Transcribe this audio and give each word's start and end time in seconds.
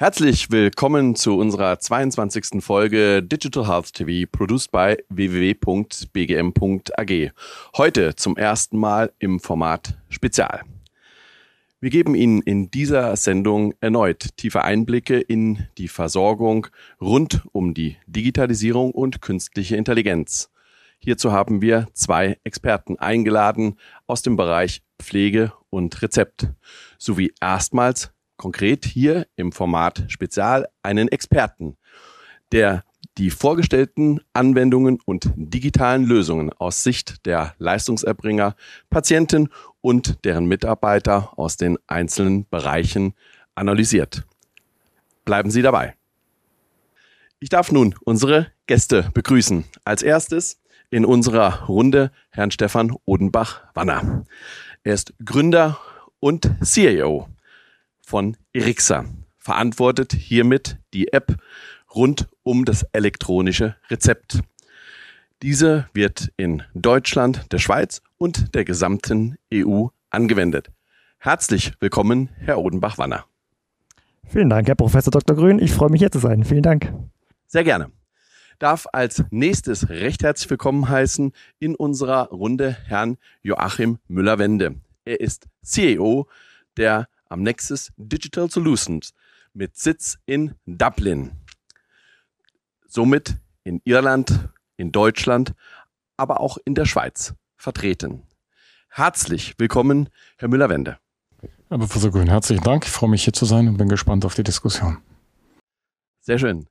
Herzlich 0.00 0.50
willkommen 0.50 1.14
zu 1.14 1.36
unserer 1.36 1.78
22. 1.78 2.64
Folge 2.64 3.22
Digital 3.22 3.68
Health 3.68 3.92
TV, 3.92 4.26
produced 4.32 4.72
by 4.72 4.96
www.bgm.ag. 5.10 6.62
Heute 7.76 8.16
zum 8.16 8.38
ersten 8.38 8.78
Mal 8.78 9.12
im 9.18 9.40
Format 9.40 9.98
Spezial. 10.08 10.62
Wir 11.80 11.90
geben 11.90 12.14
Ihnen 12.14 12.40
in 12.40 12.70
dieser 12.70 13.14
Sendung 13.16 13.74
erneut 13.82 14.38
tiefe 14.38 14.64
Einblicke 14.64 15.20
in 15.20 15.66
die 15.76 15.88
Versorgung 15.88 16.68
rund 16.98 17.42
um 17.52 17.74
die 17.74 17.98
Digitalisierung 18.06 18.92
und 18.92 19.20
künstliche 19.20 19.76
Intelligenz. 19.76 20.48
Hierzu 20.98 21.30
haben 21.30 21.60
wir 21.60 21.88
zwei 21.92 22.38
Experten 22.42 22.98
eingeladen 22.98 23.76
aus 24.06 24.22
dem 24.22 24.38
Bereich 24.38 24.80
Pflege 24.98 25.52
und 25.68 26.00
Rezept 26.00 26.48
sowie 26.96 27.34
erstmals 27.38 28.14
konkret 28.40 28.86
hier 28.86 29.26
im 29.36 29.52
Format 29.52 30.04
Spezial 30.08 30.66
einen 30.82 31.08
Experten, 31.08 31.76
der 32.52 32.84
die 33.18 33.28
vorgestellten 33.28 34.22
Anwendungen 34.32 34.98
und 35.04 35.30
digitalen 35.36 36.04
Lösungen 36.06 36.50
aus 36.54 36.82
Sicht 36.82 37.26
der 37.26 37.54
Leistungserbringer, 37.58 38.56
Patienten 38.88 39.50
und 39.82 40.24
deren 40.24 40.46
Mitarbeiter 40.46 41.38
aus 41.38 41.58
den 41.58 41.76
einzelnen 41.86 42.48
Bereichen 42.48 43.12
analysiert. 43.56 44.24
Bleiben 45.26 45.50
Sie 45.50 45.60
dabei. 45.60 45.94
Ich 47.40 47.50
darf 47.50 47.70
nun 47.70 47.94
unsere 48.04 48.46
Gäste 48.66 49.10
begrüßen. 49.12 49.64
Als 49.84 50.02
erstes 50.02 50.62
in 50.88 51.04
unserer 51.04 51.66
Runde 51.66 52.10
Herrn 52.30 52.50
Stefan 52.50 52.96
Odenbach-Wanner. 53.04 54.24
Er 54.82 54.94
ist 54.94 55.12
Gründer 55.22 55.78
und 56.20 56.50
CEO 56.62 57.28
von 58.10 58.36
Erixa, 58.52 59.04
verantwortet 59.38 60.12
hiermit 60.12 60.78
die 60.94 61.12
App 61.12 61.36
rund 61.94 62.28
um 62.42 62.64
das 62.64 62.82
elektronische 62.92 63.76
Rezept. 63.88 64.40
Diese 65.42 65.88
wird 65.94 66.32
in 66.36 66.64
Deutschland, 66.74 67.52
der 67.52 67.58
Schweiz 67.58 68.02
und 68.18 68.52
der 68.56 68.64
gesamten 68.64 69.36
EU 69.54 69.86
angewendet. 70.10 70.72
Herzlich 71.18 71.72
willkommen, 71.78 72.30
Herr 72.40 72.58
Odenbach-Wanner. 72.58 73.26
Vielen 74.26 74.50
Dank, 74.50 74.66
Herr 74.66 74.74
Professor 74.74 75.12
Dr. 75.12 75.36
Grün. 75.36 75.60
Ich 75.60 75.70
freue 75.70 75.90
mich 75.90 76.00
hier 76.00 76.10
zu 76.10 76.18
sein. 76.18 76.42
Vielen 76.42 76.64
Dank. 76.64 76.92
Sehr 77.46 77.62
gerne. 77.62 77.92
Darf 78.58 78.88
als 78.92 79.22
nächstes 79.30 79.88
recht 79.88 80.24
herzlich 80.24 80.50
willkommen 80.50 80.88
heißen 80.88 81.32
in 81.60 81.76
unserer 81.76 82.30
Runde 82.30 82.76
Herrn 82.86 83.18
Joachim 83.42 83.98
Müller-Wende. 84.08 84.74
Er 85.04 85.20
ist 85.20 85.46
CEO 85.62 86.26
der 86.76 87.06
am 87.30 87.42
Nexus 87.42 87.92
Digital 87.96 88.50
Solutions 88.50 89.14
mit 89.54 89.76
Sitz 89.76 90.18
in 90.26 90.54
Dublin. 90.66 91.32
Somit 92.86 93.38
in 93.64 93.80
Irland, 93.84 94.48
in 94.76 94.92
Deutschland, 94.92 95.54
aber 96.16 96.40
auch 96.40 96.58
in 96.64 96.74
der 96.74 96.84
Schweiz 96.84 97.34
vertreten. 97.56 98.26
Herzlich 98.88 99.54
willkommen, 99.58 100.08
Herr 100.36 100.48
Müller-Wende. 100.48 100.98
Herr 101.68 101.78
Professor 101.78 102.10
Grün, 102.10 102.28
herzlichen 102.28 102.64
Dank. 102.64 102.84
Ich 102.84 102.90
freue 102.90 103.10
mich 103.10 103.24
hier 103.24 103.32
zu 103.32 103.44
sein 103.44 103.68
und 103.68 103.76
bin 103.76 103.88
gespannt 103.88 104.24
auf 104.24 104.34
die 104.34 104.42
Diskussion. 104.42 104.98
Sehr 106.20 106.38
schön. 106.38 106.66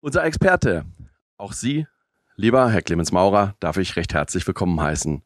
Unser 0.00 0.24
Experte, 0.24 0.86
auch 1.36 1.52
Sie, 1.52 1.86
lieber 2.36 2.70
Herr 2.70 2.82
Clemens 2.82 3.12
Maurer, 3.12 3.54
darf 3.60 3.76
ich 3.76 3.96
recht 3.96 4.14
herzlich 4.14 4.46
willkommen 4.46 4.80
heißen. 4.80 5.22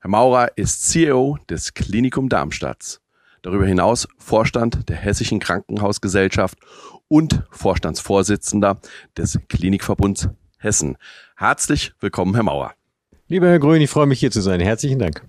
Herr 0.00 0.10
Maurer 0.10 0.56
ist 0.56 0.88
CEO 0.88 1.38
des 1.48 1.74
Klinikum 1.74 2.28
Darmstadt. 2.28 3.00
Darüber 3.46 3.64
hinaus 3.64 4.08
Vorstand 4.18 4.88
der 4.88 4.96
Hessischen 4.96 5.38
Krankenhausgesellschaft 5.38 6.58
und 7.06 7.44
Vorstandsvorsitzender 7.52 8.80
des 9.16 9.38
Klinikverbunds 9.48 10.30
Hessen. 10.58 10.96
Herzlich 11.36 11.92
willkommen, 12.00 12.34
Herr 12.34 12.42
Maurer. 12.42 12.74
Lieber 13.28 13.46
Herr 13.46 13.60
Grün, 13.60 13.80
ich 13.80 13.88
freue 13.88 14.06
mich 14.06 14.18
hier 14.18 14.32
zu 14.32 14.40
sein. 14.40 14.58
Herzlichen 14.58 14.98
Dank. 14.98 15.24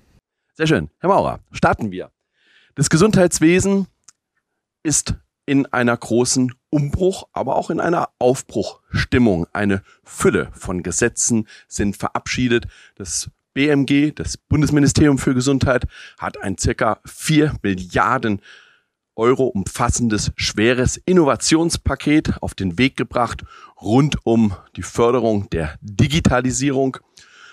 Sehr 0.56 0.66
schön. 0.66 0.90
Herr 0.98 1.10
Maurer, 1.10 1.42
starten 1.52 1.92
wir. 1.92 2.10
Das 2.74 2.90
Gesundheitswesen 2.90 3.86
ist 4.82 5.14
in 5.46 5.68
einer 5.68 5.96
großen 5.96 6.56
Umbruch, 6.72 7.28
aber 7.34 7.56
auch 7.56 7.70
in 7.70 7.80
einer 7.80 8.10
Aufbruchstimmung. 8.18 9.46
Eine 9.54 9.84
Fülle 10.04 10.50
von 10.54 10.82
Gesetzen 10.82 11.48
sind 11.68 11.98
verabschiedet. 11.98 12.66
Das 12.96 13.30
BMG, 13.58 14.12
das 14.14 14.38
Bundesministerium 14.38 15.18
für 15.18 15.34
Gesundheit, 15.34 15.88
hat 16.20 16.40
ein 16.44 16.60
circa 16.60 17.00
4 17.06 17.56
Milliarden 17.64 18.40
Euro 19.16 19.48
umfassendes 19.48 20.32
schweres 20.36 20.98
Innovationspaket 20.98 22.44
auf 22.44 22.54
den 22.54 22.78
Weg 22.78 22.96
gebracht 22.98 23.46
rund 23.82 24.18
um 24.28 24.54
die 24.76 24.84
Förderung 24.84 25.50
der 25.50 25.74
Digitalisierung. 25.82 26.98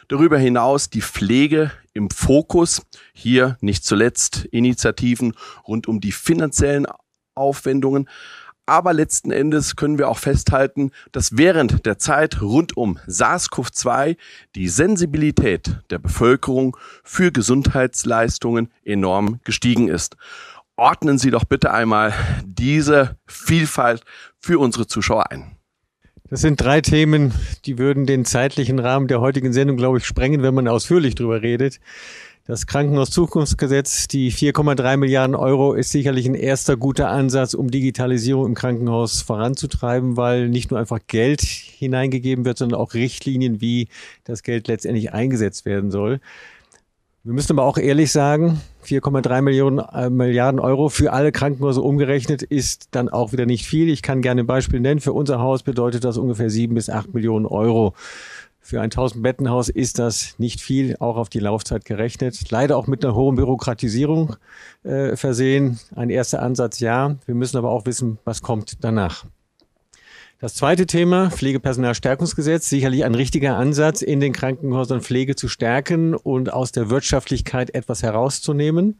Darüber 0.08 0.36
hinaus 0.36 0.90
die 0.90 1.00
Pflege 1.00 1.72
im 1.94 2.10
Fokus. 2.10 2.82
Hier 3.14 3.56
nicht 3.62 3.86
zuletzt 3.86 4.44
Initiativen 4.50 5.32
rund 5.66 5.88
um 5.88 6.02
die 6.02 6.12
finanziellen 6.12 6.84
Aufwendungen, 7.34 8.10
aber 8.66 8.92
letzten 8.92 9.30
Endes 9.30 9.76
können 9.76 9.98
wir 9.98 10.08
auch 10.08 10.18
festhalten, 10.18 10.90
dass 11.12 11.36
während 11.36 11.86
der 11.86 11.98
Zeit 11.98 12.40
rund 12.40 12.76
um 12.76 12.98
SARS-CoV-2 13.06 14.16
die 14.54 14.68
Sensibilität 14.68 15.80
der 15.90 15.98
Bevölkerung 15.98 16.76
für 17.02 17.30
Gesundheitsleistungen 17.32 18.70
enorm 18.84 19.40
gestiegen 19.44 19.88
ist. 19.88 20.16
Ordnen 20.76 21.18
Sie 21.18 21.30
doch 21.30 21.44
bitte 21.44 21.72
einmal 21.72 22.12
diese 22.44 23.16
Vielfalt 23.26 24.02
für 24.40 24.58
unsere 24.58 24.86
Zuschauer 24.86 25.30
ein. 25.30 25.56
Das 26.30 26.40
sind 26.40 26.60
drei 26.60 26.80
Themen, 26.80 27.32
die 27.66 27.78
würden 27.78 28.06
den 28.06 28.24
zeitlichen 28.24 28.78
Rahmen 28.78 29.08
der 29.08 29.20
heutigen 29.20 29.52
Sendung, 29.52 29.76
glaube 29.76 29.98
ich, 29.98 30.06
sprengen, 30.06 30.42
wenn 30.42 30.54
man 30.54 30.66
ausführlich 30.66 31.14
drüber 31.14 31.42
redet. 31.42 31.80
Das 32.46 32.66
Krankenhauszukunftsgesetz, 32.66 34.06
die 34.06 34.30
4,3 34.30 34.98
Milliarden 34.98 35.34
Euro, 35.34 35.72
ist 35.72 35.92
sicherlich 35.92 36.26
ein 36.26 36.34
erster 36.34 36.76
guter 36.76 37.08
Ansatz, 37.08 37.54
um 37.54 37.70
Digitalisierung 37.70 38.44
im 38.44 38.54
Krankenhaus 38.54 39.22
voranzutreiben, 39.22 40.18
weil 40.18 40.50
nicht 40.50 40.70
nur 40.70 40.78
einfach 40.78 40.98
Geld 41.06 41.40
hineingegeben 41.40 42.44
wird, 42.44 42.58
sondern 42.58 42.78
auch 42.78 42.92
Richtlinien, 42.92 43.62
wie 43.62 43.88
das 44.24 44.42
Geld 44.42 44.68
letztendlich 44.68 45.14
eingesetzt 45.14 45.64
werden 45.64 45.90
soll. 45.90 46.20
Wir 47.22 47.32
müssen 47.32 47.52
aber 47.52 47.64
auch 47.64 47.78
ehrlich 47.78 48.12
sagen, 48.12 48.60
4,3 48.84 49.40
Millionen 49.40 49.78
äh, 49.78 50.10
Milliarden 50.10 50.60
Euro 50.60 50.90
für 50.90 51.14
alle 51.14 51.32
Krankenhäuser 51.32 51.82
umgerechnet 51.82 52.42
ist 52.42 52.88
dann 52.90 53.08
auch 53.08 53.32
wieder 53.32 53.46
nicht 53.46 53.64
viel. 53.64 53.88
Ich 53.88 54.02
kann 54.02 54.20
gerne 54.20 54.42
ein 54.42 54.46
Beispiel 54.46 54.80
nennen. 54.80 55.00
Für 55.00 55.14
unser 55.14 55.38
Haus 55.40 55.62
bedeutet 55.62 56.04
das 56.04 56.18
ungefähr 56.18 56.50
sieben 56.50 56.74
bis 56.74 56.90
acht 56.90 57.14
Millionen 57.14 57.46
Euro. 57.46 57.94
Für 58.66 58.80
ein 58.80 58.88
1000-Bettenhaus 58.88 59.68
ist 59.68 59.98
das 59.98 60.36
nicht 60.38 60.62
viel, 60.62 60.96
auch 60.98 61.18
auf 61.18 61.28
die 61.28 61.38
Laufzeit 61.38 61.84
gerechnet. 61.84 62.50
Leider 62.50 62.78
auch 62.78 62.86
mit 62.86 63.04
einer 63.04 63.14
hohen 63.14 63.36
Bürokratisierung 63.36 64.36
äh, 64.84 65.16
versehen. 65.16 65.78
Ein 65.94 66.08
erster 66.08 66.40
Ansatz 66.40 66.80
ja. 66.80 67.16
Wir 67.26 67.34
müssen 67.34 67.58
aber 67.58 67.68
auch 67.68 67.84
wissen, 67.84 68.16
was 68.24 68.40
kommt 68.40 68.82
danach. 68.82 69.26
Das 70.40 70.54
zweite 70.54 70.86
Thema, 70.86 71.30
Pflegepersonalstärkungsgesetz, 71.30 72.70
sicherlich 72.70 73.04
ein 73.04 73.14
richtiger 73.14 73.58
Ansatz, 73.58 74.00
in 74.00 74.20
den 74.20 74.32
Krankenhäusern 74.32 75.02
Pflege 75.02 75.36
zu 75.36 75.48
stärken 75.48 76.14
und 76.14 76.50
aus 76.50 76.72
der 76.72 76.88
Wirtschaftlichkeit 76.88 77.74
etwas 77.74 78.02
herauszunehmen 78.02 78.98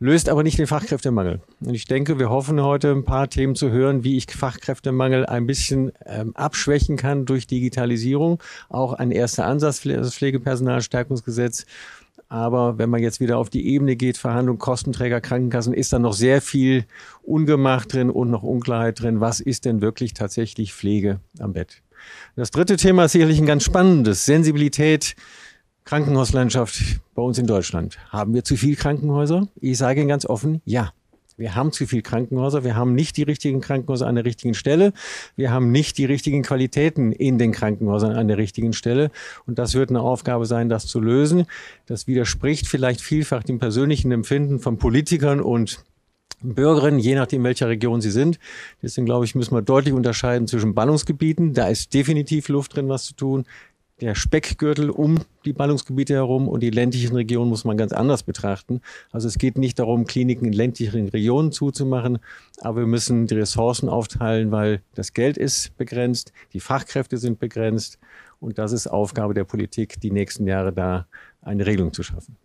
löst 0.00 0.30
aber 0.30 0.42
nicht 0.42 0.58
den 0.58 0.66
Fachkräftemangel. 0.66 1.40
Und 1.60 1.74
ich 1.74 1.84
denke, 1.84 2.18
wir 2.18 2.30
hoffen 2.30 2.60
heute 2.62 2.90
ein 2.90 3.04
paar 3.04 3.28
Themen 3.28 3.54
zu 3.54 3.70
hören, 3.70 4.02
wie 4.02 4.16
ich 4.16 4.26
Fachkräftemangel 4.26 5.26
ein 5.26 5.46
bisschen 5.46 5.92
ähm, 6.06 6.34
abschwächen 6.34 6.96
kann 6.96 7.26
durch 7.26 7.46
Digitalisierung. 7.46 8.42
Auch 8.70 8.94
ein 8.94 9.10
erster 9.10 9.46
Ansatz, 9.46 9.82
das 9.82 10.14
Pflegepersonalstärkungsgesetz. 10.14 11.66
Aber 12.28 12.78
wenn 12.78 12.88
man 12.90 13.02
jetzt 13.02 13.20
wieder 13.20 13.38
auf 13.38 13.50
die 13.50 13.66
Ebene 13.66 13.96
geht, 13.96 14.16
Verhandlung 14.16 14.58
Kostenträger, 14.58 15.20
Krankenkassen, 15.20 15.74
ist 15.74 15.92
da 15.92 15.98
noch 15.98 16.12
sehr 16.14 16.40
viel 16.40 16.84
ungemacht 17.22 17.92
drin 17.92 18.08
und 18.08 18.30
noch 18.30 18.42
Unklarheit 18.42 19.00
drin. 19.02 19.20
Was 19.20 19.40
ist 19.40 19.64
denn 19.64 19.82
wirklich 19.82 20.14
tatsächlich 20.14 20.72
Pflege 20.72 21.20
am 21.40 21.52
Bett? 21.52 21.82
Das 22.36 22.50
dritte 22.50 22.76
Thema 22.76 23.04
ist 23.04 23.12
sicherlich 23.12 23.38
ein 23.38 23.46
ganz 23.46 23.64
spannendes. 23.64 24.24
Sensibilität 24.24 25.16
Krankenhauslandschaft 25.90 27.00
bei 27.16 27.22
uns 27.22 27.36
in 27.36 27.48
Deutschland. 27.48 27.98
Haben 28.10 28.32
wir 28.32 28.44
zu 28.44 28.54
viel 28.54 28.76
Krankenhäuser? 28.76 29.48
Ich 29.60 29.76
sage 29.76 29.98
Ihnen 29.98 30.08
ganz 30.08 30.24
offen, 30.24 30.62
ja. 30.64 30.92
Wir 31.36 31.56
haben 31.56 31.72
zu 31.72 31.84
viel 31.84 32.00
Krankenhäuser. 32.00 32.62
Wir 32.62 32.76
haben 32.76 32.94
nicht 32.94 33.16
die 33.16 33.24
richtigen 33.24 33.60
Krankenhäuser 33.60 34.06
an 34.06 34.14
der 34.14 34.24
richtigen 34.24 34.54
Stelle. 34.54 34.92
Wir 35.34 35.50
haben 35.50 35.72
nicht 35.72 35.98
die 35.98 36.04
richtigen 36.04 36.42
Qualitäten 36.42 37.10
in 37.10 37.38
den 37.38 37.50
Krankenhäusern 37.50 38.12
an 38.12 38.28
der 38.28 38.38
richtigen 38.38 38.72
Stelle. 38.72 39.10
Und 39.48 39.58
das 39.58 39.74
wird 39.74 39.90
eine 39.90 40.00
Aufgabe 40.00 40.46
sein, 40.46 40.68
das 40.68 40.86
zu 40.86 41.00
lösen. 41.00 41.46
Das 41.86 42.06
widerspricht 42.06 42.68
vielleicht 42.68 43.00
vielfach 43.00 43.42
dem 43.42 43.58
persönlichen 43.58 44.12
Empfinden 44.12 44.60
von 44.60 44.78
Politikern 44.78 45.40
und 45.40 45.84
Bürgerinnen, 46.40 47.00
je 47.00 47.16
nachdem, 47.16 47.42
welcher 47.42 47.68
Region 47.68 48.00
sie 48.00 48.12
sind. 48.12 48.38
Deswegen 48.80 49.06
glaube 49.06 49.24
ich, 49.24 49.34
müssen 49.34 49.54
wir 49.54 49.62
deutlich 49.62 49.92
unterscheiden 49.92 50.46
zwischen 50.46 50.74
Ballungsgebieten. 50.74 51.52
Da 51.52 51.66
ist 51.66 51.92
definitiv 51.92 52.48
Luft 52.48 52.76
drin, 52.76 52.88
was 52.88 53.06
zu 53.06 53.14
tun 53.14 53.44
der 54.00 54.14
Speckgürtel 54.14 54.90
um 54.90 55.18
die 55.44 55.52
Ballungsgebiete 55.52 56.14
herum 56.14 56.48
und 56.48 56.60
die 56.60 56.70
ländlichen 56.70 57.14
Regionen 57.14 57.50
muss 57.50 57.64
man 57.64 57.76
ganz 57.76 57.92
anders 57.92 58.22
betrachten. 58.22 58.80
Also 59.10 59.28
es 59.28 59.38
geht 59.38 59.58
nicht 59.58 59.78
darum, 59.78 60.06
Kliniken 60.06 60.46
in 60.46 60.52
ländlichen 60.52 61.08
Regionen 61.08 61.52
zuzumachen, 61.52 62.18
aber 62.60 62.80
wir 62.80 62.86
müssen 62.86 63.26
die 63.26 63.34
Ressourcen 63.34 63.88
aufteilen, 63.88 64.50
weil 64.50 64.82
das 64.94 65.12
Geld 65.12 65.36
ist 65.36 65.76
begrenzt, 65.76 66.32
die 66.52 66.60
Fachkräfte 66.60 67.18
sind 67.18 67.38
begrenzt 67.38 67.98
und 68.38 68.58
das 68.58 68.72
ist 68.72 68.86
Aufgabe 68.86 69.34
der 69.34 69.44
Politik, 69.44 70.00
die 70.00 70.10
nächsten 70.10 70.46
Jahre 70.46 70.72
da 70.72 71.06
eine 71.42 71.66
Regelung 71.66 71.92
zu 71.92 72.02
schaffen. 72.02 72.36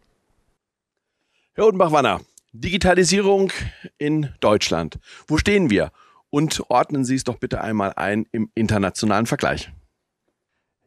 Herr 1.54 1.68
Odenbach-Wanner, 1.68 2.19
Digitalisierung 2.51 3.51
in 3.98 4.30
Deutschland. 4.42 5.00
Wo 5.28 5.38
stehen 5.38 5.69
wir? 5.69 5.92
Und 6.30 6.63
ordnen 6.69 7.06
Sie 7.06 7.16
es 7.16 7.24
doch 7.24 7.38
bitte 7.38 7.62
einmal 7.62 7.94
ein 7.96 8.25
im 8.34 8.50
internationalen 8.56 9.25
Vergleich. 9.25 9.72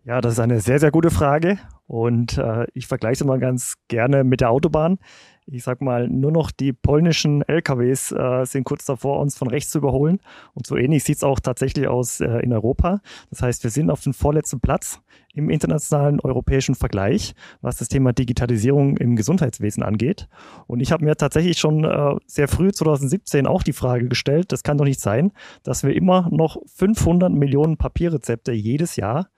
Ja, 0.08 0.22
das 0.22 0.32
ist 0.32 0.40
eine 0.40 0.58
sehr, 0.60 0.78
sehr 0.78 0.90
gute 0.90 1.10
Frage. 1.10 1.58
Und 1.86 2.38
äh, 2.38 2.66
ich 2.72 2.86
vergleiche 2.86 3.24
es 3.24 3.26
mal 3.26 3.38
ganz 3.38 3.74
gerne 3.88 4.24
mit 4.24 4.40
der 4.40 4.50
Autobahn. 4.50 4.98
Ich 5.44 5.64
sag 5.64 5.82
mal, 5.82 6.08
nur 6.08 6.32
noch 6.32 6.50
die 6.50 6.72
polnischen 6.72 7.42
LKWs 7.42 8.12
äh, 8.12 8.46
sind 8.46 8.64
kurz 8.64 8.86
davor, 8.86 9.20
uns 9.20 9.36
von 9.36 9.48
rechts 9.48 9.70
zu 9.70 9.76
überholen. 9.76 10.20
Und 10.54 10.66
so 10.66 10.78
ähnlich 10.78 11.04
sieht 11.04 11.16
es 11.16 11.24
auch 11.24 11.40
tatsächlich 11.40 11.88
aus 11.88 12.20
äh, 12.20 12.38
in 12.38 12.54
Europa. 12.54 13.02
Das 13.28 13.42
heißt, 13.42 13.62
wir 13.64 13.70
sind 13.70 13.90
auf 13.90 14.00
dem 14.00 14.14
vorletzten 14.14 14.60
Platz 14.60 15.02
im 15.34 15.50
internationalen 15.50 16.20
europäischen 16.20 16.74
Vergleich, 16.74 17.34
was 17.60 17.76
das 17.76 17.88
Thema 17.88 18.14
Digitalisierung 18.14 18.96
im 18.96 19.14
Gesundheitswesen 19.14 19.82
angeht. 19.82 20.26
Und 20.66 20.80
ich 20.80 20.90
habe 20.90 21.04
mir 21.04 21.16
tatsächlich 21.16 21.58
schon 21.58 21.84
äh, 21.84 22.16
sehr 22.24 22.48
früh 22.48 22.72
2017 22.72 23.46
auch 23.46 23.62
die 23.62 23.74
Frage 23.74 24.08
gestellt, 24.08 24.52
das 24.52 24.62
kann 24.62 24.78
doch 24.78 24.86
nicht 24.86 25.00
sein, 25.00 25.32
dass 25.64 25.82
wir 25.82 25.94
immer 25.94 26.30
noch 26.30 26.56
500 26.76 27.30
Millionen 27.30 27.76
Papierrezepte 27.76 28.52
jedes 28.52 28.96
Jahr 28.96 29.28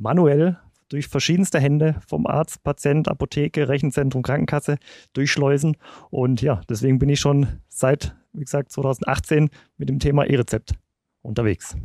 manuell 0.00 0.58
durch 0.88 1.08
verschiedenste 1.08 1.60
Hände 1.60 1.96
vom 2.06 2.26
Arzt, 2.26 2.62
Patient, 2.62 3.08
Apotheke, 3.08 3.68
Rechenzentrum, 3.68 4.22
Krankenkasse 4.22 4.78
durchschleusen. 5.12 5.76
Und 6.10 6.40
ja, 6.40 6.60
deswegen 6.68 6.98
bin 6.98 7.08
ich 7.08 7.20
schon 7.20 7.46
seit, 7.68 8.16
wie 8.32 8.44
gesagt, 8.44 8.72
2018 8.72 9.50
mit 9.76 9.88
dem 9.88 9.98
Thema 9.98 10.24
E-Rezept 10.24 10.72
unterwegs. 11.22 11.76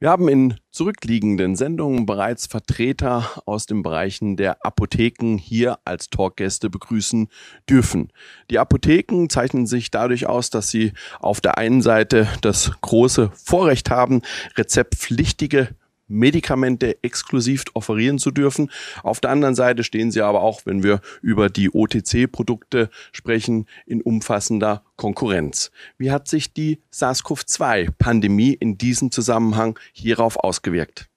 Wir 0.00 0.10
haben 0.10 0.28
in 0.28 0.56
zurückliegenden 0.70 1.54
Sendungen 1.56 2.04
bereits 2.04 2.46
Vertreter 2.46 3.30
aus 3.46 3.66
den 3.66 3.82
Bereichen 3.82 4.36
der 4.36 4.66
Apotheken 4.66 5.38
hier 5.38 5.78
als 5.84 6.10
Talkgäste 6.10 6.68
begrüßen 6.68 7.28
dürfen. 7.70 8.12
Die 8.50 8.58
Apotheken 8.58 9.28
zeichnen 9.28 9.66
sich 9.66 9.90
dadurch 9.90 10.26
aus, 10.26 10.50
dass 10.50 10.68
sie 10.68 10.92
auf 11.20 11.40
der 11.40 11.58
einen 11.58 11.80
Seite 11.80 12.28
das 12.40 12.72
große 12.80 13.30
Vorrecht 13.34 13.88
haben, 13.88 14.22
rezeptpflichtige 14.58 15.68
Medikamente 16.06 17.02
exklusiv 17.02 17.64
offerieren 17.74 18.18
zu 18.18 18.30
dürfen. 18.30 18.70
Auf 19.02 19.20
der 19.20 19.30
anderen 19.30 19.54
Seite 19.54 19.84
stehen 19.84 20.10
sie 20.10 20.22
aber 20.22 20.42
auch, 20.42 20.62
wenn 20.64 20.82
wir 20.82 21.00
über 21.22 21.48
die 21.48 21.70
OTC-Produkte 21.70 22.90
sprechen, 23.12 23.66
in 23.86 24.02
umfassender 24.02 24.84
Konkurrenz. 24.96 25.70
Wie 25.98 26.10
hat 26.10 26.28
sich 26.28 26.52
die 26.52 26.82
SARS-CoV-2-Pandemie 26.90 28.52
in 28.52 28.78
diesem 28.78 29.10
Zusammenhang 29.10 29.78
hierauf 29.92 30.36
ausgewirkt? 30.36 31.08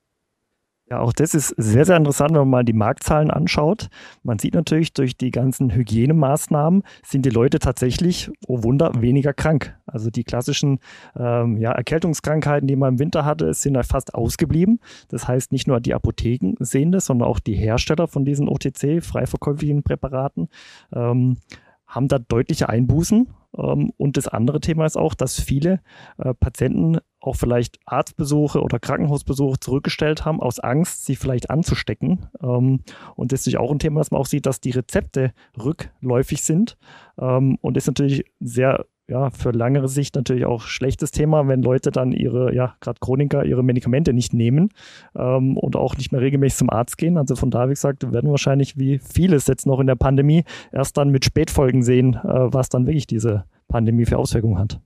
Ja, 0.89 1.01
auch 1.01 1.11
das 1.11 1.33
ist 1.33 1.49
sehr, 1.57 1.83
sehr 1.83 1.97
interessant, 1.97 2.31
wenn 2.31 2.39
man 2.39 2.49
mal 2.49 2.63
die 2.63 2.71
Marktzahlen 2.71 3.29
anschaut. 3.29 3.89
Man 4.23 4.39
sieht 4.39 4.53
natürlich, 4.53 4.93
durch 4.93 5.17
die 5.17 5.31
ganzen 5.31 5.73
Hygienemaßnahmen 5.73 6.83
sind 7.03 7.25
die 7.25 7.29
Leute 7.29 7.59
tatsächlich, 7.59 8.31
oh 8.47 8.63
Wunder, 8.63 8.93
weniger 8.97 9.33
krank. 9.33 9.77
Also 9.85 10.09
die 10.09 10.23
klassischen 10.23 10.79
ähm, 11.17 11.57
ja, 11.57 11.73
Erkältungskrankheiten, 11.73 12.69
die 12.69 12.77
man 12.77 12.93
im 12.93 12.99
Winter 12.99 13.25
hatte, 13.25 13.53
sind 13.53 13.77
fast 13.85 14.15
ausgeblieben. 14.15 14.79
Das 15.09 15.27
heißt, 15.27 15.51
nicht 15.51 15.67
nur 15.67 15.81
die 15.81 15.93
Apotheken 15.93 16.53
sehen 16.59 16.93
das, 16.93 17.07
sondern 17.07 17.27
auch 17.27 17.39
die 17.39 17.55
Hersteller 17.55 18.07
von 18.07 18.23
diesen 18.23 18.47
OTC, 18.47 19.03
frei 19.03 19.25
verkäuflichen 19.25 19.83
Präparaten, 19.83 20.47
ähm, 20.93 21.35
haben 21.85 22.07
da 22.07 22.17
deutliche 22.17 22.69
Einbußen. 22.69 23.27
Ähm, 23.57 23.91
und 23.97 24.15
das 24.15 24.29
andere 24.29 24.61
Thema 24.61 24.85
ist 24.85 24.97
auch, 24.97 25.15
dass 25.15 25.39
viele 25.39 25.81
äh, 26.17 26.33
Patienten 26.33 26.99
auch 27.19 27.35
vielleicht 27.35 27.79
Arztbesuche 27.85 28.61
oder 28.61 28.79
Krankenhausbesuche 28.79 29.59
zurückgestellt 29.59 30.25
haben, 30.25 30.41
aus 30.41 30.59
Angst, 30.59 31.05
sie 31.05 31.15
vielleicht 31.15 31.49
anzustecken. 31.49 32.27
Ähm, 32.41 32.81
und 33.15 33.31
das 33.31 33.47
ist 33.47 33.57
auch 33.57 33.71
ein 33.71 33.79
Thema, 33.79 33.99
dass 33.99 34.11
man 34.11 34.21
auch 34.21 34.25
sieht, 34.25 34.45
dass 34.45 34.61
die 34.61 34.71
Rezepte 34.71 35.33
rückläufig 35.57 36.43
sind. 36.43 36.77
Ähm, 37.19 37.57
und 37.61 37.75
das 37.75 37.83
ist 37.83 37.87
natürlich 37.87 38.25
sehr 38.39 38.85
ja, 39.09 39.29
für 39.29 39.51
langere 39.51 39.87
Sicht 39.87 40.15
natürlich 40.15 40.45
auch 40.45 40.63
schlechtes 40.63 41.11
Thema, 41.11 41.47
wenn 41.47 41.61
Leute 41.61 41.91
dann 41.91 42.11
ihre, 42.11 42.53
ja, 42.53 42.75
gerade 42.81 42.99
Chroniker, 42.99 43.45
ihre 43.45 43.63
Medikamente 43.63 44.11
nicht 44.11 44.33
nehmen 44.33 44.69
ähm, 45.15 45.57
und 45.57 45.77
auch 45.77 45.95
nicht 45.95 46.11
mehr 46.11 46.19
regelmäßig 46.19 46.57
zum 46.57 46.69
Arzt 46.69 46.97
gehen. 46.97 47.17
Also 47.17 47.35
von 47.35 47.49
daher, 47.49 47.69
wie 47.69 47.73
gesagt, 47.73 48.03
werden 48.11 48.27
wir 48.27 48.31
wahrscheinlich 48.31 48.77
wie 48.77 48.99
vieles 48.99 49.47
jetzt 49.47 49.65
noch 49.65 49.79
in 49.79 49.87
der 49.87 49.95
Pandemie 49.95 50.43
erst 50.73 50.97
dann 50.97 51.09
mit 51.09 51.23
Spätfolgen 51.23 51.83
sehen, 51.83 52.15
äh, 52.15 52.53
was 52.53 52.67
dann 52.67 52.85
wirklich 52.85 53.07
diese 53.07 53.45
Pandemie 53.69 54.05
für 54.05 54.17
Auswirkungen 54.17 54.59
hat. 54.59 54.81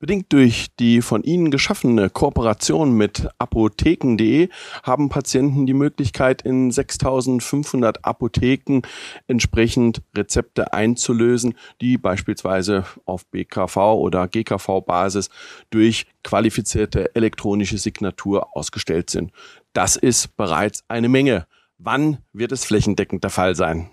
Bedingt 0.00 0.32
durch 0.32 0.68
die 0.78 1.02
von 1.02 1.22
Ihnen 1.24 1.50
geschaffene 1.50 2.08
Kooperation 2.08 2.96
mit 2.96 3.28
apotheken.de 3.38 4.48
haben 4.82 5.10
Patienten 5.10 5.66
die 5.66 5.74
Möglichkeit, 5.74 6.40
in 6.40 6.70
6500 6.70 8.02
Apotheken 8.02 8.80
entsprechend 9.26 10.00
Rezepte 10.16 10.72
einzulösen, 10.72 11.54
die 11.82 11.98
beispielsweise 11.98 12.86
auf 13.04 13.26
BKV 13.26 13.76
oder 13.76 14.26
GKV-Basis 14.26 15.28
durch 15.68 16.06
qualifizierte 16.24 17.14
elektronische 17.14 17.76
Signatur 17.76 18.56
ausgestellt 18.56 19.10
sind. 19.10 19.32
Das 19.74 19.96
ist 19.96 20.34
bereits 20.34 20.82
eine 20.88 21.10
Menge. 21.10 21.46
Wann 21.76 22.24
wird 22.32 22.52
es 22.52 22.64
flächendeckend 22.64 23.22
der 23.22 23.30
Fall 23.30 23.54
sein? 23.54 23.90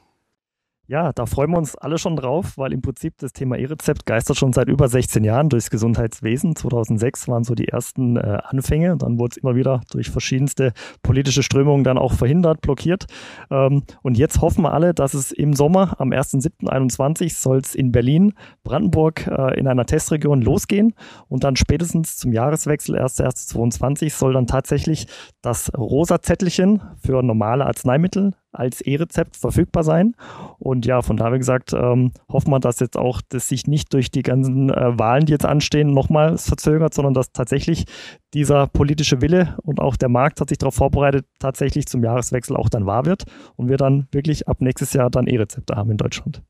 Ja, 0.89 1.12
da 1.12 1.25
freuen 1.25 1.51
wir 1.51 1.57
uns 1.57 1.75
alle 1.75 1.98
schon 1.98 2.16
drauf, 2.16 2.57
weil 2.57 2.72
im 2.72 2.81
Prinzip 2.81 3.18
das 3.18 3.34
Thema 3.34 3.57
E-Rezept 3.57 4.06
geistert 4.06 4.38
schon 4.38 4.54
seit 4.54 4.69
über 4.69 4.88
16 4.88 5.22
Jahren 5.25 5.50
durchs 5.50 5.69
Gesundheitswesen. 5.69 6.56
2006 6.56 7.28
waren 7.28 7.44
so 7.44 7.56
die 7.56 7.68
ersten 7.68 8.16
äh, 8.16 8.38
Anfänge. 8.45 8.95
Dann 8.95 9.19
wurde 9.19 9.34
es 9.34 9.38
immer 9.38 9.56
wieder 9.56 9.81
durch 9.92 10.10
verschiedenste 10.10 10.72
politische 11.04 11.44
Strömungen 11.44 11.84
dann 11.84 11.98
auch 11.98 12.13
verhindert, 12.13 12.62
blockiert. 12.62 13.06
Ähm, 13.51 13.84
und 14.01 14.18
jetzt 14.18 14.39
hoffen 14.39 14.62
wir 14.62 14.72
alle, 14.72 14.94
dass 14.94 15.13
es 15.13 15.34
im 15.34 15.51
Sommer 15.51 16.00
am 16.00 16.12
1.7.21 16.12 17.38
soll 17.38 17.57
es 17.57 17.75
in 17.75 17.92
Berlin, 17.92 18.33
Brandenburg 18.63 19.28
äh, 19.28 19.60
in 19.60 19.68
einer 19.68 19.86
Testregion 19.86 20.42
losgehen. 20.42 20.94
Und 21.28 21.44
dann 21.44 21.57
spätestens 21.57 22.16
zum 22.16 22.31
Jahreswechsel 22.31 22.97
1.1.22 22.97 24.18
soll 24.18 24.31
dann 24.31 24.47
tatsächlich 24.47 25.07
das 25.42 25.69
rosa 25.78 26.21
Zettelchen 26.21 26.81
für 27.04 27.21
normale 27.21 27.66
Arzneimittel 27.66 28.31
als 28.57 28.81
E-Rezept 28.81 29.37
verfügbar 29.37 29.83
sein. 29.83 30.16
Und 30.59 30.85
ja, 30.85 31.02
von 31.02 31.18
daher 31.18 31.37
gesagt, 31.37 31.73
ähm, 31.73 32.11
hoffen 32.30 32.52
wir, 32.52 32.59
dass 32.59 32.80
jetzt 32.80 32.97
auch 32.97 33.21
das 33.30 33.47
sich 33.47 33.68
nicht 33.68 33.94
durch 33.94 34.11
die 34.11 34.23
ganzen 34.23 34.69
äh, 34.69 34.97
Wahlen, 34.97 35.26
die 35.26 35.33
jetzt 35.33 35.45
anstehen, 35.45 35.94
nochmals 35.94 36.47
verzögert, 36.47 36.94
sondern 36.94 37.14
dass 37.14 37.31
tatsächlich 37.31 37.85
dieser 38.33 38.68
politische 38.68 39.21
Wille 39.21 39.57
und 39.64 39.80
auch 39.80 39.95
der 39.95 40.09
Markt 40.09 40.42
hat 40.42 40.49
sich 40.49 40.57
darauf 40.57 40.76
vorbereitet, 40.76 41.26
tatsächlich 41.40 41.87
zum 41.87 42.04
Jahreswechsel 42.04 42.56
auch 42.56 42.69
dann 42.69 42.85
wahr 42.85 43.06
wird 43.06 43.23
und 43.56 43.69
wir 43.69 43.78
dann 43.78 44.07
wirklich 44.11 44.47
ab 44.47 44.57
nächstes 44.59 44.94
Jahr 44.94 45.09
dann 45.09 45.28
E-Rezepte 45.28 45.76
haben 45.76 45.92
in 45.92 45.97
Deutschland. 45.97 46.42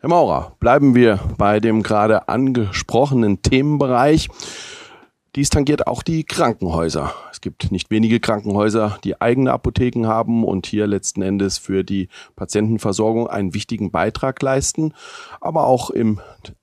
Herr 0.00 0.10
Maurer, 0.10 0.56
bleiben 0.60 0.94
wir 0.94 1.18
bei 1.38 1.58
dem 1.58 1.82
gerade 1.82 2.28
angesprochenen 2.28 3.42
Themenbereich. 3.42 4.28
Dies 5.36 5.50
tangiert 5.50 5.86
auch 5.86 6.02
die 6.02 6.24
Krankenhäuser. 6.24 7.14
Es 7.30 7.40
gibt 7.40 7.70
nicht 7.70 7.90
wenige 7.90 8.18
Krankenhäuser, 8.18 8.98
die 9.04 9.20
eigene 9.20 9.52
Apotheken 9.52 10.06
haben 10.06 10.42
und 10.42 10.66
hier 10.66 10.86
letzten 10.86 11.22
Endes 11.22 11.58
für 11.58 11.84
die 11.84 12.08
Patientenversorgung 12.34 13.28
einen 13.28 13.54
wichtigen 13.54 13.90
Beitrag 13.90 14.40
leisten, 14.40 14.94
aber 15.40 15.66
auch 15.66 15.90
im 15.90 16.20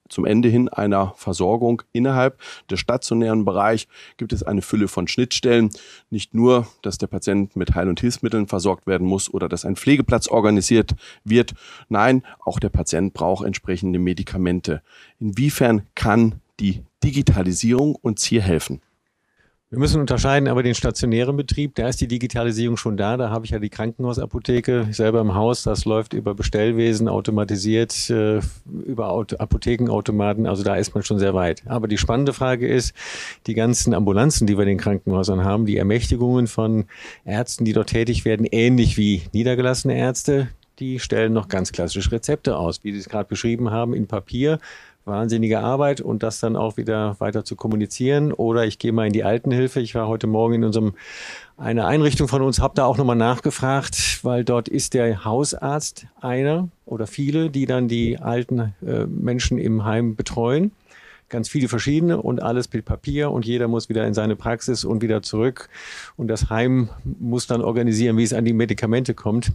zum 0.07 0.25
Ende 0.25 0.49
hin 0.49 0.69
einer 0.69 1.13
Versorgung 1.17 1.81
innerhalb 1.91 2.39
des 2.69 2.79
stationären 2.79 3.43
Bereichs 3.43 3.87
gibt 4.17 4.33
es 4.33 4.43
eine 4.43 4.61
Fülle 4.61 4.87
von 4.87 5.07
Schnittstellen. 5.07 5.71
Nicht 6.11 6.35
nur, 6.35 6.67
dass 6.83 6.99
der 6.99 7.07
Patient 7.07 7.55
mit 7.55 7.73
Heil- 7.73 7.89
und 7.89 7.99
Hilfsmitteln 7.99 8.47
versorgt 8.47 8.85
werden 8.85 9.07
muss 9.07 9.33
oder 9.33 9.49
dass 9.49 9.65
ein 9.65 9.75
Pflegeplatz 9.75 10.27
organisiert 10.27 10.95
wird. 11.23 11.55
Nein, 11.89 12.23
auch 12.45 12.59
der 12.59 12.69
Patient 12.69 13.13
braucht 13.13 13.45
entsprechende 13.45 13.97
Medikamente. 13.97 14.83
Inwiefern 15.19 15.87
kann 15.95 16.35
die 16.59 16.83
Digitalisierung 17.05 17.95
uns 17.95 18.23
hier 18.23 18.41
helfen? 18.41 18.81
Wir 19.69 19.79
müssen 19.79 19.99
unterscheiden 19.99 20.47
aber 20.47 20.63
den 20.63 20.73
stationären 20.73 21.35
Betrieb, 21.35 21.75
da 21.75 21.87
ist 21.87 21.99
die 21.99 22.07
Digitalisierung 22.07 22.77
schon 22.77 22.97
da. 22.97 23.17
Da 23.17 23.29
habe 23.29 23.45
ich 23.45 23.51
ja 23.51 23.59
die 23.59 23.69
Krankenhausapotheke 23.69 24.87
selber 24.91 25.21
im 25.21 25.35
Haus. 25.35 25.63
Das 25.63 25.85
läuft 25.85 26.13
über 26.13 26.33
Bestellwesen, 26.33 27.07
automatisiert, 27.07 28.09
äh, 28.09 28.39
über 28.85 29.25
Apothekenautomaten. 29.37 30.47
Also 30.47 30.63
da 30.63 30.75
ist 30.75 30.95
man 30.95 31.03
schon 31.03 31.19
sehr 31.19 31.33
weit. 31.33 31.63
Aber 31.65 31.87
die 31.87 31.97
spannende 31.97 32.33
Frage 32.33 32.67
ist, 32.67 32.93
die 33.47 33.53
ganzen 33.53 33.93
Ambulanzen, 33.93 34.47
die 34.47 34.55
wir 34.55 34.63
in 34.63 34.69
den 34.69 34.77
Krankenhäusern 34.77 35.43
haben, 35.43 35.65
die 35.65 35.77
Ermächtigungen 35.77 36.47
von 36.47 36.85
Ärzten, 37.23 37.65
die 37.65 37.73
dort 37.73 37.89
tätig 37.89 38.23
werden, 38.23 38.47
ähnlich 38.49 38.97
wie 38.97 39.23
niedergelassene 39.33 39.97
Ärzte, 39.97 40.47
die 40.79 40.99
stellen 40.99 41.33
noch 41.33 41.47
ganz 41.47 41.71
klassisch 41.71 42.11
Rezepte 42.11 42.57
aus, 42.57 42.83
wie 42.83 42.91
Sie 42.91 42.99
es 42.99 43.09
gerade 43.09 43.27
beschrieben 43.27 43.71
haben, 43.71 43.93
in 43.93 44.07
Papier 44.07 44.59
wahnsinnige 45.05 45.59
Arbeit 45.59 46.01
und 46.01 46.23
das 46.23 46.39
dann 46.39 46.55
auch 46.55 46.77
wieder 46.77 47.15
weiter 47.19 47.45
zu 47.45 47.55
kommunizieren. 47.55 48.33
Oder 48.33 48.65
ich 48.65 48.79
gehe 48.79 48.91
mal 48.91 49.07
in 49.07 49.13
die 49.13 49.23
Altenhilfe. 49.23 49.79
Ich 49.79 49.95
war 49.95 50.07
heute 50.07 50.27
Morgen 50.27 50.55
in 50.55 50.63
unserem 50.63 50.93
eine 51.57 51.85
Einrichtung 51.85 52.27
von 52.27 52.41
uns, 52.41 52.59
habe 52.59 52.73
da 52.75 52.85
auch 52.85 52.97
nochmal 52.97 53.15
nachgefragt, 53.15 54.19
weil 54.23 54.43
dort 54.43 54.67
ist 54.67 54.93
der 54.93 55.23
Hausarzt 55.23 56.07
einer 56.19 56.67
oder 56.85 57.07
viele, 57.07 57.49
die 57.49 57.65
dann 57.65 57.87
die 57.87 58.17
alten 58.19 58.73
äh, 58.85 59.05
Menschen 59.05 59.57
im 59.57 59.85
Heim 59.85 60.15
betreuen. 60.15 60.71
Ganz 61.29 61.49
viele 61.49 61.67
verschiedene 61.69 62.21
und 62.21 62.41
alles 62.41 62.71
mit 62.71 62.85
Papier 62.85 63.31
und 63.31 63.45
jeder 63.45 63.67
muss 63.67 63.89
wieder 63.89 64.05
in 64.05 64.13
seine 64.13 64.35
Praxis 64.35 64.85
und 64.85 65.01
wieder 65.01 65.21
zurück. 65.21 65.69
Und 66.17 66.27
das 66.27 66.49
Heim 66.49 66.89
muss 67.03 67.47
dann 67.47 67.61
organisieren, 67.61 68.17
wie 68.17 68.23
es 68.23 68.33
an 68.33 68.45
die 68.45 68.53
Medikamente 68.53 69.13
kommt. 69.13 69.51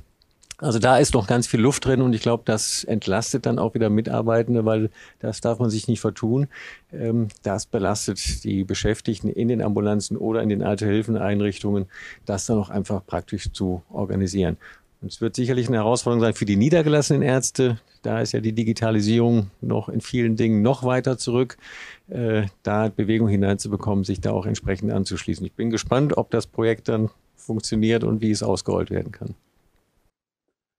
Also 0.60 0.78
da 0.78 0.98
ist 0.98 1.14
noch 1.14 1.26
ganz 1.26 1.46
viel 1.46 1.60
Luft 1.60 1.86
drin 1.86 2.02
und 2.02 2.12
ich 2.12 2.20
glaube, 2.20 2.42
das 2.44 2.84
entlastet 2.84 3.46
dann 3.46 3.58
auch 3.58 3.72
wieder 3.72 3.88
Mitarbeitende, 3.88 4.66
weil 4.66 4.90
das 5.18 5.40
darf 5.40 5.58
man 5.58 5.70
sich 5.70 5.88
nicht 5.88 6.00
vertun. 6.00 6.48
Ähm, 6.92 7.28
das 7.42 7.64
belastet 7.64 8.44
die 8.44 8.64
Beschäftigten 8.64 9.28
in 9.30 9.48
den 9.48 9.62
Ambulanzen 9.62 10.18
oder 10.18 10.42
in 10.42 10.50
den 10.50 10.62
Alte-Hilfen-Einrichtungen, 10.62 11.86
das 12.26 12.44
dann 12.44 12.58
auch 12.58 12.68
einfach 12.68 13.04
praktisch 13.06 13.50
zu 13.52 13.82
organisieren. 13.90 14.58
Und 15.00 15.10
es 15.10 15.22
wird 15.22 15.34
sicherlich 15.34 15.68
eine 15.68 15.78
Herausforderung 15.78 16.20
sein 16.20 16.34
für 16.34 16.44
die 16.44 16.56
niedergelassenen 16.56 17.22
Ärzte. 17.22 17.80
Da 18.02 18.20
ist 18.20 18.32
ja 18.32 18.40
die 18.40 18.52
Digitalisierung 18.52 19.50
noch 19.62 19.88
in 19.88 20.02
vielen 20.02 20.36
Dingen 20.36 20.60
noch 20.60 20.84
weiter 20.84 21.16
zurück, 21.16 21.56
äh, 22.10 22.42
da 22.62 22.90
Bewegung 22.94 23.28
hineinzubekommen, 23.28 24.04
sich 24.04 24.20
da 24.20 24.32
auch 24.32 24.44
entsprechend 24.44 24.92
anzuschließen. 24.92 25.46
Ich 25.46 25.54
bin 25.54 25.70
gespannt, 25.70 26.18
ob 26.18 26.30
das 26.30 26.46
Projekt 26.46 26.88
dann 26.88 27.08
funktioniert 27.34 28.04
und 28.04 28.20
wie 28.20 28.30
es 28.30 28.42
ausgerollt 28.42 28.90
werden 28.90 29.10
kann. 29.10 29.34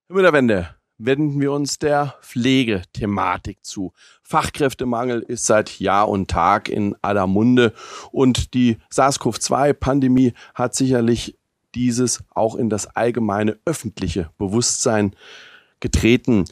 Über 0.08 0.22
der 0.22 0.32
Wende 0.32 0.68
wenden 0.98 1.40
wir 1.40 1.52
uns 1.52 1.78
der 1.78 2.14
Pflegethematik 2.22 3.64
zu. 3.64 3.92
Fachkräftemangel 4.22 5.20
ist 5.20 5.46
seit 5.46 5.80
Jahr 5.80 6.08
und 6.08 6.30
Tag 6.30 6.68
in 6.68 6.94
aller 7.02 7.26
Munde 7.26 7.72
und 8.10 8.54
die 8.54 8.78
SARS-CoV-2-Pandemie 8.90 10.34
hat 10.54 10.74
sicherlich 10.74 11.38
dieses 11.74 12.22
auch 12.30 12.56
in 12.56 12.68
das 12.68 12.86
allgemeine 12.86 13.58
öffentliche 13.64 14.30
Bewusstsein 14.38 15.16
getreten. 15.80 16.44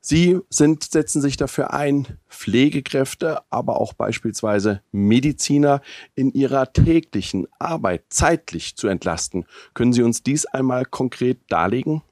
Sie 0.00 0.38
sind, 0.48 0.84
setzen 0.84 1.20
sich 1.20 1.36
dafür 1.36 1.74
ein, 1.74 2.18
Pflegekräfte, 2.28 3.40
aber 3.50 3.80
auch 3.80 3.92
beispielsweise 3.92 4.80
Mediziner 4.92 5.82
in 6.14 6.32
ihrer 6.32 6.72
täglichen 6.72 7.46
Arbeit 7.58 8.04
zeitlich 8.08 8.76
zu 8.76 8.88
entlasten. 8.88 9.46
Können 9.74 9.92
Sie 9.92 10.02
uns 10.02 10.22
dies 10.22 10.46
einmal 10.46 10.84
konkret 10.84 11.40
darlegen? 11.48 12.02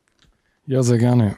Ja, 0.66 0.83
sehr 0.83 0.99
gerne. 0.99 1.37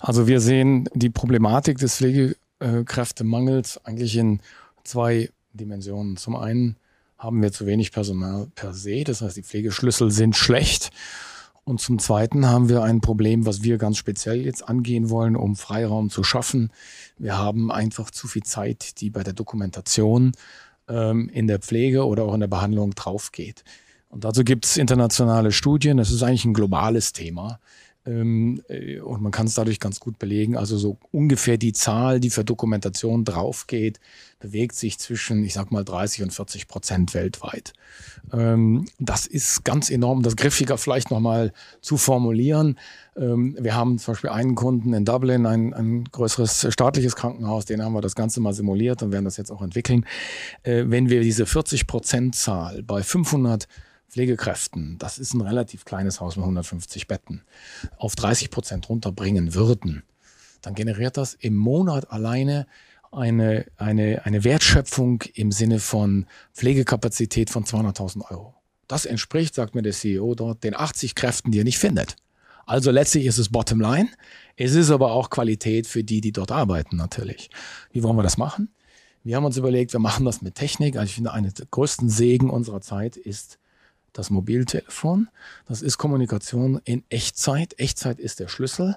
Also 0.00 0.26
wir 0.26 0.40
sehen 0.40 0.88
die 0.94 1.08
Problematik 1.08 1.78
des 1.78 1.96
Pflegekräftemangels 1.96 3.84
eigentlich 3.84 4.16
in 4.16 4.40
zwei 4.84 5.30
Dimensionen. 5.54 6.16
Zum 6.18 6.36
einen 6.36 6.76
haben 7.18 7.40
wir 7.40 7.50
zu 7.50 7.66
wenig 7.66 7.92
Personal 7.92 8.46
per 8.54 8.74
se, 8.74 9.04
das 9.04 9.22
heißt 9.22 9.38
die 9.38 9.42
Pflegeschlüssel 9.42 10.10
sind 10.10 10.36
schlecht. 10.36 10.90
Und 11.64 11.80
zum 11.80 11.98
Zweiten 11.98 12.46
haben 12.46 12.68
wir 12.68 12.82
ein 12.82 13.00
Problem, 13.00 13.46
was 13.46 13.62
wir 13.62 13.78
ganz 13.78 13.96
speziell 13.96 14.44
jetzt 14.44 14.68
angehen 14.68 15.10
wollen, 15.10 15.34
um 15.34 15.56
Freiraum 15.56 16.10
zu 16.10 16.22
schaffen. 16.22 16.70
Wir 17.18 17.38
haben 17.38 17.72
einfach 17.72 18.10
zu 18.10 18.28
viel 18.28 18.44
Zeit, 18.44 19.00
die 19.00 19.10
bei 19.10 19.24
der 19.24 19.32
Dokumentation 19.32 20.32
ähm, 20.88 21.28
in 21.30 21.48
der 21.48 21.58
Pflege 21.58 22.06
oder 22.06 22.24
auch 22.24 22.34
in 22.34 22.40
der 22.40 22.46
Behandlung 22.46 22.94
draufgeht. 22.94 23.64
Und 24.08 24.24
dazu 24.24 24.44
gibt 24.44 24.66
es 24.66 24.76
internationale 24.76 25.50
Studien. 25.50 25.96
Das 25.96 26.12
ist 26.12 26.22
eigentlich 26.22 26.44
ein 26.44 26.54
globales 26.54 27.12
Thema. 27.12 27.58
Ähm, 28.06 28.62
äh, 28.68 29.00
und 29.00 29.20
man 29.20 29.32
kann 29.32 29.46
es 29.46 29.54
dadurch 29.54 29.80
ganz 29.80 30.00
gut 30.00 30.18
belegen. 30.18 30.56
Also 30.56 30.78
so 30.78 30.96
ungefähr 31.12 31.58
die 31.58 31.72
Zahl, 31.72 32.20
die 32.20 32.30
für 32.30 32.44
Dokumentation 32.44 33.24
draufgeht, 33.24 34.00
bewegt 34.38 34.76
sich 34.76 34.98
zwischen, 34.98 35.44
ich 35.44 35.54
sag 35.54 35.72
mal, 35.72 35.84
30 35.84 36.22
und 36.22 36.32
40 36.32 36.68
Prozent 36.68 37.14
weltweit. 37.14 37.72
Ähm, 38.32 38.86
das 38.98 39.26
ist 39.26 39.64
ganz 39.64 39.90
enorm. 39.90 40.22
Das 40.22 40.36
griffiger 40.36 40.78
vielleicht 40.78 41.10
nochmal 41.10 41.52
zu 41.80 41.96
formulieren. 41.96 42.78
Ähm, 43.16 43.56
wir 43.58 43.74
haben 43.74 43.98
zum 43.98 44.14
Beispiel 44.14 44.30
einen 44.30 44.54
Kunden 44.54 44.92
in 44.92 45.04
Dublin, 45.04 45.46
ein, 45.46 45.74
ein 45.74 46.04
größeres 46.04 46.68
staatliches 46.70 47.16
Krankenhaus, 47.16 47.64
den 47.64 47.82
haben 47.82 47.94
wir 47.94 48.02
das 48.02 48.14
Ganze 48.14 48.40
mal 48.40 48.52
simuliert 48.52 49.02
und 49.02 49.10
werden 49.10 49.24
das 49.24 49.36
jetzt 49.36 49.50
auch 49.50 49.62
entwickeln. 49.62 50.04
Äh, 50.62 50.84
wenn 50.86 51.08
wir 51.08 51.22
diese 51.22 51.46
40 51.46 51.86
Prozent 51.86 52.34
Zahl 52.34 52.82
bei 52.82 53.02
500 53.02 53.66
Pflegekräften, 54.08 54.98
das 54.98 55.18
ist 55.18 55.34
ein 55.34 55.40
relativ 55.40 55.84
kleines 55.84 56.20
Haus 56.20 56.36
mit 56.36 56.44
150 56.44 57.06
Betten, 57.06 57.42
auf 57.98 58.14
30 58.14 58.50
Prozent 58.50 58.88
runterbringen 58.88 59.54
würden, 59.54 60.04
dann 60.62 60.74
generiert 60.74 61.16
das 61.16 61.34
im 61.34 61.54
Monat 61.54 62.10
alleine 62.10 62.66
eine, 63.12 63.66
eine, 63.76 64.24
eine 64.24 64.44
Wertschöpfung 64.44 65.22
im 65.34 65.52
Sinne 65.52 65.78
von 65.78 66.26
Pflegekapazität 66.54 67.50
von 67.50 67.64
200.000 67.64 68.30
Euro. 68.30 68.54
Das 68.88 69.06
entspricht, 69.06 69.54
sagt 69.54 69.74
mir 69.74 69.82
der 69.82 69.92
CEO 69.92 70.34
dort, 70.34 70.64
den 70.64 70.76
80 70.76 71.14
Kräften, 71.14 71.50
die 71.50 71.60
er 71.60 71.64
nicht 71.64 71.78
findet. 71.78 72.16
Also 72.66 72.90
letztlich 72.90 73.26
ist 73.26 73.38
es 73.38 73.48
Bottomline. 73.48 74.08
Es 74.56 74.74
ist 74.74 74.90
aber 74.90 75.12
auch 75.12 75.30
Qualität 75.30 75.86
für 75.86 76.02
die, 76.02 76.20
die 76.20 76.32
dort 76.32 76.50
arbeiten 76.50 76.96
natürlich. 76.96 77.50
Wie 77.92 78.02
wollen 78.02 78.16
wir 78.16 78.22
das 78.22 78.38
machen? 78.38 78.74
Wir 79.22 79.36
haben 79.36 79.44
uns 79.44 79.56
überlegt, 79.56 79.92
wir 79.92 80.00
machen 80.00 80.24
das 80.24 80.42
mit 80.42 80.56
Technik. 80.56 80.96
Also 80.96 81.06
ich 81.06 81.14
finde, 81.14 81.32
eine 81.32 81.52
der 81.52 81.66
größten 81.70 82.08
Segen 82.08 82.50
unserer 82.50 82.80
Zeit 82.80 83.16
ist 83.16 83.58
das 84.18 84.30
Mobiltelefon. 84.30 85.28
Das 85.66 85.82
ist 85.82 85.98
Kommunikation 85.98 86.80
in 86.84 87.04
Echtzeit. 87.08 87.78
Echtzeit 87.78 88.18
ist 88.18 88.40
der 88.40 88.48
Schlüssel. 88.48 88.96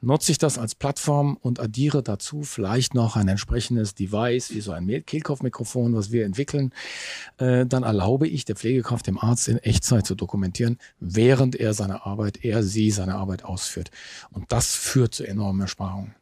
Nutze 0.00 0.30
ich 0.30 0.38
das 0.38 0.58
als 0.58 0.76
Plattform 0.76 1.36
und 1.40 1.58
addiere 1.58 2.04
dazu 2.04 2.42
vielleicht 2.42 2.94
noch 2.94 3.16
ein 3.16 3.26
entsprechendes 3.26 3.94
Device, 3.96 4.54
wie 4.54 4.60
so 4.60 4.70
ein 4.70 4.86
Kehlkopfmikrofon, 4.86 5.94
was 5.94 6.12
wir 6.12 6.24
entwickeln, 6.24 6.72
äh, 7.38 7.66
dann 7.66 7.82
erlaube 7.82 8.28
ich 8.28 8.44
der 8.44 8.54
Pflegekraft, 8.54 9.08
dem 9.08 9.18
Arzt 9.18 9.48
in 9.48 9.58
Echtzeit 9.58 10.06
zu 10.06 10.14
dokumentieren, 10.14 10.78
während 11.00 11.56
er 11.56 11.74
seine 11.74 12.06
Arbeit, 12.06 12.44
er, 12.44 12.62
sie 12.62 12.92
seine 12.92 13.16
Arbeit 13.16 13.44
ausführt. 13.44 13.90
Und 14.30 14.52
das 14.52 14.72
führt 14.76 15.14
zu 15.14 15.26
enormen 15.26 15.62
Ersparungen. 15.62 16.14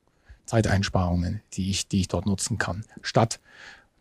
Zeiteinsparungen, 0.47 1.43
die 1.55 1.71
ich, 1.71 1.89
die 1.89 2.01
ich 2.01 2.09
dort 2.09 2.25
nutzen 2.25 2.57
kann. 2.57 2.85
Statt 3.03 3.41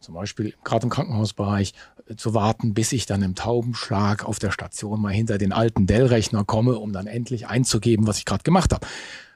zum 0.05 0.15
Beispiel 0.15 0.53
gerade 0.63 0.85
im 0.85 0.89
Krankenhausbereich 0.89 1.73
äh, 2.07 2.15
zu 2.15 2.33
warten, 2.33 2.73
bis 2.73 2.91
ich 2.91 3.05
dann 3.05 3.21
im 3.21 3.35
Taubenschlag 3.35 4.23
auf 4.23 4.39
der 4.39 4.51
Station 4.51 5.01
mal 5.01 5.13
hinter 5.13 5.37
den 5.37 5.51
alten 5.51 5.87
Dell-Rechner 5.87 6.45
komme, 6.45 6.77
um 6.77 6.93
dann 6.93 7.07
endlich 7.07 7.47
einzugeben, 7.47 8.07
was 8.07 8.19
ich 8.19 8.25
gerade 8.25 8.43
gemacht 8.43 8.71
habe. 8.73 8.85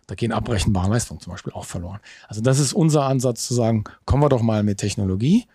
Da 0.08 0.16
gehen 0.16 0.32
abrechenbare 0.32 0.90
Leistungen 0.90 1.20
zum 1.20 1.34
Beispiel 1.34 1.54
auch 1.54 1.66
verloren. 1.66 2.00
Also 2.28 2.42
das 2.42 2.60
ist 2.60 2.74
unser 2.74 3.04
Ansatz 3.04 3.48
zu 3.48 3.54
sagen, 3.54 3.84
kommen 4.06 4.24
wir 4.24 4.30
doch 4.30 4.42
mal 4.42 4.64
mit 4.64 4.80
Technologie 4.80 5.46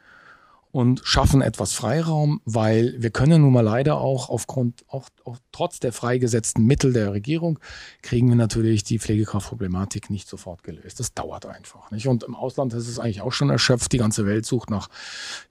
und 0.74 1.02
schaffen 1.04 1.40
etwas 1.40 1.72
Freiraum, 1.72 2.40
weil 2.44 2.96
wir 2.98 3.10
können 3.10 3.42
nun 3.42 3.52
mal 3.52 3.60
leider 3.60 3.98
auch 3.98 4.28
aufgrund, 4.28 4.84
auch, 4.88 5.08
auch 5.24 5.38
trotz 5.52 5.78
der 5.78 5.92
freigesetzten 5.92 6.66
Mittel 6.66 6.92
der 6.92 7.12
Regierung, 7.12 7.60
kriegen 8.02 8.28
wir 8.28 8.34
natürlich 8.34 8.82
die 8.82 8.98
Pflegekraftproblematik 8.98 10.10
nicht 10.10 10.28
sofort 10.28 10.64
gelöst. 10.64 10.98
Das 10.98 11.14
dauert 11.14 11.46
einfach. 11.46 11.92
Nicht? 11.92 12.08
Und 12.08 12.24
im 12.24 12.34
Ausland 12.34 12.74
ist 12.74 12.88
es 12.88 12.98
eigentlich 12.98 13.20
auch 13.20 13.30
schon 13.30 13.50
erschöpft. 13.50 13.92
Die 13.92 13.98
ganze 13.98 14.26
Welt 14.26 14.46
sucht 14.46 14.68
nach 14.68 14.88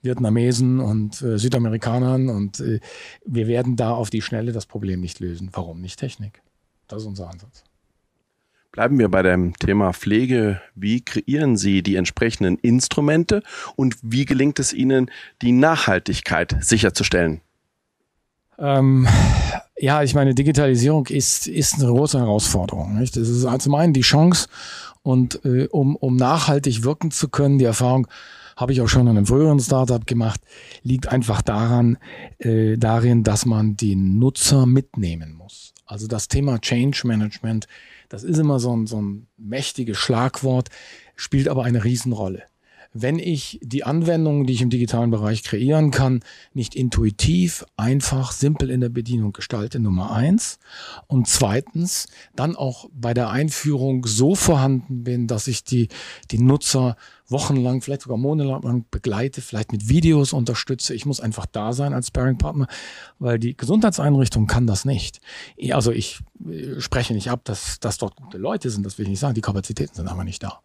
Vietnamesen 0.02 0.78
und 0.78 1.22
äh, 1.22 1.38
Südamerikanern 1.38 2.28
und 2.28 2.60
äh, 2.60 2.80
wir 3.24 3.46
werden 3.46 3.76
da 3.76 3.94
auf 3.94 4.10
die 4.10 4.20
Schnelle 4.20 4.52
das 4.52 4.66
Problem 4.66 5.00
nicht 5.00 5.20
lösen. 5.20 5.48
Warum 5.54 5.80
nicht 5.80 5.98
Technik? 5.98 6.42
Das 6.86 7.00
ist 7.00 7.08
unser 7.08 7.30
Ansatz. 7.30 7.64
Bleiben 8.74 8.98
wir 8.98 9.08
bei 9.08 9.22
dem 9.22 9.56
Thema 9.56 9.92
Pflege. 9.92 10.60
Wie 10.74 11.00
kreieren 11.00 11.56
Sie 11.56 11.84
die 11.84 11.94
entsprechenden 11.94 12.58
Instrumente 12.58 13.44
und 13.76 13.94
wie 14.02 14.24
gelingt 14.24 14.58
es 14.58 14.72
Ihnen, 14.72 15.12
die 15.42 15.52
Nachhaltigkeit 15.52 16.56
sicherzustellen? 16.58 17.40
Ähm, 18.58 19.06
ja, 19.78 20.02
ich 20.02 20.16
meine, 20.16 20.34
Digitalisierung 20.34 21.06
ist, 21.06 21.46
ist 21.46 21.74
eine 21.74 21.86
große 21.86 22.18
Herausforderung. 22.18 22.98
Nicht? 22.98 23.16
Das 23.16 23.28
ist 23.28 23.46
zum 23.62 23.76
einen 23.76 23.92
die 23.92 24.00
Chance 24.00 24.48
und 25.02 25.44
äh, 25.44 25.68
um, 25.70 25.94
um 25.94 26.16
nachhaltig 26.16 26.82
wirken 26.82 27.12
zu 27.12 27.28
können, 27.28 27.60
die 27.60 27.66
Erfahrung 27.66 28.08
habe 28.56 28.72
ich 28.72 28.80
auch 28.80 28.88
schon 28.88 29.02
in 29.02 29.10
einem 29.10 29.26
früheren 29.26 29.60
Startup 29.60 30.04
gemacht, 30.04 30.40
liegt 30.82 31.06
einfach 31.06 31.42
daran, 31.42 31.96
äh, 32.38 32.76
darin, 32.76 33.22
dass 33.22 33.46
man 33.46 33.76
den 33.76 34.18
Nutzer 34.18 34.66
mitnehmen 34.66 35.32
muss. 35.32 35.74
Also 35.86 36.08
das 36.08 36.26
Thema 36.26 36.58
Change 36.60 37.06
Management 37.06 37.68
das 38.08 38.24
ist 38.24 38.38
immer 38.38 38.60
so 38.60 38.76
ein, 38.76 38.86
so 38.86 39.00
ein 39.00 39.26
mächtiges 39.36 39.98
Schlagwort, 39.98 40.68
spielt 41.16 41.48
aber 41.48 41.64
eine 41.64 41.84
Riesenrolle. 41.84 42.42
Wenn 42.96 43.18
ich 43.18 43.58
die 43.60 43.82
Anwendungen, 43.82 44.46
die 44.46 44.52
ich 44.52 44.62
im 44.62 44.70
digitalen 44.70 45.10
Bereich 45.10 45.42
kreieren 45.42 45.90
kann, 45.90 46.20
nicht 46.52 46.76
intuitiv, 46.76 47.64
einfach, 47.76 48.30
simpel 48.30 48.70
in 48.70 48.80
der 48.80 48.88
Bedienung 48.88 49.32
gestalte, 49.32 49.80
Nummer 49.80 50.12
eins. 50.12 50.60
Und 51.08 51.26
zweitens, 51.26 52.06
dann 52.36 52.54
auch 52.54 52.88
bei 52.92 53.12
der 53.12 53.30
Einführung 53.30 54.06
so 54.06 54.36
vorhanden 54.36 55.02
bin, 55.02 55.26
dass 55.26 55.48
ich 55.48 55.64
die, 55.64 55.88
die 56.30 56.38
Nutzer 56.38 56.96
wochenlang, 57.28 57.80
vielleicht 57.80 58.02
sogar 58.02 58.18
monatelang 58.18 58.84
begleite, 58.90 59.40
vielleicht 59.40 59.72
mit 59.72 59.88
Videos 59.88 60.32
unterstütze. 60.32 60.94
Ich 60.94 61.06
muss 61.06 61.20
einfach 61.20 61.46
da 61.46 61.72
sein 61.72 61.94
als 61.94 62.08
Sparing-Partner, 62.08 62.66
weil 63.18 63.38
die 63.38 63.56
Gesundheitseinrichtung 63.56 64.46
kann 64.46 64.66
das 64.66 64.84
nicht. 64.84 65.20
Also 65.70 65.90
ich 65.90 66.20
äh, 66.48 66.80
spreche 66.80 67.14
nicht 67.14 67.30
ab, 67.30 67.40
dass, 67.44 67.80
dass 67.80 67.98
dort 67.98 68.16
gute 68.16 68.38
Leute 68.38 68.70
sind, 68.70 68.84
das 68.84 68.98
will 68.98 69.04
ich 69.04 69.10
nicht 69.10 69.20
sagen. 69.20 69.34
Die 69.34 69.40
Kapazitäten 69.40 69.94
sind 69.94 70.08
aber 70.08 70.24
nicht 70.24 70.42
da. 70.42 70.60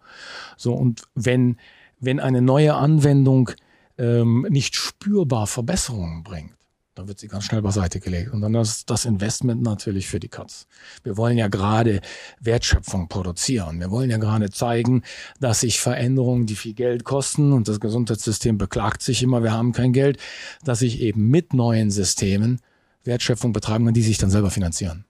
So, 0.58 0.74
und 0.74 1.04
wenn 1.16 1.58
wenn 2.00 2.20
eine 2.20 2.42
neue 2.42 2.76
Anwendung 2.76 3.52
ähm, 3.98 4.46
nicht 4.50 4.76
spürbar 4.76 5.48
Verbesserungen 5.48 6.24
bringt, 6.24 6.54
dann 7.00 7.08
wird 7.08 7.20
sie 7.20 7.30
ganz 7.30 7.46
schnell 7.46 7.62
beiseite 7.62 8.02
gelegt. 8.02 8.34
Und 8.34 8.42
dann 8.42 8.54
ist 8.56 8.90
das 8.90 9.06
Investment 9.06 9.62
natürlich 9.62 10.08
für 10.08 10.20
die 10.20 10.28
Katz. 10.28 10.68
Wir 11.04 11.16
wollen 11.16 11.38
ja 11.38 11.48
gerade 11.48 12.02
Wertschöpfung 12.42 13.08
produzieren. 13.08 13.80
Wir 13.80 13.90
wollen 13.90 14.10
ja 14.10 14.18
gerade 14.18 14.50
zeigen, 14.50 15.04
dass 15.40 15.62
sich 15.62 15.80
Veränderungen, 15.80 16.46
die 16.46 16.56
viel 16.56 16.74
Geld 16.74 17.06
kosten, 17.06 17.54
und 17.54 17.70
das 17.70 17.80
Gesundheitssystem 17.80 18.58
beklagt 18.58 19.02
sich 19.02 19.24
immer, 19.24 19.44
wir 19.44 19.54
haben 19.54 19.72
kein 19.72 19.94
Geld, 19.94 20.20
dass 20.66 20.80
sich 20.80 21.00
eben 21.00 21.30
mit 21.30 21.54
neuen 21.54 21.90
Systemen 21.90 22.60
Wertschöpfung 23.06 23.54
betreiben 23.54 23.86
kann, 23.86 23.94
die 23.94 24.02
sich 24.02 24.18
dann 24.18 24.30
selber 24.30 24.52
finanzieren. 24.52 25.06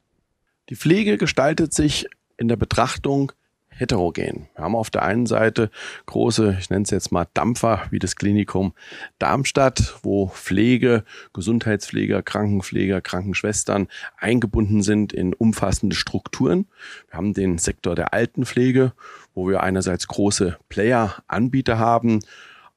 Die 0.69 0.75
Pflege 0.75 1.17
gestaltet 1.17 1.73
sich 1.73 2.05
in 2.37 2.47
der 2.47 2.55
Betrachtung 2.55 3.31
heterogen. 3.79 4.49
Wir 4.55 4.65
haben 4.65 4.75
auf 4.75 4.89
der 4.89 5.03
einen 5.03 5.25
Seite 5.25 5.71
große, 6.05 6.57
ich 6.59 6.69
nenne 6.69 6.83
es 6.83 6.89
jetzt 6.89 7.11
mal 7.11 7.27
Dampfer, 7.33 7.83
wie 7.91 7.99
das 7.99 8.15
Klinikum 8.17 8.73
Darmstadt, 9.19 9.95
wo 10.03 10.27
Pflege, 10.27 11.03
Gesundheitspfleger, 11.33 12.21
Krankenpfleger, 12.21 12.99
Krankenschwestern 13.01 13.87
eingebunden 14.17 14.83
sind 14.83 15.13
in 15.13 15.33
umfassende 15.33 15.95
Strukturen. 15.95 16.67
Wir 17.09 17.17
haben 17.17 17.33
den 17.33 17.57
Sektor 17.57 17.95
der 17.95 18.13
Altenpflege, 18.13 18.91
wo 19.33 19.47
wir 19.47 19.63
einerseits 19.63 20.07
große 20.07 20.57
Player, 20.67 21.15
Anbieter 21.27 21.79
haben, 21.79 22.19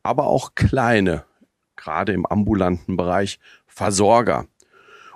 aber 0.04 0.28
auch 0.28 0.54
kleine, 0.54 1.25
gerade 1.75 2.12
im 2.12 2.26
ambulanten 2.26 2.97
Bereich, 2.97 3.40
Versorger. 3.66 4.47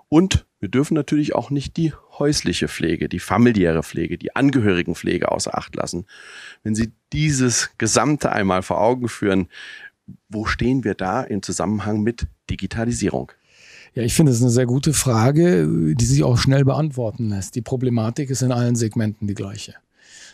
Und 0.08 0.46
wir 0.58 0.68
dürfen 0.68 0.94
natürlich 0.94 1.34
auch 1.34 1.50
nicht 1.50 1.76
die 1.76 1.92
häusliche 2.18 2.68
Pflege, 2.68 3.08
die 3.08 3.18
familiäre 3.18 3.82
Pflege, 3.82 4.16
die 4.16 4.34
Angehörigenpflege 4.34 5.30
außer 5.30 5.56
Acht 5.56 5.76
lassen. 5.76 6.06
Wenn 6.62 6.74
Sie 6.74 6.92
dieses 7.12 7.70
Gesamte 7.78 8.32
einmal 8.32 8.62
vor 8.62 8.80
Augen 8.80 9.08
führen, 9.08 9.48
wo 10.28 10.46
stehen 10.46 10.84
wir 10.84 10.94
da 10.94 11.22
im 11.22 11.42
Zusammenhang 11.42 12.02
mit 12.02 12.26
Digitalisierung? 12.48 13.32
Ja, 13.94 14.02
ich 14.02 14.14
finde 14.14 14.32
es 14.32 14.40
eine 14.40 14.50
sehr 14.50 14.66
gute 14.66 14.92
Frage, 14.92 15.94
die 15.94 16.04
sich 16.04 16.22
auch 16.22 16.38
schnell 16.38 16.64
beantworten 16.64 17.30
lässt. 17.30 17.54
Die 17.54 17.62
Problematik 17.62 18.30
ist 18.30 18.42
in 18.42 18.52
allen 18.52 18.76
Segmenten 18.76 19.26
die 19.26 19.34
gleiche. 19.34 19.74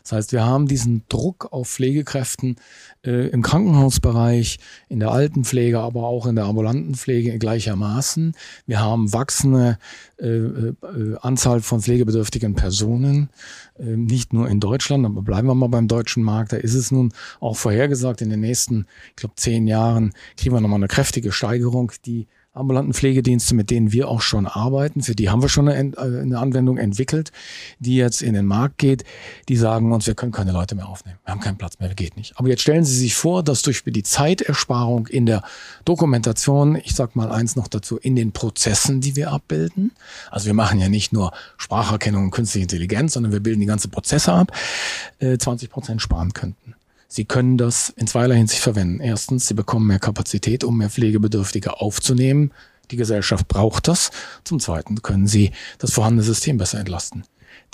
Das 0.02 0.12
heißt, 0.12 0.32
wir 0.32 0.44
haben 0.44 0.66
diesen 0.66 1.04
Druck 1.08 1.52
auf 1.52 1.68
Pflegekräften 1.68 2.56
äh, 3.04 3.28
im 3.28 3.42
Krankenhausbereich, 3.42 4.58
in 4.88 5.00
der 5.00 5.10
Altenpflege, 5.10 5.78
aber 5.78 6.04
auch 6.04 6.26
in 6.26 6.36
der 6.36 6.44
ambulanten 6.44 6.94
Pflege 6.94 7.38
gleichermaßen. 7.38 8.34
Wir 8.66 8.80
haben 8.80 9.12
wachsende 9.12 9.78
äh, 10.18 10.26
äh, 10.26 10.74
Anzahl 11.20 11.60
von 11.60 11.80
pflegebedürftigen 11.80 12.54
Personen, 12.54 13.30
äh, 13.78 13.84
nicht 13.84 14.32
nur 14.32 14.48
in 14.48 14.60
Deutschland, 14.60 15.06
aber 15.06 15.22
bleiben 15.22 15.48
wir 15.48 15.54
mal 15.54 15.68
beim 15.68 15.88
deutschen 15.88 16.22
Markt. 16.22 16.52
Da 16.52 16.56
ist 16.56 16.74
es 16.74 16.90
nun 16.90 17.12
auch 17.40 17.56
vorhergesagt, 17.56 18.22
in 18.22 18.30
den 18.30 18.40
nächsten, 18.40 18.86
ich 19.10 19.16
glaube, 19.16 19.34
zehn 19.36 19.66
Jahren 19.66 20.12
kriegen 20.36 20.54
wir 20.54 20.60
nochmal 20.60 20.78
eine 20.78 20.88
kräftige 20.88 21.32
Steigerung, 21.32 21.92
die 22.06 22.26
ambulanten 22.54 22.92
Pflegedienste, 22.92 23.54
mit 23.54 23.70
denen 23.70 23.92
wir 23.92 24.08
auch 24.08 24.20
schon 24.20 24.46
arbeiten, 24.46 25.02
für 25.02 25.14
die 25.14 25.30
haben 25.30 25.40
wir 25.40 25.48
schon 25.48 25.68
eine, 25.68 25.92
äh, 25.96 26.20
eine, 26.20 26.38
Anwendung 26.38 26.76
entwickelt, 26.76 27.32
die 27.78 27.96
jetzt 27.96 28.20
in 28.20 28.34
den 28.34 28.44
Markt 28.44 28.78
geht, 28.78 29.04
die 29.48 29.56
sagen 29.56 29.90
uns, 29.92 30.06
wir 30.06 30.14
können 30.14 30.32
keine 30.32 30.52
Leute 30.52 30.74
mehr 30.74 30.86
aufnehmen. 30.86 31.18
Wir 31.24 31.32
haben 31.32 31.40
keinen 31.40 31.56
Platz 31.56 31.78
mehr, 31.78 31.94
geht 31.94 32.16
nicht. 32.16 32.38
Aber 32.38 32.48
jetzt 32.48 32.60
stellen 32.60 32.84
Sie 32.84 32.96
sich 32.96 33.14
vor, 33.14 33.42
dass 33.42 33.62
durch 33.62 33.82
die 33.86 34.02
Zeitersparung 34.02 35.06
in 35.06 35.24
der 35.24 35.42
Dokumentation, 35.86 36.76
ich 36.76 36.94
sag 36.94 37.16
mal 37.16 37.32
eins 37.32 37.56
noch 37.56 37.68
dazu, 37.68 37.96
in 37.96 38.16
den 38.16 38.32
Prozessen, 38.32 39.00
die 39.00 39.16
wir 39.16 39.30
abbilden, 39.32 39.92
also 40.30 40.46
wir 40.46 40.54
machen 40.54 40.78
ja 40.78 40.90
nicht 40.90 41.12
nur 41.12 41.32
Spracherkennung 41.56 42.24
und 42.24 42.30
künstliche 42.32 42.64
Intelligenz, 42.64 43.14
sondern 43.14 43.32
wir 43.32 43.40
bilden 43.40 43.60
die 43.60 43.66
ganze 43.66 43.88
Prozesse 43.88 44.32
ab, 44.32 44.52
20 45.20 45.68
äh, 45.68 45.72
Prozent 45.72 46.02
sparen 46.02 46.34
könnten. 46.34 46.74
Sie 47.12 47.26
können 47.26 47.58
das 47.58 47.90
in 47.90 48.06
zweierlei 48.06 48.36
Hinsicht 48.36 48.62
verwenden. 48.62 48.98
Erstens, 48.98 49.46
Sie 49.46 49.52
bekommen 49.52 49.86
mehr 49.86 49.98
Kapazität, 49.98 50.64
um 50.64 50.78
mehr 50.78 50.88
Pflegebedürftige 50.88 51.78
aufzunehmen. 51.78 52.52
Die 52.90 52.96
Gesellschaft 52.96 53.48
braucht 53.48 53.86
das. 53.86 54.10
Zum 54.44 54.60
Zweiten 54.60 55.02
können 55.02 55.26
Sie 55.26 55.50
das 55.76 55.92
vorhandene 55.92 56.22
System 56.22 56.56
besser 56.56 56.78
entlasten. 56.78 57.24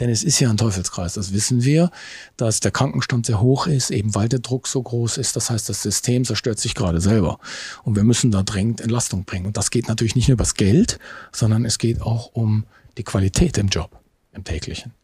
Denn 0.01 0.11
es 0.11 0.25
ist 0.25 0.41
ja 0.41 0.51
ein 0.51 0.57
Teufelskreis, 0.57 1.15
das 1.15 1.33
wissen 1.33 1.63
wir, 1.63 1.93
dass 2.37 2.59
der 2.59 2.73
Krankenstand 2.73 3.27
sehr 3.27 3.41
hoch 3.41 3.69
ist, 3.69 3.93
eben 3.93 4.13
weil 4.17 4.29
der 4.29 4.41
Druck 4.41 4.67
so 4.67 4.83
groß 4.83 5.19
ist. 5.19 5.37
Das 5.37 5.51
heißt, 5.51 5.69
das 5.69 5.83
System 5.83 6.25
zerstört 6.25 6.59
sich 6.59 6.75
gerade 6.75 7.01
selber. 7.01 7.39
Und 7.85 7.95
wir 7.95 8.03
müssen 8.03 8.33
da 8.33 8.43
dringend 8.43 8.81
Entlastung 8.81 9.25
bringen. 9.25 9.47
Und 9.47 9.57
das 9.57 9.71
geht 9.71 9.87
natürlich 9.87 10.17
nicht 10.17 10.27
nur 10.27 10.33
über 10.35 10.43
das 10.43 10.55
Geld, 10.55 10.99
sondern 11.31 11.65
es 11.65 11.79
geht 11.79 12.03
auch 12.03 12.33
um 12.33 12.65
die 12.97 13.05
Qualität 13.05 13.57
im 13.57 13.69
Job, 13.69 14.01
im 14.33 14.43
täglichen. 14.43 14.95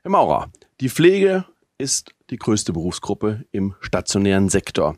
Herr 0.00 0.10
Maurer, 0.10 0.50
die 0.80 0.88
Pflege 0.88 1.44
ist 1.76 2.13
die 2.30 2.36
größte 2.36 2.72
Berufsgruppe 2.72 3.44
im 3.52 3.74
stationären 3.80 4.48
Sektor. 4.48 4.96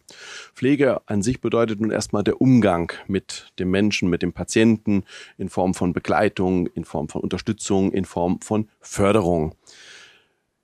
Pflege 0.55 1.01
an 1.07 1.23
sich 1.23 1.41
bedeutet 1.41 1.81
nun 1.81 1.91
erstmal 1.91 2.23
der 2.23 2.41
Umgang 2.41 2.93
mit 3.07 3.53
dem 3.59 3.71
Menschen, 3.71 4.09
mit 4.09 4.23
dem 4.23 4.33
Patienten 4.33 5.05
in 5.37 5.49
Form 5.49 5.75
von 5.75 5.93
Begleitung, 5.93 6.67
in 6.69 6.85
Form 6.85 7.09
von 7.09 7.23
Unterstützung, 7.23 7.93
in 7.93 8.05
Form 8.05 8.41
von 8.41 8.69
Förderung. 8.81 9.55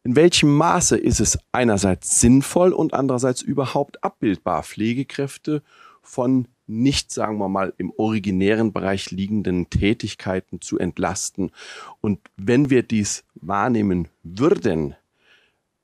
In 0.04 0.16
welchem 0.16 0.56
Maße 0.56 0.96
ist 0.96 1.20
es 1.20 1.38
einerseits 1.52 2.20
sinnvoll 2.20 2.72
und 2.72 2.92
andererseits 2.92 3.40
überhaupt 3.40 4.02
abbildbar, 4.02 4.64
Pflegekräfte 4.64 5.62
von 6.02 6.48
nicht, 6.66 7.12
sagen 7.12 7.38
wir 7.38 7.48
mal, 7.48 7.72
im 7.76 7.92
originären 7.96 8.72
Bereich 8.72 9.10
liegenden 9.10 9.70
Tätigkeiten 9.70 10.60
zu 10.60 10.78
entlasten? 10.78 11.52
Und 12.00 12.18
wenn 12.36 12.70
wir 12.70 12.82
dies 12.82 13.24
wahrnehmen 13.34 14.08
würden, 14.24 14.96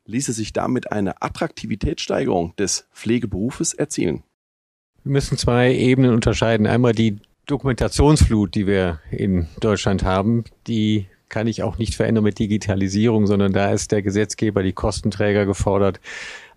ließe 0.09 0.33
sich 0.33 0.53
damit 0.53 0.91
eine 0.91 1.23
Attraktivitätssteigerung 1.23 2.57
des 2.57 2.89
Pflegeberufes 2.93 3.75
erzielen? 3.75 4.25
Wir 5.05 5.13
müssen 5.13 5.39
zwei 5.39 5.75
Ebenen 5.75 6.13
unterscheiden. 6.13 6.67
Einmal 6.67 6.93
die 6.93 7.19
Dokumentationsflut, 7.47 8.55
die 8.55 8.67
wir 8.67 9.01
in 9.11 9.47
Deutschland 9.61 10.03
haben, 10.03 10.45
die 10.67 11.07
kann 11.29 11.47
ich 11.47 11.63
auch 11.63 11.79
nicht 11.79 11.95
verändern 11.95 12.25
mit 12.25 12.39
Digitalisierung, 12.39 13.27
sondern 13.27 13.53
da 13.53 13.71
ist 13.73 13.93
der 13.93 14.03
Gesetzgeber, 14.03 14.63
die 14.63 14.73
Kostenträger 14.73 15.45
gefordert, 15.45 16.01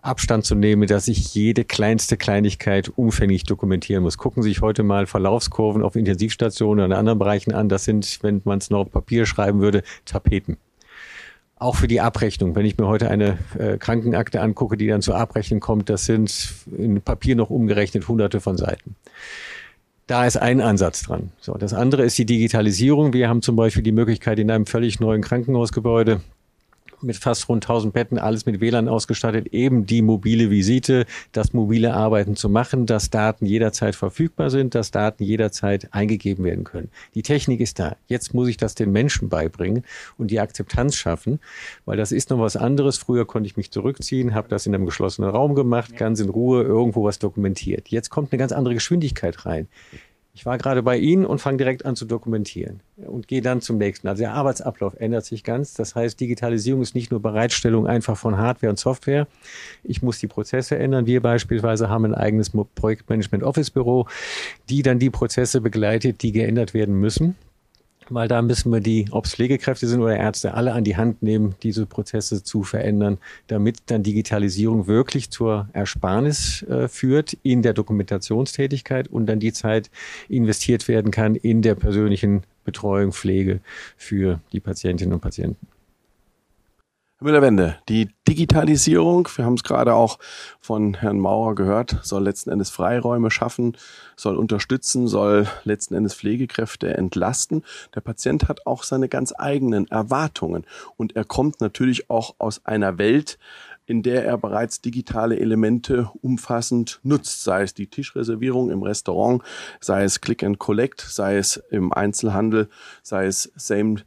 Abstand 0.02 0.46
zu 0.46 0.56
nehmen, 0.56 0.88
dass 0.88 1.08
ich 1.08 1.34
jede 1.36 1.64
kleinste 1.66 2.18
Kleinigkeit 2.18 2.90
umfänglich 2.96 3.44
dokumentieren 3.44 4.02
muss. 4.02 4.18
Gucken 4.18 4.44
Sie 4.44 4.50
sich 4.50 4.62
heute 4.62 4.84
mal 4.84 5.06
Verlaufskurven 5.06 5.84
auf 5.84 5.96
Intensivstationen 5.96 6.86
oder 6.86 6.94
in 6.94 7.00
anderen 7.00 7.20
Bereichen 7.20 7.54
an. 7.54 7.70
Das 7.70 7.84
sind, 7.84 8.20
wenn 8.22 8.42
man 8.46 8.58
es 8.58 8.70
noch 8.70 8.80
auf 8.80 8.92
Papier 8.92 9.26
schreiben 9.26 9.60
würde, 9.60 9.84
Tapeten 10.06 10.58
auch 11.62 11.76
für 11.76 11.88
die 11.88 12.02
Abrechnung. 12.02 12.56
Wenn 12.56 12.66
ich 12.66 12.78
mir 12.78 12.88
heute 12.88 13.10
eine 13.10 13.38
äh, 13.58 13.78
Krankenakte 13.78 14.42
angucke, 14.42 14.78
die 14.78 14.88
dann 14.88 15.02
zur 15.02 15.16
Abrechnung 15.16 15.60
kommt, 15.60 15.90
das 15.90 16.06
sind 16.06 16.54
in 16.76 17.02
Papier 17.02 17.36
noch 17.36 17.50
umgerechnet 17.50 18.08
hunderte 18.08 18.42
von 18.42 18.58
Seiten. 18.58 18.96
Da 20.08 20.26
ist 20.26 20.38
ein 20.38 20.60
Ansatz 20.60 21.04
dran. 21.04 21.32
So, 21.40 21.54
das 21.54 21.74
andere 21.74 22.04
ist 22.04 22.18
die 22.18 22.26
Digitalisierung. 22.26 23.14
Wir 23.14 23.30
haben 23.30 23.42
zum 23.42 23.56
Beispiel 23.56 23.84
die 23.84 23.92
Möglichkeit, 23.92 24.40
in 24.40 24.50
einem 24.50 24.66
völlig 24.66 25.00
neuen 25.00 25.22
Krankenhausgebäude 25.22 26.22
mit 27.04 27.18
fast 27.18 27.50
rund 27.50 27.64
1000 27.64 27.94
Betten, 27.94 28.18
alles 28.18 28.46
mit 28.46 28.62
WLAN 28.62 28.88
ausgestattet, 28.88 29.48
eben 29.54 29.86
die 29.86 30.02
mobile 30.02 30.50
Visite, 30.50 31.06
das 31.32 31.54
mobile 31.54 31.94
Arbeiten 31.94 32.36
zu 32.36 32.50
machen, 32.50 32.86
dass 32.86 33.10
Daten 33.10 33.46
jederzeit 33.46 33.96
verfügbar 33.96 34.50
sind, 34.50 34.76
dass 34.76 34.92
Daten 34.92 35.24
jederzeit 35.24 35.90
eingegeben 35.92 36.46
werden 36.46 36.64
können. 36.64 36.90
Die 37.16 37.24
Technik 37.24 37.60
ist 37.60 37.80
da. 37.80 37.96
Jetzt 38.08 38.34
muss 38.34 38.48
ich 38.48 38.58
das 38.58 38.76
den 38.76 38.92
Menschen 38.92 39.30
beibringen 39.30 39.84
und 40.18 40.32
die 40.32 40.40
Akzeptanz 40.40 40.96
schaffen, 40.96 41.40
weil 41.86 41.98
das 41.98 42.12
ist 42.12 42.30
noch 42.30 42.40
was 42.40 42.56
anderes. 42.56 42.98
Früher 42.98 43.26
konnte 43.26 43.48
ich 43.48 43.58
mich 43.58 43.72
zurückziehen, 43.72 44.34
habe 44.34 44.50
das 44.50 44.66
in 44.66 44.76
einem 44.76 44.86
geschlossenen 44.86 45.30
Raum 45.30 45.56
gemacht, 45.56 45.96
ganz 45.96 46.20
in 46.20 46.30
Ruhe 46.30 46.64
irgendwo 46.64 47.04
was 47.04 47.20
dokumentiert. 47.20 47.90
Jetzt 47.90 48.10
kommt 48.10 48.32
eine 48.32 48.40
ganz 48.40 48.52
andere 48.52 48.74
Geschwindigkeit 48.74 49.46
rein. 49.46 49.68
Ich 50.34 50.46
war 50.46 50.58
gerade 50.58 50.82
bei 50.82 50.98
Ihnen 50.98 51.26
und 51.26 51.40
fange 51.40 51.58
direkt 51.58 51.86
an 51.86 51.98
zu 51.98 52.06
dokumentieren 52.06 52.80
und 52.96 53.28
gehe 53.28 53.42
dann 53.42 53.60
zum 53.60 53.78
nächsten. 53.78 54.08
Also 54.08 54.22
der 54.22 54.34
Arbeitsablauf 54.34 54.96
ändert 54.98 55.26
sich 55.26 55.44
ganz. 55.44 55.74
Das 55.74 55.94
heißt, 55.94 56.18
Digitalisierung 56.20 56.82
ist 56.82 56.96
nicht 56.96 57.12
nur 57.12 57.22
Bereitstellung 57.22 57.86
einfach 57.86 58.18
von 58.18 58.38
Hardware 58.38 58.70
und 58.70 58.80
Software. 58.80 59.28
Ich 59.84 60.02
muss 60.02 60.20
die 60.20 60.28
Prozesse 60.28 60.78
ändern. 60.78 61.06
Wir 61.06 61.22
beispielsweise 61.22 61.90
haben 61.90 62.06
ein 62.06 62.16
eigenes 62.16 62.52
Projektmanagement 62.76 63.44
Office 63.44 63.72
Büro, 63.72 64.08
die 64.70 64.84
dann 64.84 65.00
die 65.00 65.10
Prozesse 65.10 65.60
begleitet, 65.60 66.22
die 66.22 66.32
geändert 66.32 66.74
werden 66.74 66.96
müssen 66.96 67.36
weil 68.14 68.28
da 68.28 68.42
müssen 68.42 68.72
wir 68.72 68.82
die, 68.82 69.08
ob 69.12 69.26
es 69.26 69.36
Pflegekräfte 69.36 69.88
sind 69.88 70.02
oder 70.02 70.16
Ärzte, 70.16 70.54
alle 70.54 70.74
an 70.74 70.84
die 70.84 70.98
Hand 70.98 71.24
nehmen, 71.24 71.56
diese 71.64 71.86
Prozesse 71.86 72.44
zu 72.44 72.64
verändern, 72.64 73.18
damit 73.48 73.78
dann 73.88 74.04
Digitalisierung 74.04 74.88
wirklich 74.88 75.30
zur 75.32 75.70
Ersparnis 75.74 76.64
äh, 76.64 76.88
führt 76.88 77.38
in 77.44 77.62
der 77.62 77.74
Dokumentationstätigkeit 77.74 79.08
und 79.08 79.26
dann 79.26 79.40
die 79.40 79.54
Zeit 79.54 79.90
investiert 80.30 80.88
werden 80.88 81.12
kann 81.12 81.36
in 81.36 81.62
der 81.62 81.76
persönlichen 81.76 82.44
Betreuung, 82.64 83.12
Pflege 83.12 83.60
für 83.98 84.40
die 84.52 84.60
Patientinnen 84.60 85.14
und 85.14 85.22
Patienten. 85.22 85.68
Herr 87.22 87.26
Müller-Wende, 87.28 87.78
die 87.88 88.10
Digitalisierung, 88.28 89.28
wir 89.36 89.46
haben 89.46 89.54
es 89.54 89.62
gerade 89.62 89.94
auch 89.94 90.18
von 90.60 90.96
Herrn 90.96 91.20
Maurer 91.20 91.54
gehört, 91.54 92.00
soll 92.02 92.24
letzten 92.24 92.50
Endes 92.50 92.72
Freiräume 92.72 93.30
schaffen, 93.30 93.78
soll 94.16 94.36
unterstützen, 94.38 95.08
soll 95.08 95.48
letzten 95.64 95.94
Endes 95.94 96.16
Pflegekräfte 96.16 96.98
entlasten. 96.98 97.64
Der 97.94 98.02
Patient 98.02 98.48
hat 98.48 98.66
auch 98.66 98.82
seine 98.82 99.08
ganz 99.08 99.36
eigenen 99.38 99.86
Erwartungen. 99.92 100.66
Und 100.98 101.16
er 101.16 101.24
kommt 101.24 101.62
natürlich 101.62 102.10
auch 102.10 102.34
aus 102.40 102.66
einer 102.66 102.98
Welt, 102.98 103.38
in 103.86 104.02
der 104.02 104.26
er 104.26 104.40
bereits 104.40 104.82
digitale 104.82 105.40
Elemente 105.40 106.10
umfassend 106.24 107.02
nutzt, 107.04 107.44
sei 107.44 107.62
es 107.62 107.76
die 107.76 107.86
Tischreservierung 107.86 108.72
im 108.72 108.82
Restaurant, 108.82 109.44
sei 109.80 110.06
es 110.06 110.22
Click 110.22 110.42
and 110.42 110.58
Collect, 110.58 111.02
sei 111.02 111.38
es 111.38 111.58
im 111.70 111.94
Einzelhandel, 111.94 112.68
sei 113.04 113.28
es 113.28 113.52
Same 113.56 113.98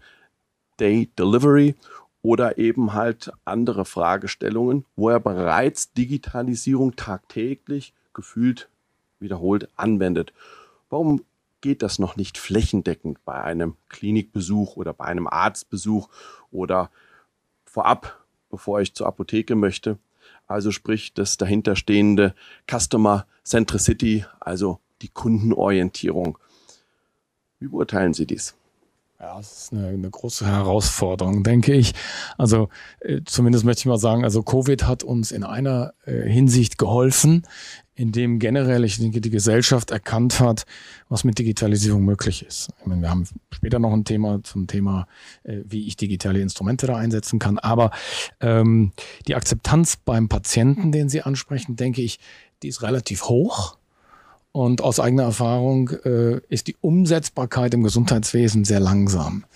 Day 0.80 1.08
Delivery 1.16 1.76
oder 2.24 2.56
eben 2.56 2.94
halt 2.94 3.30
andere 3.44 3.84
Fragestellungen, 3.84 4.86
wo 4.96 5.10
er 5.10 5.20
bereits 5.20 5.92
Digitalisierung 5.92 6.96
tagtäglich 6.96 7.92
gefühlt 8.14 8.70
wiederholt 9.20 9.68
anwendet. 9.76 10.32
Warum 10.88 11.22
geht 11.60 11.82
das 11.82 11.98
noch 11.98 12.16
nicht 12.16 12.38
flächendeckend 12.38 13.22
bei 13.26 13.34
einem 13.34 13.76
Klinikbesuch 13.90 14.76
oder 14.76 14.94
bei 14.94 15.04
einem 15.04 15.26
Arztbesuch 15.26 16.08
oder 16.50 16.90
vorab, 17.66 18.24
bevor 18.48 18.80
ich 18.80 18.94
zur 18.94 19.06
Apotheke 19.06 19.54
möchte? 19.54 19.98
Also 20.46 20.70
sprich 20.70 21.12
das 21.12 21.36
dahinterstehende 21.36 22.34
Customer 22.66 23.26
Centricity, 23.44 24.24
also 24.40 24.80
die 25.02 25.08
Kundenorientierung. 25.08 26.38
Wie 27.60 27.68
beurteilen 27.68 28.14
Sie 28.14 28.26
dies? 28.26 28.54
Ja, 29.20 29.36
das 29.36 29.64
ist 29.64 29.72
eine, 29.72 29.88
eine 29.88 30.10
große 30.10 30.44
Herausforderung, 30.44 31.44
denke 31.44 31.72
ich. 31.72 31.94
Also 32.36 32.68
äh, 33.00 33.20
zumindest 33.24 33.64
möchte 33.64 33.80
ich 33.80 33.86
mal 33.86 33.98
sagen, 33.98 34.24
also 34.24 34.42
Covid 34.42 34.86
hat 34.86 35.04
uns 35.04 35.30
in 35.30 35.44
einer 35.44 35.94
äh, 36.04 36.28
Hinsicht 36.28 36.78
geholfen, 36.78 37.46
indem 37.94 38.40
generell 38.40 38.84
ich 38.84 38.98
denke, 38.98 39.20
die 39.20 39.30
Gesellschaft 39.30 39.92
erkannt 39.92 40.40
hat, 40.40 40.64
was 41.08 41.22
mit 41.22 41.38
Digitalisierung 41.38 42.04
möglich 42.04 42.44
ist. 42.44 42.70
Ich 42.80 42.86
meine, 42.86 43.02
wir 43.02 43.10
haben 43.10 43.24
später 43.52 43.78
noch 43.78 43.92
ein 43.92 44.04
Thema 44.04 44.42
zum 44.42 44.66
Thema, 44.66 45.06
äh, 45.44 45.60
wie 45.64 45.86
ich 45.86 45.96
digitale 45.96 46.40
Instrumente 46.40 46.88
da 46.88 46.96
einsetzen 46.96 47.38
kann. 47.38 47.60
Aber 47.60 47.92
ähm, 48.40 48.92
die 49.28 49.36
Akzeptanz 49.36 49.96
beim 49.96 50.28
Patienten, 50.28 50.90
den 50.90 51.08
Sie 51.08 51.22
ansprechen, 51.22 51.76
denke 51.76 52.02
ich, 52.02 52.18
die 52.64 52.68
ist 52.68 52.82
relativ 52.82 53.24
hoch. 53.24 53.76
Und 54.54 54.82
aus 54.82 55.00
eigener 55.00 55.24
Erfahrung 55.24 55.90
äh, 56.04 56.38
ist 56.48 56.68
die 56.68 56.76
Umsetzbarkeit 56.80 57.74
im 57.74 57.82
Gesundheitswesen 57.82 58.64
sehr 58.64 58.78
langsam, 58.78 59.46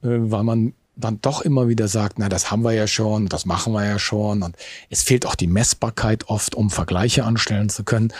äh, 0.00 0.06
weil 0.06 0.44
man 0.44 0.74
dann 0.94 1.20
doch 1.20 1.42
immer 1.42 1.66
wieder 1.66 1.88
sagt, 1.88 2.20
na, 2.20 2.28
das 2.28 2.52
haben 2.52 2.62
wir 2.62 2.70
ja 2.70 2.86
schon, 2.86 3.26
das 3.26 3.46
machen 3.46 3.72
wir 3.72 3.84
ja 3.84 3.98
schon. 3.98 4.44
Und 4.44 4.54
es 4.90 5.02
fehlt 5.02 5.26
auch 5.26 5.34
die 5.34 5.48
Messbarkeit 5.48 6.28
oft, 6.28 6.54
um 6.54 6.70
Vergleiche 6.70 7.24
anstellen 7.24 7.68
zu 7.68 7.82
können. 7.82 8.12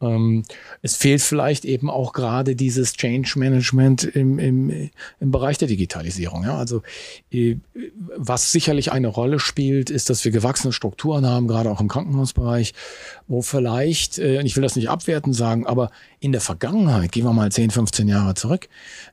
Ähm, 0.00 0.44
es 0.82 0.96
fehlt 0.96 1.22
vielleicht 1.22 1.64
eben 1.64 1.90
auch 1.90 2.12
gerade 2.12 2.54
dieses 2.54 2.92
Change 2.92 3.32
Management 3.36 4.04
im, 4.04 4.38
im, 4.38 4.90
im 5.20 5.30
Bereich 5.30 5.58
der 5.58 5.68
Digitalisierung. 5.68 6.44
Ja? 6.44 6.56
Also 6.56 6.82
äh, 7.32 7.56
was 8.16 8.52
sicherlich 8.52 8.92
eine 8.92 9.08
Rolle 9.08 9.40
spielt, 9.40 9.90
ist, 9.90 10.10
dass 10.10 10.24
wir 10.24 10.32
gewachsene 10.32 10.72
Strukturen 10.72 11.26
haben, 11.26 11.48
gerade 11.48 11.70
auch 11.70 11.80
im 11.80 11.88
Krankenhausbereich, 11.88 12.74
wo 13.26 13.42
vielleicht, 13.42 14.18
äh, 14.18 14.42
ich 14.42 14.56
will 14.56 14.62
das 14.62 14.76
nicht 14.76 14.88
abwerten 14.88 15.32
sagen, 15.32 15.66
aber 15.66 15.90
in 16.20 16.32
der 16.32 16.40
Vergangenheit, 16.40 17.12
gehen 17.12 17.24
wir 17.24 17.32
mal 17.32 17.50
10, 17.50 17.70
15 17.70 18.08
Jahre 18.08 18.34
zurück, 18.34 18.68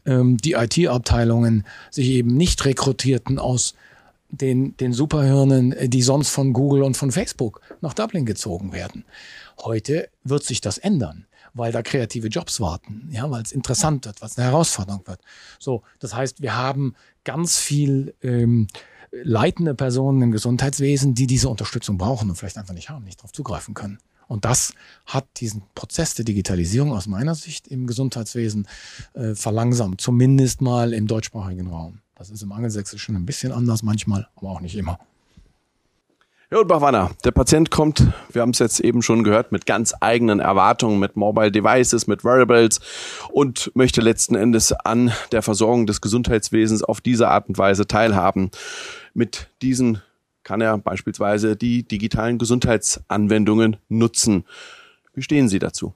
ähm, 0.06 0.38
die 0.38 0.54
IT-Abteilungen 0.54 1.66
sich 1.90 2.10
eben 2.10 2.36
nicht 2.36 2.64
rekrutierten 2.66 3.40
aus 3.40 3.76
den, 4.30 4.76
den 4.78 4.94
Superhirnen, 4.94 5.76
die 5.90 6.02
sonst 6.02 6.30
von 6.30 6.54
Google 6.54 6.84
und 6.84 6.98
von 6.98 7.12
Facebook 7.12 7.62
nach 7.82 7.94
Dublin 7.94 8.26
gezogen 8.26 8.74
werden. 8.74 9.06
Heute 9.64 10.10
wird 10.24 10.44
sich 10.44 10.62
das 10.62 10.78
ändern, 10.78 11.26
weil 11.54 11.72
da 11.72 11.82
kreative 11.82 12.28
Jobs 12.28 12.60
warten, 12.60 13.10
ja, 13.12 13.30
weil 13.30 13.42
es 13.42 13.52
interessant 13.52 14.06
wird, 14.06 14.22
was 14.22 14.38
eine 14.38 14.48
Herausforderung 14.48 15.06
wird. 15.08 15.22
So, 15.60 15.84
das 16.00 16.14
heißt, 16.14 16.42
wir 16.42 16.56
haben 16.56 16.96
ganz 17.24 17.58
viel 17.58 18.14
ähm, 18.22 18.68
leitende 19.12 19.76
Personen 19.76 20.22
im 20.22 20.32
Gesundheitswesen, 20.32 21.14
die 21.14 21.28
diese 21.28 21.50
Unterstützung 21.50 21.98
brauchen 21.98 22.30
und 22.30 22.36
vielleicht 22.36 22.58
einfach 22.58 22.74
nicht 22.74 22.90
haben, 22.90 23.06
nicht 23.06 23.20
darauf 23.20 23.32
zugreifen 23.32 23.74
können. 23.74 24.00
Und 24.28 24.46
das 24.46 24.74
hat 25.06 25.26
diesen 25.38 25.64
Prozess 25.76 26.16
der 26.16 26.26
Digitalisierung 26.26 26.94
aus 26.94 27.08
meiner 27.08 27.36
Sicht 27.36 27.68
im 27.68 27.86
Gesundheitswesen 27.88 28.68
äh, 29.14 29.36
verlangsamt, 29.36 30.02
zumindest 30.02 30.62
mal 30.62 30.94
im 30.94 31.08
deutschsprachigen 31.08 31.68
Raum. 31.68 32.02
Das 32.16 32.30
ist 32.30 32.42
im 32.42 32.52
Angelsächsischen 32.52 33.16
ein 33.16 33.26
bisschen 33.26 33.52
anders 33.52 33.84
manchmal, 33.84 34.28
aber 34.36 34.50
auch 34.50 34.62
nicht 34.62 34.76
immer. 34.76 35.00
Ja, 36.52 36.60
und 36.60 36.68
Bachwanner, 36.68 37.10
der 37.24 37.32
Patient 37.32 37.72
kommt, 37.72 38.04
wir 38.32 38.44
haben 38.44 38.52
es 38.52 38.60
jetzt 38.60 38.80
eben 38.80 39.02
schon 39.02 39.24
gehört, 39.24 39.52
mit 39.52 39.66
ganz 39.66 39.96
eigenen 40.00 40.40
Erwartungen, 40.40 41.00
mit 41.00 41.16
Mobile 41.16 41.52
Devices, 41.52 42.06
mit 42.06 42.24
Wearables 42.24 42.80
und 43.32 43.72
möchte 43.74 44.00
letzten 44.00 44.36
Endes 44.36 44.72
an 44.72 45.12
der 45.32 45.42
Versorgung 45.42 45.88
des 45.88 46.02
Gesundheitswesens 46.02 46.84
auf 46.84 47.02
diese 47.02 47.30
Art 47.30 47.50
und 47.50 47.58
Weise 47.58 47.88
teilhaben. 47.88 48.52
Mit 49.16 49.50
diesen 49.64 50.04
kann 50.44 50.62
er 50.62 50.78
beispielsweise 50.78 51.56
die 51.56 51.82
digitalen 51.82 52.38
Gesundheitsanwendungen 52.38 53.78
nutzen. 53.90 54.46
Wie 55.16 55.24
stehen 55.24 55.50
Sie 55.50 55.58
dazu? 55.58 55.96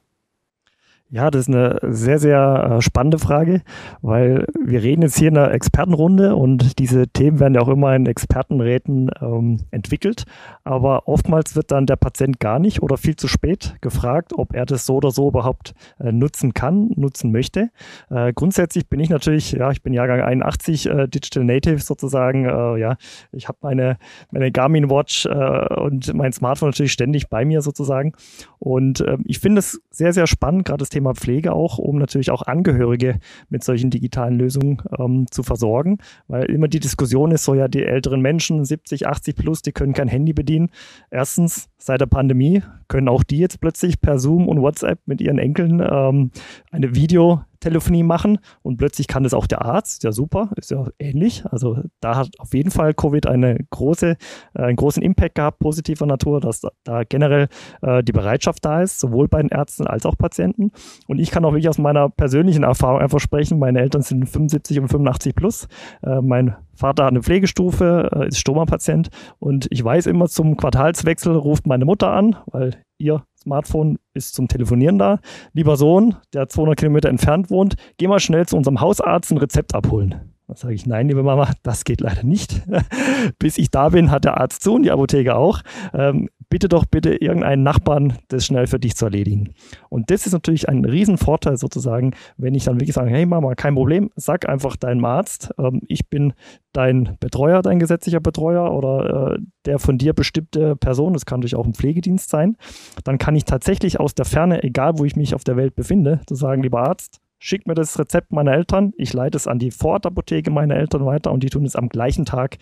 Ja, 1.12 1.28
das 1.28 1.48
ist 1.48 1.48
eine 1.48 1.80
sehr, 1.82 2.20
sehr 2.20 2.76
äh, 2.78 2.82
spannende 2.82 3.18
Frage, 3.18 3.62
weil 4.00 4.46
wir 4.64 4.80
reden 4.80 5.02
jetzt 5.02 5.18
hier 5.18 5.26
in 5.26 5.36
einer 5.36 5.50
Expertenrunde 5.50 6.36
und 6.36 6.78
diese 6.78 7.08
Themen 7.08 7.40
werden 7.40 7.54
ja 7.54 7.62
auch 7.62 7.68
immer 7.68 7.96
in 7.96 8.06
Expertenräten 8.06 9.10
ähm, 9.20 9.58
entwickelt. 9.72 10.22
Aber 10.62 11.08
oftmals 11.08 11.56
wird 11.56 11.72
dann 11.72 11.86
der 11.86 11.96
Patient 11.96 12.38
gar 12.38 12.60
nicht 12.60 12.80
oder 12.80 12.96
viel 12.96 13.16
zu 13.16 13.26
spät 13.26 13.74
gefragt, 13.80 14.34
ob 14.36 14.54
er 14.54 14.66
das 14.66 14.86
so 14.86 14.96
oder 14.96 15.10
so 15.10 15.26
überhaupt 15.26 15.74
äh, 15.98 16.12
nutzen 16.12 16.54
kann, 16.54 16.92
nutzen 16.94 17.32
möchte. 17.32 17.70
Äh, 18.08 18.32
grundsätzlich 18.32 18.88
bin 18.88 19.00
ich 19.00 19.10
natürlich, 19.10 19.50
ja, 19.50 19.72
ich 19.72 19.82
bin 19.82 19.92
Jahrgang 19.92 20.20
81, 20.20 20.86
äh, 20.88 21.08
Digital 21.08 21.42
Native 21.42 21.80
sozusagen. 21.80 22.44
Äh, 22.44 22.78
ja, 22.78 22.96
ich 23.32 23.48
habe 23.48 23.58
meine, 23.62 23.98
meine 24.30 24.52
Garmin 24.52 24.88
Watch 24.88 25.26
äh, 25.26 25.74
und 25.74 26.14
mein 26.14 26.32
Smartphone 26.32 26.68
natürlich 26.68 26.92
ständig 26.92 27.28
bei 27.28 27.44
mir 27.44 27.62
sozusagen. 27.62 28.12
Und 28.60 29.00
ähm, 29.00 29.24
ich 29.26 29.40
finde 29.40 29.58
es 29.58 29.80
sehr, 29.90 30.12
sehr 30.12 30.28
spannend, 30.28 30.66
gerade 30.66 30.78
das 30.78 30.88
Thema 30.88 30.99
Thema 31.00 31.14
Pflege 31.14 31.54
auch, 31.54 31.78
um 31.78 31.96
natürlich 31.96 32.30
auch 32.30 32.42
Angehörige 32.42 33.18
mit 33.48 33.64
solchen 33.64 33.88
digitalen 33.88 34.38
Lösungen 34.38 34.82
ähm, 34.98 35.26
zu 35.30 35.42
versorgen, 35.42 35.96
weil 36.28 36.44
immer 36.44 36.68
die 36.68 36.78
Diskussion 36.78 37.32
ist 37.32 37.44
so, 37.44 37.54
ja, 37.54 37.68
die 37.68 37.84
älteren 37.84 38.20
Menschen, 38.20 38.66
70, 38.66 39.06
80 39.06 39.34
plus, 39.34 39.62
die 39.62 39.72
können 39.72 39.94
kein 39.94 40.08
Handy 40.08 40.34
bedienen. 40.34 40.68
Erstens, 41.10 41.70
seit 41.78 42.02
der 42.02 42.06
Pandemie 42.06 42.62
können 42.88 43.08
auch 43.08 43.22
die 43.22 43.38
jetzt 43.38 43.62
plötzlich 43.62 44.02
per 44.02 44.18
Zoom 44.18 44.46
und 44.46 44.60
WhatsApp 44.60 45.00
mit 45.06 45.22
ihren 45.22 45.38
Enkeln 45.38 45.80
ähm, 45.80 46.32
eine 46.70 46.94
Video 46.94 47.44
Telefonie 47.60 48.02
machen 48.02 48.38
und 48.62 48.76
plötzlich 48.76 49.06
kann 49.06 49.22
das 49.22 49.34
auch 49.34 49.46
der 49.46 49.62
Arzt. 49.62 50.02
Ja, 50.02 50.12
super, 50.12 50.50
ist 50.56 50.70
ja 50.70 50.86
ähnlich. 50.98 51.44
Also 51.46 51.78
da 52.00 52.16
hat 52.16 52.30
auf 52.38 52.54
jeden 52.54 52.70
Fall 52.70 52.94
Covid 52.94 53.26
eine 53.26 53.58
große, 53.70 54.16
äh, 54.54 54.62
einen 54.62 54.76
großen 54.76 55.02
Impact 55.02 55.34
gehabt, 55.36 55.58
positiver 55.58 56.06
Natur, 56.06 56.40
dass 56.40 56.60
da, 56.60 56.70
da 56.84 57.02
generell 57.04 57.48
äh, 57.82 58.02
die 58.02 58.12
Bereitschaft 58.12 58.64
da 58.64 58.82
ist, 58.82 59.00
sowohl 59.00 59.28
bei 59.28 59.40
den 59.40 59.50
Ärzten 59.50 59.86
als 59.86 60.06
auch 60.06 60.16
Patienten. 60.16 60.72
Und 61.06 61.18
ich 61.18 61.30
kann 61.30 61.44
auch 61.44 61.52
wirklich 61.52 61.68
aus 61.68 61.78
meiner 61.78 62.08
persönlichen 62.08 62.62
Erfahrung 62.62 63.00
einfach 63.00 63.20
sprechen. 63.20 63.58
Meine 63.58 63.80
Eltern 63.80 64.02
sind 64.02 64.28
75 64.28 64.80
und 64.80 64.88
85 64.88 65.34
plus. 65.34 65.68
Äh, 66.02 66.20
mein 66.20 66.56
Vater 66.74 67.04
hat 67.04 67.10
eine 67.10 67.22
Pflegestufe, 67.22 68.10
äh, 68.14 68.28
ist 68.28 68.38
Stoma-Patient 68.38 69.10
und 69.38 69.68
ich 69.70 69.84
weiß 69.84 70.06
immer 70.06 70.28
zum 70.28 70.56
Quartalswechsel 70.56 71.36
ruft 71.36 71.66
meine 71.66 71.84
Mutter 71.84 72.10
an, 72.10 72.36
weil 72.46 72.82
ihr 73.00 73.24
Smartphone 73.40 73.98
ist 74.14 74.34
zum 74.34 74.48
Telefonieren 74.48 74.98
da. 74.98 75.18
Lieber 75.52 75.76
Sohn, 75.76 76.16
der 76.34 76.48
200 76.48 76.78
Kilometer 76.78 77.08
entfernt 77.08 77.50
wohnt, 77.50 77.76
geh 77.96 78.06
mal 78.06 78.20
schnell 78.20 78.46
zu 78.46 78.56
unserem 78.56 78.80
Hausarzt 78.80 79.30
ein 79.30 79.38
Rezept 79.38 79.74
abholen. 79.74 80.32
Dann 80.46 80.56
sage 80.56 80.74
ich, 80.74 80.84
nein, 80.84 81.08
liebe 81.08 81.22
Mama, 81.22 81.50
das 81.62 81.84
geht 81.84 82.00
leider 82.00 82.24
nicht. 82.24 82.62
Bis 83.38 83.56
ich 83.56 83.70
da 83.70 83.90
bin, 83.90 84.10
hat 84.10 84.24
der 84.24 84.38
Arzt 84.38 84.62
zu 84.62 84.74
und 84.74 84.82
die 84.82 84.90
Apotheke 84.90 85.36
auch. 85.36 85.62
Ähm, 85.94 86.28
bitte 86.50 86.68
doch 86.68 86.84
bitte 86.84 87.14
irgendeinen 87.14 87.62
Nachbarn, 87.62 88.18
das 88.28 88.44
schnell 88.44 88.66
für 88.66 88.78
dich 88.78 88.96
zu 88.96 89.06
erledigen. 89.06 89.54
Und 89.88 90.10
das 90.10 90.26
ist 90.26 90.32
natürlich 90.32 90.68
ein 90.68 90.84
Riesenvorteil 90.84 91.56
sozusagen, 91.56 92.12
wenn 92.36 92.54
ich 92.54 92.64
dann 92.64 92.80
wirklich 92.80 92.94
sage, 92.94 93.10
hey 93.10 93.24
Mama, 93.24 93.54
kein 93.54 93.74
Problem, 93.74 94.10
sag 94.16 94.48
einfach 94.48 94.76
deinem 94.76 95.04
Arzt, 95.04 95.50
ähm, 95.58 95.80
ich 95.86 96.10
bin 96.10 96.34
dein 96.72 97.16
Betreuer, 97.20 97.62
dein 97.62 97.78
gesetzlicher 97.78 98.20
Betreuer 98.20 98.72
oder 98.72 99.34
äh, 99.34 99.38
der 99.64 99.78
von 99.78 99.96
dir 99.96 100.12
bestimmte 100.12 100.76
Person, 100.76 101.12
das 101.14 101.24
kann 101.24 101.40
natürlich 101.40 101.56
auch 101.56 101.66
ein 101.66 101.74
Pflegedienst 101.74 102.28
sein, 102.28 102.56
dann 103.04 103.18
kann 103.18 103.36
ich 103.36 103.44
tatsächlich 103.44 104.00
aus 104.00 104.14
der 104.14 104.24
Ferne, 104.24 104.62
egal 104.62 104.98
wo 104.98 105.04
ich 105.04 105.16
mich 105.16 105.34
auf 105.34 105.44
der 105.44 105.56
Welt 105.56 105.74
befinde, 105.76 106.20
zu 106.26 106.34
sagen, 106.34 106.62
lieber 106.62 106.82
Arzt, 106.82 107.20
schick 107.40 107.66
mir 107.66 107.74
das 107.74 107.98
Rezept 107.98 108.32
meiner 108.32 108.52
Eltern, 108.52 108.92
ich 108.96 109.12
leite 109.12 109.36
es 109.36 109.48
an 109.48 109.58
die 109.58 109.72
Vorortapotheke 109.72 110.50
meiner 110.50 110.76
Eltern 110.76 111.04
weiter 111.06 111.32
und 111.32 111.42
die 111.42 111.48
tun 111.48 111.64
es 111.64 111.74
am 111.74 111.88
gleichen 111.88 112.26
Tag 112.26 112.58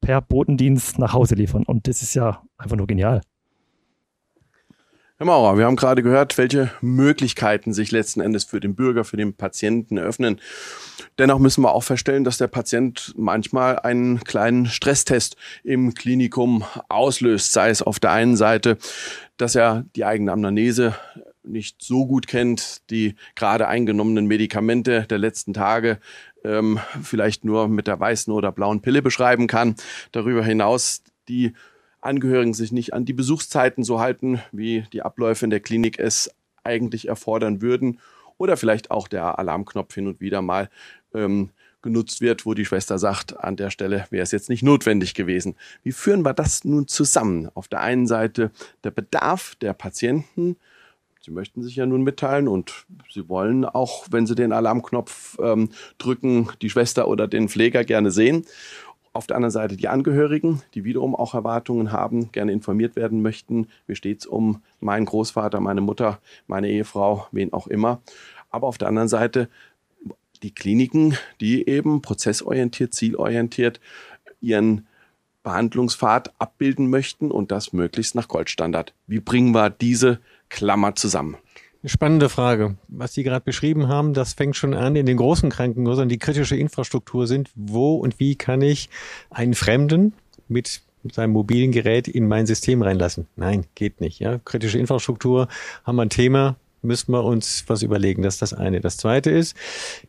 per 0.00 0.20
Botendienst 0.20 0.98
nach 0.98 1.14
Hause 1.14 1.36
liefern. 1.36 1.62
Und 1.62 1.86
das 1.88 2.02
ist 2.02 2.14
ja 2.14 2.42
einfach 2.58 2.76
nur 2.76 2.88
genial. 2.88 3.22
Herr 5.18 5.26
Maurer, 5.26 5.58
wir 5.58 5.66
haben 5.66 5.74
gerade 5.74 6.02
gehört, 6.02 6.38
welche 6.38 6.70
Möglichkeiten 6.80 7.72
sich 7.72 7.90
letzten 7.90 8.20
Endes 8.20 8.44
für 8.44 8.60
den 8.60 8.76
Bürger, 8.76 9.02
für 9.02 9.16
den 9.16 9.34
Patienten 9.34 9.96
eröffnen. 9.96 10.40
Dennoch 11.18 11.40
müssen 11.40 11.62
wir 11.62 11.72
auch 11.72 11.82
feststellen, 11.82 12.22
dass 12.22 12.38
der 12.38 12.46
Patient 12.46 13.14
manchmal 13.16 13.80
einen 13.80 14.20
kleinen 14.20 14.66
Stresstest 14.66 15.36
im 15.64 15.94
Klinikum 15.94 16.64
auslöst, 16.88 17.52
sei 17.52 17.70
es 17.70 17.82
auf 17.82 17.98
der 17.98 18.12
einen 18.12 18.36
Seite, 18.36 18.78
dass 19.38 19.56
er 19.56 19.84
die 19.96 20.04
eigene 20.04 20.30
Amnese 20.30 20.94
nicht 21.48 21.82
so 21.82 22.06
gut 22.06 22.26
kennt, 22.26 22.88
die 22.90 23.14
gerade 23.34 23.68
eingenommenen 23.68 24.26
Medikamente 24.26 25.06
der 25.08 25.18
letzten 25.18 25.54
Tage 25.54 25.98
ähm, 26.44 26.78
vielleicht 27.02 27.44
nur 27.44 27.68
mit 27.68 27.86
der 27.86 27.98
weißen 27.98 28.32
oder 28.32 28.52
blauen 28.52 28.80
Pille 28.80 29.02
beschreiben 29.02 29.46
kann. 29.46 29.74
Darüber 30.12 30.44
hinaus 30.44 31.02
die 31.28 31.52
Angehörigen 32.00 32.54
sich 32.54 32.72
nicht 32.72 32.94
an 32.94 33.04
die 33.04 33.12
Besuchszeiten 33.12 33.84
so 33.84 34.00
halten, 34.00 34.40
wie 34.52 34.84
die 34.92 35.02
Abläufe 35.02 35.44
in 35.44 35.50
der 35.50 35.60
Klinik 35.60 35.98
es 35.98 36.30
eigentlich 36.62 37.08
erfordern 37.08 37.60
würden. 37.60 37.98
Oder 38.36 38.56
vielleicht 38.56 38.90
auch 38.90 39.08
der 39.08 39.38
Alarmknopf 39.38 39.94
hin 39.94 40.06
und 40.06 40.20
wieder 40.20 40.42
mal 40.42 40.70
ähm, 41.12 41.50
genutzt 41.82 42.20
wird, 42.20 42.46
wo 42.46 42.54
die 42.54 42.64
Schwester 42.64 42.98
sagt, 42.98 43.38
an 43.38 43.56
der 43.56 43.70
Stelle 43.70 44.06
wäre 44.10 44.22
es 44.22 44.30
jetzt 44.30 44.48
nicht 44.48 44.62
notwendig 44.62 45.14
gewesen. 45.14 45.56
Wie 45.82 45.92
führen 45.92 46.24
wir 46.24 46.34
das 46.34 46.64
nun 46.64 46.88
zusammen? 46.88 47.50
Auf 47.54 47.68
der 47.68 47.80
einen 47.80 48.06
Seite 48.06 48.50
der 48.84 48.90
Bedarf 48.90 49.54
der 49.56 49.72
Patienten. 49.72 50.56
Sie 51.28 51.34
möchten 51.34 51.62
sich 51.62 51.76
ja 51.76 51.84
nun 51.84 52.04
mitteilen 52.04 52.48
und 52.48 52.86
Sie 53.12 53.28
wollen 53.28 53.66
auch, 53.66 54.06
wenn 54.10 54.26
Sie 54.26 54.34
den 54.34 54.50
Alarmknopf 54.50 55.36
ähm, 55.42 55.68
drücken, 55.98 56.48
die 56.62 56.70
Schwester 56.70 57.06
oder 57.06 57.28
den 57.28 57.50
Pfleger 57.50 57.84
gerne 57.84 58.10
sehen. 58.10 58.46
Auf 59.12 59.26
der 59.26 59.36
anderen 59.36 59.50
Seite 59.50 59.76
die 59.76 59.88
Angehörigen, 59.88 60.62
die 60.72 60.84
wiederum 60.84 61.14
auch 61.14 61.34
Erwartungen 61.34 61.92
haben, 61.92 62.32
gerne 62.32 62.52
informiert 62.52 62.96
werden 62.96 63.20
möchten. 63.20 63.68
Wie 63.86 63.94
steht 63.94 64.20
es 64.20 64.26
um 64.26 64.62
meinen 64.80 65.04
Großvater, 65.04 65.60
meine 65.60 65.82
Mutter, 65.82 66.18
meine 66.46 66.70
Ehefrau, 66.70 67.26
wen 67.30 67.52
auch 67.52 67.66
immer. 67.66 68.00
Aber 68.48 68.66
auf 68.66 68.78
der 68.78 68.88
anderen 68.88 69.08
Seite 69.08 69.50
die 70.42 70.54
Kliniken, 70.54 71.14
die 71.42 71.68
eben 71.68 72.00
prozessorientiert, 72.00 72.94
zielorientiert 72.94 73.80
ihren 74.40 74.86
Behandlungspfad 75.42 76.32
abbilden 76.38 76.88
möchten 76.88 77.30
und 77.30 77.50
das 77.50 77.74
möglichst 77.74 78.14
nach 78.14 78.28
Goldstandard. 78.28 78.94
Wie 79.06 79.20
bringen 79.20 79.54
wir 79.54 79.68
diese 79.68 80.20
Klammer 80.48 80.94
zusammen? 80.94 81.36
Eine 81.80 81.90
spannende 81.90 82.28
Frage. 82.28 82.76
Was 82.88 83.14
Sie 83.14 83.22
gerade 83.22 83.44
beschrieben 83.44 83.86
haben, 83.86 84.12
das 84.12 84.32
fängt 84.32 84.56
schon 84.56 84.74
an 84.74 84.96
in 84.96 85.06
den 85.06 85.16
großen 85.16 85.48
Krankenhäusern, 85.48 86.08
die 86.08 86.18
kritische 86.18 86.56
Infrastruktur 86.56 87.28
sind. 87.28 87.50
Wo 87.54 87.96
und 87.96 88.18
wie 88.18 88.34
kann 88.34 88.62
ich 88.62 88.90
einen 89.30 89.54
Fremden 89.54 90.12
mit 90.48 90.82
seinem 91.12 91.30
mobilen 91.34 91.70
Gerät 91.70 92.08
in 92.08 92.26
mein 92.26 92.46
System 92.46 92.82
reinlassen? 92.82 93.28
Nein, 93.36 93.64
geht 93.76 94.00
nicht. 94.00 94.18
Ja? 94.18 94.40
Kritische 94.44 94.78
Infrastruktur 94.78 95.46
haben 95.84 95.96
wir 95.96 96.02
ein 96.02 96.10
Thema, 96.10 96.56
müssen 96.82 97.12
wir 97.12 97.22
uns 97.22 97.62
was 97.68 97.82
überlegen. 97.82 98.22
Das 98.22 98.34
ist 98.34 98.42
das 98.42 98.54
eine. 98.54 98.80
Das 98.80 98.96
zweite 98.96 99.30
ist, 99.30 99.56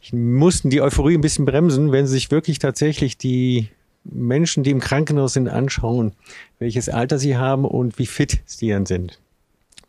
ich 0.02 0.12
mussten 0.12 0.72
die 0.72 0.82
Euphorie 0.82 1.16
ein 1.16 1.22
bisschen 1.22 1.46
bremsen, 1.46 1.92
wenn 1.92 2.08
Sie 2.08 2.14
sich 2.14 2.32
wirklich 2.32 2.58
tatsächlich 2.58 3.16
die 3.16 3.70
Menschen, 4.04 4.64
die 4.64 4.72
im 4.72 4.80
Krankenhaus 4.80 5.34
sind, 5.34 5.48
anschauen, 5.48 6.14
welches 6.58 6.90
Alter 6.90 7.20
sie 7.20 7.38
haben 7.38 7.64
und 7.64 8.00
wie 8.00 8.08
fit 8.08 8.40
sie 8.46 8.70
dann 8.70 8.88
sind 8.88 9.20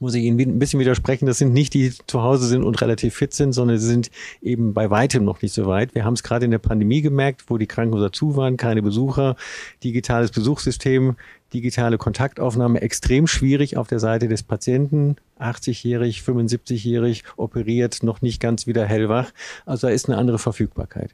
muss 0.00 0.14
ich 0.14 0.24
Ihnen 0.24 0.40
ein 0.40 0.58
bisschen 0.58 0.80
widersprechen. 0.80 1.26
Das 1.26 1.38
sind 1.38 1.52
nicht 1.52 1.74
die, 1.74 1.90
die 1.90 1.96
zu 2.06 2.22
Hause 2.22 2.46
sind 2.46 2.64
und 2.64 2.80
relativ 2.80 3.14
fit 3.14 3.34
sind, 3.34 3.52
sondern 3.52 3.78
sie 3.78 3.86
sind 3.86 4.10
eben 4.42 4.72
bei 4.74 4.90
weitem 4.90 5.24
noch 5.24 5.42
nicht 5.42 5.52
so 5.52 5.66
weit. 5.66 5.94
Wir 5.94 6.04
haben 6.04 6.14
es 6.14 6.22
gerade 6.22 6.46
in 6.46 6.50
der 6.50 6.58
Pandemie 6.58 7.02
gemerkt, 7.02 7.44
wo 7.48 7.58
die 7.58 7.66
Krankenhäuser 7.66 8.12
zu 8.12 8.34
waren, 8.34 8.56
keine 8.56 8.82
Besucher, 8.82 9.36
digitales 9.84 10.30
Besuchssystem, 10.30 11.16
digitale 11.52 11.98
Kontaktaufnahme 11.98 12.80
extrem 12.80 13.26
schwierig 13.26 13.76
auf 13.76 13.88
der 13.88 13.98
Seite 13.98 14.28
des 14.28 14.42
Patienten. 14.42 15.16
80-jährig, 15.38 16.20
75-jährig, 16.20 17.24
operiert, 17.36 18.02
noch 18.02 18.22
nicht 18.22 18.40
ganz 18.40 18.66
wieder 18.66 18.86
hellwach. 18.86 19.32
Also 19.66 19.86
da 19.86 19.92
ist 19.92 20.08
eine 20.08 20.18
andere 20.18 20.38
Verfügbarkeit. 20.38 21.12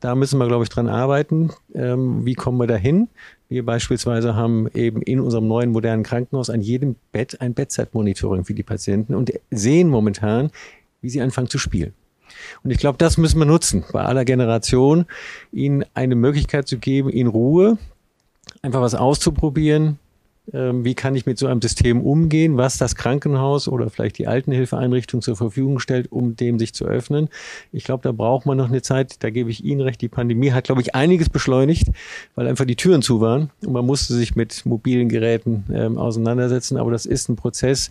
Da 0.00 0.14
müssen 0.14 0.38
wir, 0.38 0.48
glaube 0.48 0.64
ich, 0.64 0.68
dran 0.68 0.88
arbeiten. 0.88 1.50
Ähm, 1.74 2.24
wie 2.24 2.34
kommen 2.34 2.58
wir 2.58 2.66
dahin? 2.66 3.08
Wir 3.52 3.66
beispielsweise 3.66 4.34
haben 4.34 4.66
eben 4.72 5.02
in 5.02 5.20
unserem 5.20 5.46
neuen 5.46 5.72
modernen 5.72 6.04
Krankenhaus 6.04 6.48
an 6.48 6.62
jedem 6.62 6.96
Bett 7.12 7.42
ein 7.42 7.52
Bedside-Monitoring 7.52 8.46
für 8.46 8.54
die 8.54 8.62
Patienten 8.62 9.14
und 9.14 9.30
sehen 9.50 9.90
momentan, 9.90 10.50
wie 11.02 11.10
sie 11.10 11.20
anfangen 11.20 11.48
zu 11.48 11.58
spielen. 11.58 11.92
Und 12.64 12.70
ich 12.70 12.78
glaube, 12.78 12.96
das 12.96 13.18
müssen 13.18 13.38
wir 13.38 13.44
nutzen, 13.44 13.84
bei 13.92 14.00
aller 14.00 14.24
Generation, 14.24 15.04
ihnen 15.52 15.84
eine 15.92 16.14
Möglichkeit 16.14 16.66
zu 16.66 16.78
geben, 16.78 17.10
in 17.10 17.26
Ruhe 17.26 17.76
einfach 18.62 18.80
was 18.80 18.94
auszuprobieren, 18.94 19.98
wie 20.46 20.94
kann 20.94 21.14
ich 21.14 21.24
mit 21.24 21.38
so 21.38 21.46
einem 21.46 21.62
System 21.62 22.02
umgehen, 22.02 22.56
was 22.56 22.76
das 22.76 22.96
Krankenhaus 22.96 23.68
oder 23.68 23.90
vielleicht 23.90 24.18
die 24.18 24.26
Altenhilfeeinrichtung 24.26 25.22
zur 25.22 25.36
Verfügung 25.36 25.78
stellt, 25.78 26.10
um 26.10 26.34
dem 26.34 26.58
sich 26.58 26.74
zu 26.74 26.84
öffnen. 26.84 27.28
Ich 27.70 27.84
glaube, 27.84 28.02
da 28.02 28.10
braucht 28.10 28.44
man 28.44 28.58
noch 28.58 28.68
eine 28.68 28.82
Zeit, 28.82 29.22
da 29.22 29.30
gebe 29.30 29.50
ich 29.50 29.62
Ihnen 29.62 29.80
recht, 29.80 30.00
die 30.00 30.08
Pandemie 30.08 30.50
hat, 30.50 30.64
glaube 30.64 30.80
ich, 30.80 30.96
einiges 30.96 31.28
beschleunigt, 31.28 31.88
weil 32.34 32.48
einfach 32.48 32.64
die 32.64 32.74
Türen 32.74 33.02
zu 33.02 33.20
waren 33.20 33.50
und 33.64 33.72
man 33.72 33.86
musste 33.86 34.14
sich 34.14 34.34
mit 34.34 34.66
mobilen 34.66 35.08
Geräten 35.08 35.64
ähm, 35.72 35.96
auseinandersetzen. 35.96 36.76
Aber 36.76 36.90
das 36.90 37.06
ist 37.06 37.28
ein 37.28 37.36
Prozess 37.36 37.90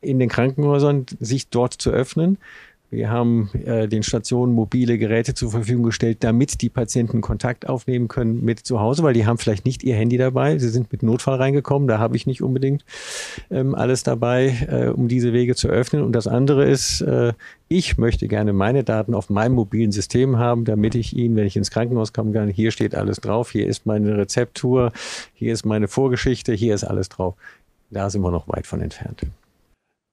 in 0.00 0.20
den 0.20 0.28
Krankenhäusern, 0.28 1.06
sich 1.18 1.48
dort 1.48 1.74
zu 1.74 1.90
öffnen. 1.90 2.38
Wir 2.90 3.10
haben 3.10 3.50
äh, 3.66 3.86
den 3.86 4.02
Stationen 4.02 4.54
mobile 4.54 4.96
Geräte 4.96 5.34
zur 5.34 5.50
Verfügung 5.50 5.84
gestellt, 5.84 6.18
damit 6.20 6.62
die 6.62 6.70
Patienten 6.70 7.20
Kontakt 7.20 7.68
aufnehmen 7.68 8.08
können 8.08 8.42
mit 8.42 8.60
zu 8.60 8.80
Hause, 8.80 9.02
weil 9.02 9.12
die 9.12 9.26
haben 9.26 9.36
vielleicht 9.36 9.66
nicht 9.66 9.82
ihr 9.82 9.94
Handy 9.94 10.16
dabei. 10.16 10.56
Sie 10.56 10.70
sind 10.70 10.90
mit 10.90 11.02
Notfall 11.02 11.36
reingekommen, 11.36 11.86
da 11.86 11.98
habe 11.98 12.16
ich 12.16 12.26
nicht 12.26 12.42
unbedingt 12.42 12.86
ähm, 13.50 13.74
alles 13.74 14.04
dabei, 14.04 14.56
äh, 14.70 14.88
um 14.88 15.06
diese 15.06 15.34
Wege 15.34 15.54
zu 15.54 15.68
öffnen. 15.68 16.02
Und 16.02 16.12
das 16.12 16.26
andere 16.26 16.64
ist, 16.64 17.02
äh, 17.02 17.34
ich 17.68 17.98
möchte 17.98 18.26
gerne 18.26 18.54
meine 18.54 18.84
Daten 18.84 19.12
auf 19.12 19.28
meinem 19.28 19.52
mobilen 19.52 19.92
System 19.92 20.38
haben, 20.38 20.64
damit 20.64 20.94
ich 20.94 21.14
Ihnen, 21.14 21.36
wenn 21.36 21.46
ich 21.46 21.58
ins 21.58 21.70
Krankenhaus 21.70 22.14
kommen 22.14 22.32
kann, 22.32 22.48
hier 22.48 22.70
steht 22.70 22.94
alles 22.94 23.18
drauf, 23.20 23.50
hier 23.50 23.66
ist 23.66 23.84
meine 23.84 24.16
Rezeptur, 24.16 24.92
hier 25.34 25.52
ist 25.52 25.66
meine 25.66 25.88
Vorgeschichte, 25.88 26.54
hier 26.54 26.74
ist 26.74 26.84
alles 26.84 27.10
drauf. 27.10 27.34
Da 27.90 28.08
sind 28.08 28.22
wir 28.22 28.30
noch 28.30 28.48
weit 28.48 28.66
von 28.66 28.80
entfernt. 28.80 29.22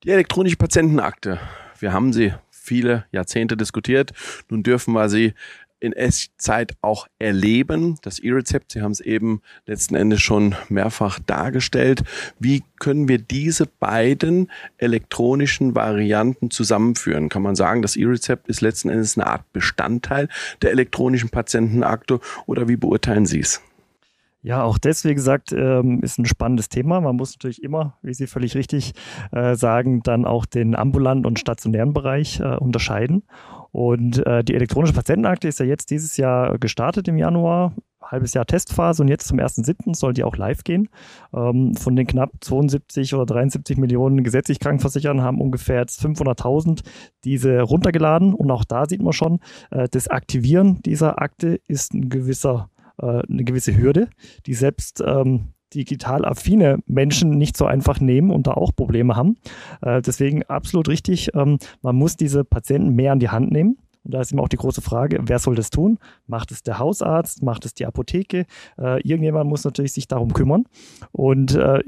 Die 0.04 0.12
elektronische 0.12 0.58
Patientenakte. 0.58 1.40
Wir 1.80 1.94
haben 1.94 2.14
sie 2.14 2.34
viele 2.66 3.06
Jahrzehnte 3.12 3.56
diskutiert. 3.56 4.12
Nun 4.50 4.64
dürfen 4.64 4.94
wir 4.94 5.10
sie 5.10 5.34
in 5.80 5.94
Echtzeit 5.94 6.74
auch 6.82 7.08
erleben. 7.20 7.98
Das 8.02 8.20
E-Rezept, 8.20 8.72
Sie 8.72 8.82
haben 8.82 8.92
es 8.92 9.02
eben 9.02 9.42
letzten 9.68 9.96
Endes 9.96 10.22
schon 10.22 10.56
mehrfach 10.70 11.20
dargestellt. 11.20 12.04
Wie 12.40 12.64
können 12.80 13.08
wir 13.08 13.20
diese 13.20 13.68
beiden 13.68 14.50
elektronischen 14.78 15.76
Varianten 15.76 16.50
zusammenführen? 16.50 17.30
Kann 17.30 17.44
man 17.44 17.56
sagen, 17.56 17.82
das 17.82 17.96
E-Rezept 17.96 18.48
ist 18.48 18.62
letzten 18.62 18.90
Endes 18.90 19.18
eine 19.18 19.28
Art 19.28 19.52
Bestandteil 19.54 20.30
der 20.62 20.72
elektronischen 20.72 21.30
Patientenakte 21.30 22.20
oder 22.48 22.68
wie 22.68 22.78
beurteilen 22.78 23.26
Sie 23.26 23.40
es? 23.40 23.62
Ja, 24.46 24.62
auch 24.62 24.78
das, 24.78 25.04
wie 25.06 25.16
gesagt, 25.16 25.54
ähm, 25.54 26.02
ist 26.04 26.20
ein 26.20 26.26
spannendes 26.26 26.70
Thema. 26.70 27.02
Man 27.02 27.16
muss 27.16 27.34
natürlich 27.34 27.64
immer, 27.64 27.98
wie 28.04 28.14
Sie 28.14 28.28
völlig 28.28 28.54
richtig 28.54 28.94
äh, 29.32 29.56
sagen, 29.56 30.04
dann 30.04 30.24
auch 30.24 30.46
den 30.46 30.76
ambulanten 30.76 31.26
und 31.26 31.40
stationären 31.40 31.94
Bereich 31.94 32.42
äh, 32.42 32.56
unterscheiden. 32.58 33.24
Und 33.72 34.24
äh, 34.28 34.44
die 34.44 34.54
elektronische 34.54 34.94
Patientenakte 34.94 35.48
ist 35.48 35.60
ja 35.60 35.66
jetzt 35.66 35.90
dieses 35.90 36.16
Jahr 36.18 36.60
gestartet 36.60 37.08
im 37.08 37.18
Januar, 37.18 37.74
halbes 38.04 38.36
Jahr 38.36 38.46
Testphase 38.46 39.02
und 39.02 39.08
jetzt 39.08 39.28
zum 39.28 39.40
1.7. 39.40 39.96
soll 39.96 40.14
die 40.14 40.24
auch 40.24 40.38
live 40.38 40.64
gehen. 40.64 40.90
Ähm, 41.34 41.74
von 41.74 41.96
den 41.96 42.06
knapp 42.06 42.30
72 42.42 43.16
oder 43.16 43.26
73 43.26 43.80
Millionen 43.80 44.24
gesetzlich 44.24 44.60
Krankenversichern 44.60 45.24
haben 45.24 45.42
ungefähr 45.42 45.80
jetzt 45.80 46.06
500.000 46.06 46.84
diese 47.24 47.62
runtergeladen 47.62 48.36
und 48.36 48.52
auch 48.52 48.64
da 48.64 48.86
sieht 48.86 49.02
man 49.02 49.14
schon, 49.14 49.40
das 49.72 50.08
Aktivieren 50.08 50.84
dieser 50.84 51.20
Akte 51.20 51.60
ist 51.68 51.96
ein 51.96 52.10
gewisser 52.10 52.70
äh, 53.02 53.22
eine 53.30 53.44
gewisse 53.44 53.76
Hürde, 53.78 54.10
die 54.46 54.54
selbst 54.54 55.04
ähm, 55.06 55.54
digital 55.74 56.26
affine 56.26 56.80
Menschen 56.86 57.32
nicht 57.32 57.58
so 57.58 57.66
einfach 57.66 58.00
nehmen 58.00 58.32
und 58.32 58.48
da 58.48 58.52
auch 58.52 58.72
Probleme 58.76 59.16
haben. 59.16 59.38
Äh, 59.82 60.02
deswegen 60.02 60.44
absolut 60.44 60.88
richtig, 60.88 61.34
ähm, 61.36 61.58
man 61.82 61.96
muss 61.96 62.16
diese 62.16 62.44
Patienten 62.44 62.96
mehr 62.96 63.12
an 63.12 63.20
die 63.20 63.30
Hand 63.30 63.52
nehmen. 63.52 63.78
Und 64.04 64.14
da 64.14 64.22
ist 64.22 64.32
immer 64.32 64.44
auch 64.44 64.50
die 64.50 64.58
große 64.58 64.82
Frage, 64.82 65.20
wer 65.24 65.40
soll 65.40 65.56
das 65.56 65.72
tun? 65.72 65.98
Macht 66.28 66.52
es 66.52 66.62
der 66.62 66.78
Hausarzt? 66.78 67.42
Macht 67.42 67.66
es 67.66 67.74
die 67.74 67.88
Apotheke? 67.88 68.46
Äh, 68.78 69.02
irgendjemand 69.02 69.50
muss 69.50 69.66
natürlich 69.66 69.94
sich 69.94 70.08
darum 70.08 70.32
kümmern. 70.32 70.66
Und 71.12 71.56
äh, 71.56 71.80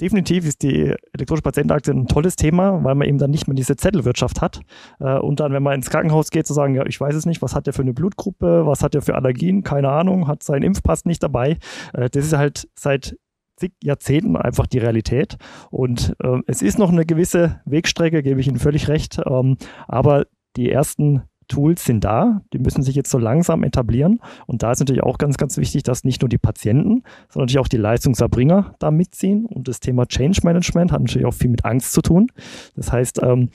definitiv 0.00 0.46
ist 0.46 0.62
die 0.62 0.94
elektronische 1.12 1.42
Patientenakte 1.42 1.92
ein 1.92 2.06
tolles 2.06 2.36
Thema, 2.36 2.82
weil 2.84 2.94
man 2.94 3.08
eben 3.08 3.18
dann 3.18 3.30
nicht 3.30 3.48
mehr 3.48 3.54
diese 3.54 3.76
Zettelwirtschaft 3.76 4.40
hat. 4.40 4.60
Äh, 5.00 5.18
und 5.18 5.40
dann, 5.40 5.52
wenn 5.52 5.62
man 5.62 5.74
ins 5.74 5.90
Krankenhaus 5.90 6.30
geht, 6.30 6.46
zu 6.46 6.54
sagen, 6.54 6.74
ja, 6.74 6.86
ich 6.86 7.00
weiß 7.00 7.14
es 7.14 7.26
nicht, 7.26 7.42
was 7.42 7.54
hat 7.54 7.66
der 7.66 7.72
für 7.72 7.82
eine 7.82 7.92
Blutgruppe, 7.92 8.66
was 8.66 8.82
hat 8.82 8.94
der 8.94 9.02
für 9.02 9.14
Allergien, 9.14 9.62
keine 9.62 9.90
Ahnung, 9.90 10.28
hat 10.28 10.42
seinen 10.42 10.62
Impfpass 10.62 11.04
nicht 11.04 11.22
dabei. 11.22 11.58
Äh, 11.92 12.10
das 12.10 12.26
ist 12.26 12.36
halt 12.36 12.68
seit 12.74 13.16
zig 13.56 13.72
Jahrzehnten 13.82 14.36
einfach 14.36 14.66
die 14.66 14.78
Realität. 14.78 15.36
Und 15.70 16.14
äh, 16.22 16.38
es 16.46 16.62
ist 16.62 16.78
noch 16.78 16.90
eine 16.90 17.04
gewisse 17.04 17.60
Wegstrecke, 17.64 18.22
gebe 18.22 18.40
ich 18.40 18.48
Ihnen 18.48 18.58
völlig 18.58 18.88
recht. 18.88 19.20
Ähm, 19.26 19.56
aber 19.86 20.26
die 20.56 20.70
ersten 20.70 21.22
Tools 21.48 21.84
sind 21.84 22.04
da, 22.04 22.42
die 22.52 22.58
müssen 22.58 22.82
sich 22.82 22.94
jetzt 22.94 23.10
so 23.10 23.18
langsam 23.18 23.64
etablieren. 23.64 24.20
Und 24.46 24.62
da 24.62 24.70
ist 24.70 24.80
natürlich 24.80 25.02
auch 25.02 25.18
ganz, 25.18 25.36
ganz 25.36 25.56
wichtig, 25.56 25.82
dass 25.82 26.04
nicht 26.04 26.22
nur 26.22 26.28
die 26.28 26.38
Patienten, 26.38 27.02
sondern 27.28 27.46
natürlich 27.46 27.58
auch 27.58 27.68
die 27.68 27.78
Leistungserbringer 27.78 28.74
da 28.78 28.90
mitziehen. 28.90 29.46
Und 29.46 29.68
das 29.68 29.80
Thema 29.80 30.06
Change 30.06 30.40
Management 30.44 30.92
hat 30.92 31.00
natürlich 31.00 31.26
auch 31.26 31.34
viel 31.34 31.50
mit 31.50 31.64
Angst 31.64 31.92
zu 31.92 32.02
tun. 32.02 32.30
Das 32.76 32.92
heißt, 32.92 33.20
ähm, 33.22 33.50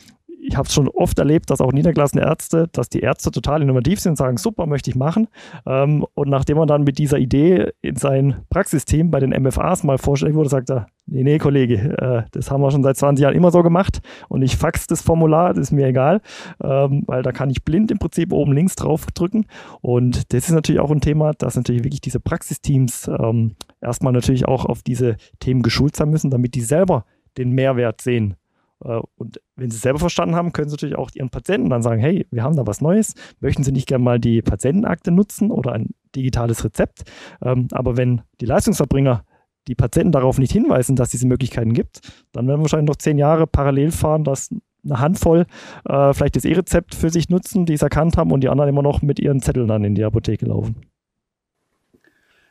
ich 0.46 0.58
habe 0.58 0.68
es 0.68 0.74
schon 0.74 0.90
oft 0.90 1.18
erlebt, 1.20 1.50
dass 1.50 1.62
auch 1.62 1.72
niedergelassene 1.72 2.22
Ärzte, 2.22 2.68
dass 2.72 2.90
die 2.90 3.00
Ärzte 3.00 3.32
total 3.32 3.62
innovativ 3.62 4.00
sind 4.00 4.12
und 4.12 4.16
sagen, 4.18 4.38
super, 4.38 4.66
möchte 4.66 4.90
ich 4.90 4.96
machen. 4.96 5.28
Ähm, 5.66 6.06
und 6.14 6.30
nachdem 6.30 6.58
man 6.58 6.68
dann 6.68 6.84
mit 6.84 6.98
dieser 6.98 7.18
Idee 7.18 7.72
in 7.82 7.96
sein 7.96 8.44
Praxisteam 8.50 9.10
bei 9.10 9.20
den 9.20 9.30
MFAs 9.30 9.84
mal 9.84 9.98
vorstellig 9.98 10.36
wurde, 10.36 10.50
sagt 10.50 10.70
er, 10.70 10.88
nee, 11.06 11.24
nee, 11.24 11.38
Kollege, 11.38 11.98
äh, 11.98 12.30
das 12.32 12.52
haben 12.52 12.62
wir 12.62 12.72
schon 12.72 12.84
seit 12.84 12.98
20 12.98 13.24
Jahren 13.24 13.36
immer 13.36 13.52
so 13.52 13.64
gemacht 13.64 14.02
und 14.28 14.42
ich 14.42 14.58
fax 14.58 14.88
das 14.88 15.02
Formular, 15.02 15.54
das 15.54 15.68
ist 15.68 15.72
mir 15.72 15.88
egal, 15.88 16.22
ähm, 16.62 17.04
weil 17.08 17.24
da 17.24 17.32
kann 17.32 17.50
ich 17.50 17.64
blind 17.64 17.92
im 17.92 18.00
Prinzip 18.00 18.34
oben 18.34 18.52
links 18.52 18.76
drauf 18.76 19.06
drücken. 19.14 19.46
Und 19.82 20.34
das 20.34 20.50
ist 20.50 20.52
natürlich 20.52 20.82
auch 20.82 20.92
ein 20.92 21.02
Thema, 21.02 21.34
dass 21.34 21.56
natürlich 21.56 21.84
wirklich 21.84 22.02
diese 22.02 22.20
Praxisteams 22.20 23.08
ähm, 23.08 23.56
erstmal 23.82 24.14
natürlich 24.14 24.48
auch 24.48 24.66
auf 24.66 24.82
diese 24.82 25.16
Themen 25.40 25.62
geschult 25.62 25.96
sein 25.96 26.10
müssen, 26.10 26.32
damit 26.32 26.56
die 26.56 26.62
selber 26.62 27.06
den 27.38 27.52
Mehrwert 27.52 28.02
sehen 28.02 28.36
und 28.80 29.40
wenn 29.56 29.70
Sie 29.70 29.78
es 29.78 29.82
selber 29.82 30.00
verstanden 30.00 30.36
haben, 30.36 30.52
können 30.52 30.70
Sie 30.70 30.74
natürlich 30.74 30.98
auch 30.98 31.12
Ihren 31.14 31.30
Patienten 31.30 31.70
dann 31.70 31.82
sagen, 31.82 32.02
hey, 32.02 32.28
wir 32.32 32.44
haben 32.44 32.56
da 32.56 32.68
was 32.68 32.82
Neues, 32.82 33.14
möchten 33.40 33.64
Sie 33.64 33.72
nicht 33.72 33.88
gerne 33.88 34.04
mal 34.04 34.20
die 34.20 34.42
Patientenakte 34.42 35.12
nutzen 35.12 35.52
oder 35.52 35.72
ein 35.72 35.92
digitales 36.16 36.64
Rezept? 36.64 37.04
Ähm, 37.42 37.68
aber 37.72 37.98
wenn 37.98 38.22
die 38.42 38.46
Leistungserbringer 38.46 39.24
die 39.68 39.76
Patienten 39.76 40.12
darauf 40.12 40.38
nicht 40.38 40.52
hinweisen, 40.52 40.96
dass 40.96 41.08
es 41.08 41.12
diese 41.12 41.28
Möglichkeiten 41.28 41.74
gibt, 41.74 42.02
dann 42.34 42.48
werden 42.48 42.60
wir 42.60 42.64
wahrscheinlich 42.64 42.90
noch 42.90 42.98
zehn 42.98 43.18
Jahre 43.18 43.48
parallel 43.48 43.92
fahren, 43.92 44.24
dass 44.26 44.50
eine 44.84 45.00
Handvoll 45.00 45.46
äh, 45.86 46.14
vielleicht 46.14 46.36
das 46.36 46.46
E-Rezept 46.46 46.96
für 46.96 47.10
sich 47.10 47.30
nutzen, 47.30 47.66
die 47.66 47.74
es 47.74 47.82
erkannt 47.82 48.18
haben 48.18 48.32
und 48.32 48.42
die 48.42 48.50
anderen 48.50 48.70
immer 48.70 48.82
noch 48.82 49.02
mit 49.02 49.20
ihren 49.20 49.42
Zetteln 49.42 49.68
dann 49.68 49.86
in 49.86 49.96
die 49.96 50.04
Apotheke 50.04 50.46
laufen. 50.46 50.76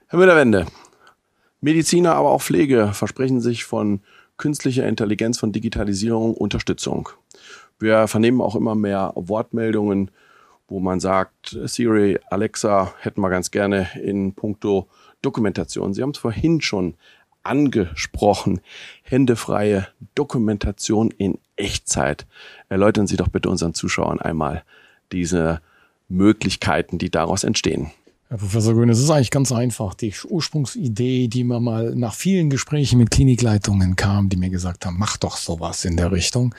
Herr 0.08 0.18
Müller-Wende, 0.18 0.66
Mediziner, 1.61 2.14
aber 2.14 2.30
auch 2.30 2.42
Pflege 2.42 2.92
versprechen 2.92 3.40
sich 3.40 3.64
von 3.64 4.00
künstlicher 4.36 4.86
Intelligenz, 4.86 5.38
von 5.38 5.52
Digitalisierung 5.52 6.34
Unterstützung. 6.34 7.08
Wir 7.78 8.06
vernehmen 8.08 8.40
auch 8.40 8.56
immer 8.56 8.74
mehr 8.74 9.12
Wortmeldungen, 9.14 10.10
wo 10.68 10.80
man 10.80 11.00
sagt, 11.00 11.58
Siri, 11.64 12.18
Alexa 12.30 12.94
hätten 13.00 13.20
wir 13.20 13.30
ganz 13.30 13.50
gerne 13.50 13.88
in 14.02 14.34
puncto 14.34 14.88
Dokumentation. 15.20 15.94
Sie 15.94 16.02
haben 16.02 16.10
es 16.10 16.18
vorhin 16.18 16.60
schon 16.60 16.94
angesprochen. 17.42 18.60
Händefreie 19.02 19.88
Dokumentation 20.14 21.10
in 21.10 21.38
Echtzeit. 21.56 22.26
Erläutern 22.68 23.06
Sie 23.06 23.16
doch 23.16 23.28
bitte 23.28 23.50
unseren 23.50 23.74
Zuschauern 23.74 24.20
einmal 24.20 24.64
diese 25.12 25.60
Möglichkeiten, 26.08 26.98
die 26.98 27.10
daraus 27.10 27.44
entstehen. 27.44 27.90
Herr 28.32 28.38
Professor 28.38 28.72
Grün, 28.72 28.88
es 28.88 28.98
ist 28.98 29.10
eigentlich 29.10 29.30
ganz 29.30 29.52
einfach. 29.52 29.92
Die 29.92 30.14
Ursprungsidee, 30.26 31.28
die 31.28 31.44
mir 31.44 31.60
mal 31.60 31.94
nach 31.94 32.14
vielen 32.14 32.48
Gesprächen 32.48 32.96
mit 32.98 33.10
Klinikleitungen 33.10 33.94
kam, 33.94 34.30
die 34.30 34.38
mir 34.38 34.48
gesagt 34.48 34.86
haben, 34.86 34.96
mach 34.98 35.18
doch 35.18 35.36
sowas 35.36 35.84
in 35.84 35.98
der 35.98 36.12
Richtung, 36.12 36.54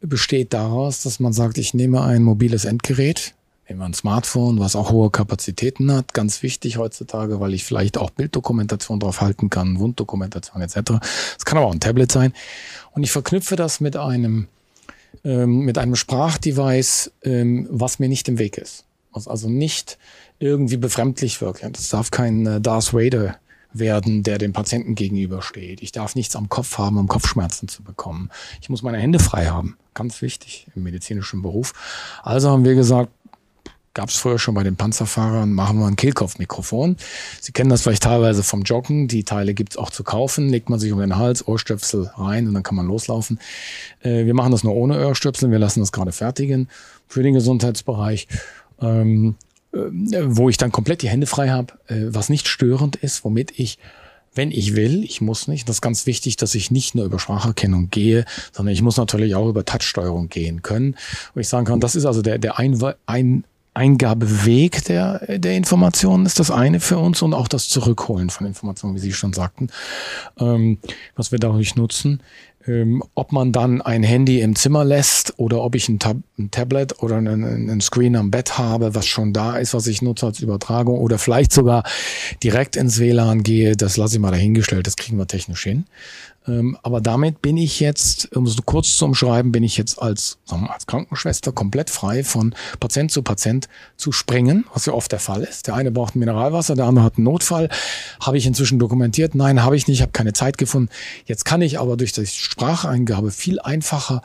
besteht 0.00 0.52
daraus, 0.52 1.02
dass 1.02 1.18
man 1.18 1.32
sagt, 1.32 1.58
ich 1.58 1.74
nehme 1.74 2.02
ein 2.02 2.22
mobiles 2.22 2.64
Endgerät, 2.64 3.34
nehme 3.68 3.84
ein 3.84 3.94
Smartphone, 3.94 4.60
was 4.60 4.76
auch 4.76 4.92
hohe 4.92 5.10
Kapazitäten 5.10 5.90
hat, 5.90 6.14
ganz 6.14 6.44
wichtig 6.44 6.76
heutzutage, 6.76 7.40
weil 7.40 7.52
ich 7.52 7.64
vielleicht 7.64 7.98
auch 7.98 8.10
Bilddokumentation 8.10 9.00
drauf 9.00 9.20
halten 9.20 9.50
kann, 9.50 9.80
Wunddokumentation 9.80 10.62
etc. 10.62 11.00
Es 11.36 11.44
kann 11.44 11.58
aber 11.58 11.66
auch 11.66 11.74
ein 11.74 11.80
Tablet 11.80 12.12
sein. 12.12 12.32
Und 12.92 13.02
ich 13.02 13.10
verknüpfe 13.10 13.56
das 13.56 13.80
mit 13.80 13.96
einem, 13.96 14.46
ähm, 15.24 15.64
mit 15.64 15.78
einem 15.78 15.96
Sprachdevice, 15.96 17.10
ähm, 17.24 17.66
was 17.72 17.98
mir 17.98 18.08
nicht 18.08 18.28
im 18.28 18.38
Weg 18.38 18.56
ist. 18.56 18.84
Was 19.10 19.26
also 19.26 19.50
nicht 19.50 19.98
irgendwie 20.42 20.76
befremdlich 20.76 21.40
wirkt. 21.40 21.62
Das 21.62 21.88
darf 21.88 22.10
kein 22.10 22.46
äh, 22.46 22.60
Darth 22.60 22.92
Vader 22.92 23.36
werden, 23.72 24.22
der 24.22 24.38
dem 24.38 24.52
Patienten 24.52 24.94
gegenübersteht. 24.94 25.82
Ich 25.82 25.92
darf 25.92 26.14
nichts 26.14 26.36
am 26.36 26.48
Kopf 26.48 26.76
haben, 26.76 26.98
um 26.98 27.08
Kopfschmerzen 27.08 27.68
zu 27.68 27.82
bekommen. 27.82 28.28
Ich 28.60 28.68
muss 28.68 28.82
meine 28.82 28.98
Hände 28.98 29.18
frei 29.18 29.46
haben. 29.46 29.76
Ganz 29.94 30.20
wichtig 30.20 30.66
im 30.74 30.82
medizinischen 30.82 31.42
Beruf. 31.42 31.72
Also 32.22 32.50
haben 32.50 32.64
wir 32.64 32.74
gesagt, 32.74 33.10
gab 33.94 34.08
es 34.08 34.16
früher 34.16 34.38
schon 34.38 34.54
bei 34.54 34.62
den 34.62 34.76
Panzerfahrern, 34.76 35.52
machen 35.52 35.78
wir 35.78 35.86
ein 35.86 35.96
Kehlkopfmikrofon. 35.96 36.96
Sie 37.40 37.52
kennen 37.52 37.70
das 37.70 37.82
vielleicht 37.82 38.02
teilweise 38.02 38.42
vom 38.42 38.62
Joggen. 38.62 39.06
Die 39.06 39.24
Teile 39.24 39.54
gibt's 39.54 39.76
auch 39.76 39.90
zu 39.90 40.02
kaufen. 40.02 40.48
Legt 40.48 40.68
man 40.68 40.78
sich 40.78 40.92
um 40.92 40.98
den 40.98 41.16
Hals, 41.16 41.46
Ohrstöpsel 41.46 42.10
rein 42.16 42.48
und 42.48 42.54
dann 42.54 42.62
kann 42.62 42.76
man 42.76 42.86
loslaufen. 42.86 43.38
Äh, 44.00 44.26
wir 44.26 44.34
machen 44.34 44.52
das 44.52 44.64
nur 44.64 44.74
ohne 44.74 45.06
Ohrstöpsel. 45.06 45.50
Wir 45.50 45.58
lassen 45.58 45.80
das 45.80 45.92
gerade 45.92 46.12
fertigen 46.12 46.68
für 47.06 47.22
den 47.22 47.34
Gesundheitsbereich. 47.34 48.28
Ähm, 48.80 49.36
äh, 49.38 49.51
wo 49.72 50.48
ich 50.48 50.58
dann 50.58 50.72
komplett 50.72 51.02
die 51.02 51.08
Hände 51.08 51.26
frei 51.26 51.50
habe, 51.50 51.74
äh, 51.88 52.06
was 52.08 52.28
nicht 52.28 52.46
störend 52.46 52.96
ist, 52.96 53.24
womit 53.24 53.58
ich 53.58 53.78
wenn 54.34 54.50
ich 54.50 54.76
will, 54.76 55.04
ich 55.04 55.20
muss 55.20 55.46
nicht. 55.46 55.68
Das 55.68 55.76
ist 55.76 55.82
ganz 55.82 56.06
wichtig, 56.06 56.36
dass 56.36 56.54
ich 56.54 56.70
nicht 56.70 56.94
nur 56.94 57.04
über 57.04 57.18
Spracherkennung 57.18 57.90
gehe, 57.90 58.24
sondern 58.50 58.72
ich 58.72 58.80
muss 58.80 58.96
natürlich 58.96 59.34
auch 59.34 59.46
über 59.46 59.66
Touchsteuerung 59.66 60.30
gehen 60.30 60.62
können. 60.62 60.96
Wo 61.34 61.40
ich 61.40 61.48
sagen 61.48 61.66
kann, 61.66 61.80
das 61.80 61.94
ist 61.94 62.06
also 62.06 62.22
der, 62.22 62.38
der 62.38 62.58
Einwe 62.58 62.96
ein 63.04 63.44
Eingabeweg 63.74 64.84
der, 64.84 65.38
der 65.38 65.56
Informationen 65.56 66.26
ist 66.26 66.38
das 66.38 66.50
eine 66.50 66.78
für 66.78 66.98
uns 66.98 67.22
und 67.22 67.32
auch 67.32 67.48
das 67.48 67.70
Zurückholen 67.70 68.28
von 68.28 68.46
Informationen, 68.46 68.94
wie 68.94 68.98
Sie 68.98 69.14
schon 69.14 69.32
sagten, 69.32 69.68
ähm, 70.38 70.78
was 71.16 71.32
wir 71.32 71.38
dadurch 71.38 71.74
nutzen 71.74 72.20
ähm, 72.66 73.02
ob 73.14 73.32
man 73.32 73.52
dann 73.52 73.82
ein 73.82 74.02
Handy 74.02 74.40
im 74.40 74.56
Zimmer 74.56 74.84
lässt 74.84 75.34
oder 75.38 75.62
ob 75.62 75.74
ich 75.74 75.88
ein, 75.88 75.98
Tab 75.98 76.16
ein 76.38 76.50
Tablet 76.50 77.02
oder 77.02 77.16
einen, 77.16 77.44
einen, 77.44 77.80
Screen 77.80 78.16
am 78.16 78.30
Bett 78.30 78.58
habe, 78.58 78.94
was 78.94 79.06
schon 79.06 79.32
da 79.32 79.56
ist, 79.56 79.74
was 79.74 79.86
ich 79.86 80.02
nutze 80.02 80.26
als 80.26 80.40
Übertragung 80.40 80.98
oder 80.98 81.18
vielleicht 81.18 81.52
sogar 81.52 81.84
direkt 82.42 82.76
ins 82.76 82.98
WLAN 82.98 83.42
gehe, 83.42 83.76
das 83.76 83.96
lasse 83.96 84.16
ich 84.16 84.20
mal 84.20 84.30
dahingestellt, 84.30 84.86
das 84.86 84.96
kriegen 84.96 85.18
wir 85.18 85.26
technisch 85.26 85.62
hin. 85.62 85.84
Ähm, 86.48 86.76
aber 86.82 87.00
damit 87.00 87.40
bin 87.40 87.56
ich 87.56 87.80
jetzt, 87.80 88.34
um 88.34 88.46
es 88.46 88.56
kurz 88.64 88.96
zu 88.96 89.04
umschreiben, 89.04 89.52
bin 89.52 89.62
ich 89.62 89.76
jetzt 89.76 90.00
als, 90.00 90.38
wir, 90.48 90.72
als 90.72 90.86
Krankenschwester 90.86 91.52
komplett 91.52 91.90
frei 91.90 92.24
von 92.24 92.54
Patient 92.80 93.10
zu 93.12 93.22
Patient 93.22 93.68
zu 93.96 94.12
springen, 94.12 94.64
was 94.74 94.86
ja 94.86 94.92
oft 94.92 95.12
der 95.12 95.20
Fall 95.20 95.42
ist. 95.42 95.68
Der 95.68 95.74
eine 95.74 95.90
braucht 95.90 96.16
ein 96.16 96.18
Mineralwasser, 96.18 96.74
der 96.74 96.86
andere 96.86 97.04
hat 97.04 97.16
einen 97.16 97.24
Notfall. 97.24 97.68
Habe 98.20 98.38
ich 98.38 98.46
inzwischen 98.46 98.78
dokumentiert? 98.78 99.34
Nein, 99.34 99.62
habe 99.62 99.76
ich 99.76 99.86
nicht, 99.86 100.02
habe 100.02 100.12
keine 100.12 100.32
Zeit 100.32 100.58
gefunden. 100.58 100.90
Jetzt 101.26 101.44
kann 101.44 101.62
ich 101.62 101.78
aber 101.78 101.96
durch 101.96 102.12
die 102.12 102.26
Spracheingabe 102.26 103.30
viel 103.30 103.60
einfacher 103.60 104.22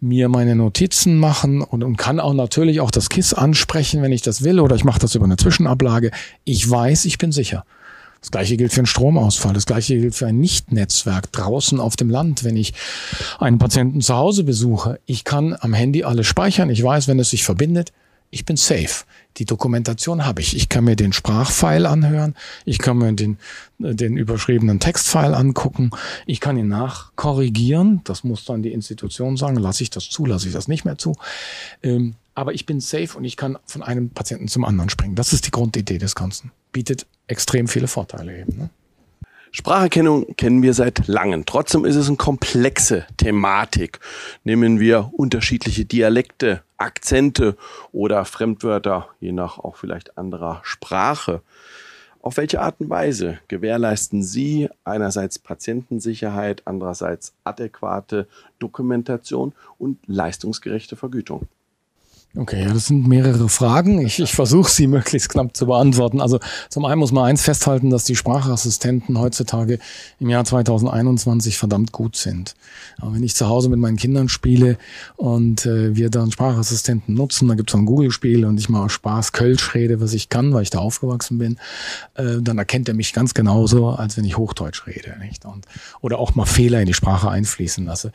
mir 0.00 0.28
meine 0.28 0.54
Notizen 0.54 1.16
machen 1.16 1.62
und, 1.62 1.82
und 1.82 1.96
kann 1.96 2.20
auch 2.20 2.34
natürlich 2.34 2.80
auch 2.80 2.90
das 2.90 3.08
KISS 3.08 3.32
ansprechen, 3.32 4.02
wenn 4.02 4.12
ich 4.12 4.22
das 4.22 4.42
will, 4.44 4.60
oder 4.60 4.76
ich 4.76 4.84
mache 4.84 4.98
das 4.98 5.14
über 5.14 5.24
eine 5.24 5.36
Zwischenablage. 5.36 6.10
Ich 6.44 6.68
weiß, 6.68 7.06
ich 7.06 7.16
bin 7.16 7.32
sicher. 7.32 7.64
Das 8.24 8.30
gleiche 8.30 8.56
gilt 8.56 8.72
für 8.72 8.80
einen 8.80 8.86
Stromausfall. 8.86 9.52
Das 9.52 9.66
gleiche 9.66 9.98
gilt 9.98 10.14
für 10.14 10.26
ein 10.26 10.40
Nicht-Netzwerk 10.40 11.30
draußen 11.30 11.78
auf 11.78 11.94
dem 11.94 12.08
Land, 12.08 12.42
wenn 12.42 12.56
ich 12.56 12.72
einen 13.38 13.58
Patienten 13.58 14.00
zu 14.00 14.16
Hause 14.16 14.44
besuche. 14.44 14.98
Ich 15.04 15.24
kann 15.24 15.54
am 15.60 15.74
Handy 15.74 16.04
alles 16.04 16.26
speichern. 16.26 16.70
Ich 16.70 16.82
weiß, 16.82 17.06
wenn 17.06 17.18
es 17.18 17.28
sich 17.28 17.44
verbindet, 17.44 17.92
ich 18.30 18.46
bin 18.46 18.56
safe. 18.56 19.04
Die 19.36 19.44
Dokumentation 19.44 20.24
habe 20.24 20.40
ich. 20.40 20.56
Ich 20.56 20.70
kann 20.70 20.84
mir 20.84 20.96
den 20.96 21.12
Sprachfile 21.12 21.86
anhören. 21.86 22.34
Ich 22.64 22.78
kann 22.78 22.96
mir 22.96 23.12
den, 23.12 23.36
den 23.78 24.16
überschriebenen 24.16 24.80
Textfile 24.80 25.36
angucken. 25.36 25.90
Ich 26.24 26.40
kann 26.40 26.56
ihn 26.56 26.68
nachkorrigieren. 26.68 28.00
Das 28.04 28.24
muss 28.24 28.46
dann 28.46 28.62
die 28.62 28.72
Institution 28.72 29.36
sagen. 29.36 29.56
Lasse 29.56 29.82
ich 29.82 29.90
das 29.90 30.08
zu, 30.08 30.24
lasse 30.24 30.46
ich 30.48 30.54
das 30.54 30.66
nicht 30.66 30.86
mehr 30.86 30.96
zu. 30.96 31.14
Ähm, 31.82 32.14
aber 32.34 32.52
ich 32.52 32.66
bin 32.66 32.80
safe 32.80 33.16
und 33.16 33.24
ich 33.24 33.36
kann 33.36 33.58
von 33.64 33.82
einem 33.82 34.10
Patienten 34.10 34.48
zum 34.48 34.64
anderen 34.64 34.90
springen. 34.90 35.14
Das 35.14 35.32
ist 35.32 35.46
die 35.46 35.50
Grundidee 35.50 35.98
des 35.98 36.14
Ganzen. 36.14 36.52
Bietet 36.72 37.06
extrem 37.26 37.68
viele 37.68 37.86
Vorteile 37.86 38.38
eben. 38.38 38.56
Ne? 38.56 38.70
Spracherkennung 39.52 40.34
kennen 40.36 40.62
wir 40.62 40.74
seit 40.74 41.06
langem. 41.06 41.46
Trotzdem 41.46 41.84
ist 41.84 41.94
es 41.94 42.08
eine 42.08 42.16
komplexe 42.16 43.06
Thematik. 43.16 44.00
Nehmen 44.42 44.80
wir 44.80 45.12
unterschiedliche 45.12 45.84
Dialekte, 45.84 46.62
Akzente 46.76 47.56
oder 47.92 48.24
Fremdwörter, 48.24 49.08
je 49.20 49.30
nach 49.30 49.58
auch 49.58 49.76
vielleicht 49.76 50.18
anderer 50.18 50.60
Sprache. 50.64 51.40
Auf 52.20 52.36
welche 52.36 52.60
Art 52.60 52.80
und 52.80 52.90
Weise 52.90 53.38
gewährleisten 53.46 54.24
Sie 54.24 54.68
einerseits 54.82 55.38
Patientensicherheit, 55.38 56.62
andererseits 56.64 57.32
adäquate 57.44 58.26
Dokumentation 58.58 59.52
und 59.78 59.98
leistungsgerechte 60.06 60.96
Vergütung? 60.96 61.46
Okay, 62.36 62.62
ja, 62.62 62.72
das 62.72 62.86
sind 62.86 63.06
mehrere 63.06 63.48
Fragen. 63.48 64.04
Ich, 64.04 64.18
ich 64.18 64.34
versuche 64.34 64.68
sie 64.68 64.86
möglichst 64.88 65.28
knapp 65.28 65.56
zu 65.56 65.66
beantworten. 65.66 66.20
Also 66.20 66.40
zum 66.68 66.84
einen 66.84 66.98
muss 66.98 67.12
man 67.12 67.24
eins 67.24 67.42
festhalten, 67.42 67.90
dass 67.90 68.02
die 68.02 68.16
Sprachassistenten 68.16 69.20
heutzutage 69.20 69.78
im 70.18 70.30
Jahr 70.30 70.44
2021 70.44 71.56
verdammt 71.56 71.92
gut 71.92 72.16
sind. 72.16 72.56
Aber 72.98 73.14
wenn 73.14 73.22
ich 73.22 73.36
zu 73.36 73.48
Hause 73.48 73.68
mit 73.68 73.78
meinen 73.78 73.96
Kindern 73.96 74.28
spiele 74.28 74.78
und 75.16 75.64
äh, 75.64 75.94
wir 75.94 76.10
dann 76.10 76.32
Sprachassistenten 76.32 77.14
nutzen, 77.14 77.46
da 77.46 77.54
gibt 77.54 77.70
es 77.70 77.76
ein 77.76 77.86
Google-Spiel 77.86 78.44
und 78.44 78.58
ich 78.58 78.68
mal 78.68 78.84
aus 78.84 78.92
Spaß 78.92 79.30
Kölsch 79.30 79.72
rede, 79.74 80.00
was 80.00 80.12
ich 80.12 80.28
kann, 80.28 80.52
weil 80.52 80.62
ich 80.62 80.70
da 80.70 80.80
aufgewachsen 80.80 81.38
bin, 81.38 81.58
äh, 82.14 82.38
dann 82.40 82.58
erkennt 82.58 82.88
er 82.88 82.94
mich 82.94 83.12
ganz 83.12 83.34
genauso, 83.34 83.90
als 83.90 84.16
wenn 84.16 84.24
ich 84.24 84.36
Hochdeutsch 84.36 84.88
rede. 84.88 85.16
Nicht? 85.20 85.44
Und, 85.44 85.66
oder 86.00 86.18
auch 86.18 86.34
mal 86.34 86.46
Fehler 86.46 86.80
in 86.80 86.86
die 86.86 86.94
Sprache 86.94 87.30
einfließen 87.30 87.84
lasse. 87.84 88.10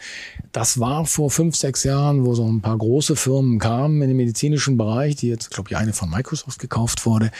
Das 0.51 0.81
war 0.81 1.05
vor 1.05 1.31
fünf, 1.31 1.55
sechs 1.55 1.85
Jahren, 1.85 2.25
wo 2.25 2.35
so 2.35 2.45
ein 2.45 2.59
paar 2.59 2.77
große 2.77 3.15
Firmen 3.15 3.59
kamen 3.59 4.08
den 4.09 4.17
medizinischen 4.17 4.77
Bereich, 4.77 5.15
die 5.15 5.29
jetzt, 5.29 5.51
glaube 5.51 5.69
ich, 5.69 5.77
eine 5.77 5.93
von 5.93 6.09
Microsoft 6.09 6.59
gekauft 6.59 7.05
wurde, 7.05 7.31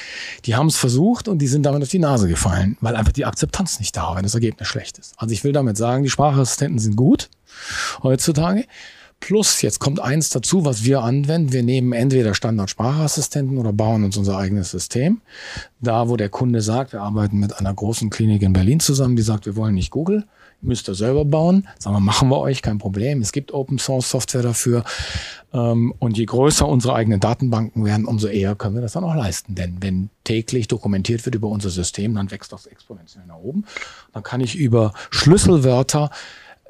die 0.45 0.55
haben 0.55 0.67
es 0.67 0.78
versucht 0.78 1.28
und 1.28 1.39
die 1.39 1.47
sind 1.47 1.63
damit 1.63 1.84
auf 1.84 1.89
die 1.89 1.99
Nase 1.99 2.28
gefallen, 2.28 2.78
weil 2.82 2.95
einfach 2.95 3.11
die 3.11 3.26
Akzeptanz 3.26 3.80
nicht 3.80 3.95
da 3.97 4.03
war, 4.03 4.15
wenn 4.15 4.24
das 4.24 4.36
Ergebnis 4.36 4.67
schlecht 4.67 4.97
ist. 4.97 5.13
Also 5.17 5.34
ich 5.34 5.43
will 5.43 5.51
damit 5.51 5.78
sagen, 5.78 6.03
die 6.03 6.09
Sprachassistenten 6.09 6.80
sind 6.80 6.95
gut 6.95 7.30
heutzutage. 8.03 8.65
Plus, 9.20 9.61
jetzt 9.61 9.80
kommt 9.80 9.99
eins 9.99 10.30
dazu, 10.30 10.63
was 10.63 10.86
wir 10.86 11.01
anwenden. 11.01 11.51
Wir 11.51 11.63
nehmen 11.63 11.91
entweder 11.91 12.34
Standardsprachassistenten 12.34 13.57
oder 13.57 13.74
bauen 13.74 14.05
uns 14.05 14.15
unser 14.15 14.38
eigenes 14.38 14.72
System. 14.72 15.22
Da, 15.82 16.07
wo 16.07 16.15
der 16.15 16.30
Kunde 16.30 16.61
sagt, 16.61 16.93
wir 16.93 17.01
arbeiten 17.01 17.38
mit 17.38 17.59
einer 17.59 17.74
großen 17.74 18.09
Klinik 18.09 18.41
in 18.41 18.53
Berlin 18.53 18.80
zusammen, 18.80 19.17
die 19.17 19.22
sagt, 19.22 19.45
wir 19.45 19.55
wollen 19.55 19.76
nicht 19.76 19.91
Google, 19.91 20.26
müsst 20.62 20.89
ihr 20.89 20.95
selber 20.95 21.26
bauen. 21.26 21.68
Sagen 21.78 21.95
wir, 21.95 22.01
machen 22.01 22.30
wir 22.30 22.38
euch, 22.38 22.62
kein 22.62 22.78
Problem. 22.78 23.22
Es 23.22 23.32
gibt 23.32 23.53
Open 23.53 23.80
Source 23.80 24.10
Software 24.10 24.41
dafür. 24.41 24.84
Ähm, 25.53 25.93
und 25.99 26.18
je 26.18 26.26
größer 26.26 26.68
unsere 26.68 26.95
eigenen 26.95 27.20
Datenbanken 27.20 27.86
werden, 27.86 28.05
umso 28.05 28.28
eher 28.28 28.55
können 28.55 28.76
wir 28.76 28.82
das 28.82 28.93
dann 28.93 29.03
auch 29.03 29.16
leisten. 29.16 29.55
Denn 29.55 29.78
wenn 29.82 30.10
täglich 30.24 30.68
dokumentiert 30.68 31.26
wird 31.26 31.36
über 31.36 31.47
unser 31.47 31.70
System, 31.70 32.16
dann 32.16 32.32
wächst 32.32 32.51
das 32.51 32.66
exponentiell 32.66 33.26
nach 33.28 33.38
oben. 33.38 33.66
Dann 34.14 34.24
kann 34.24 34.41
ich 34.41 34.55
über 34.55 34.93
Schlüsselwörter 35.10 36.12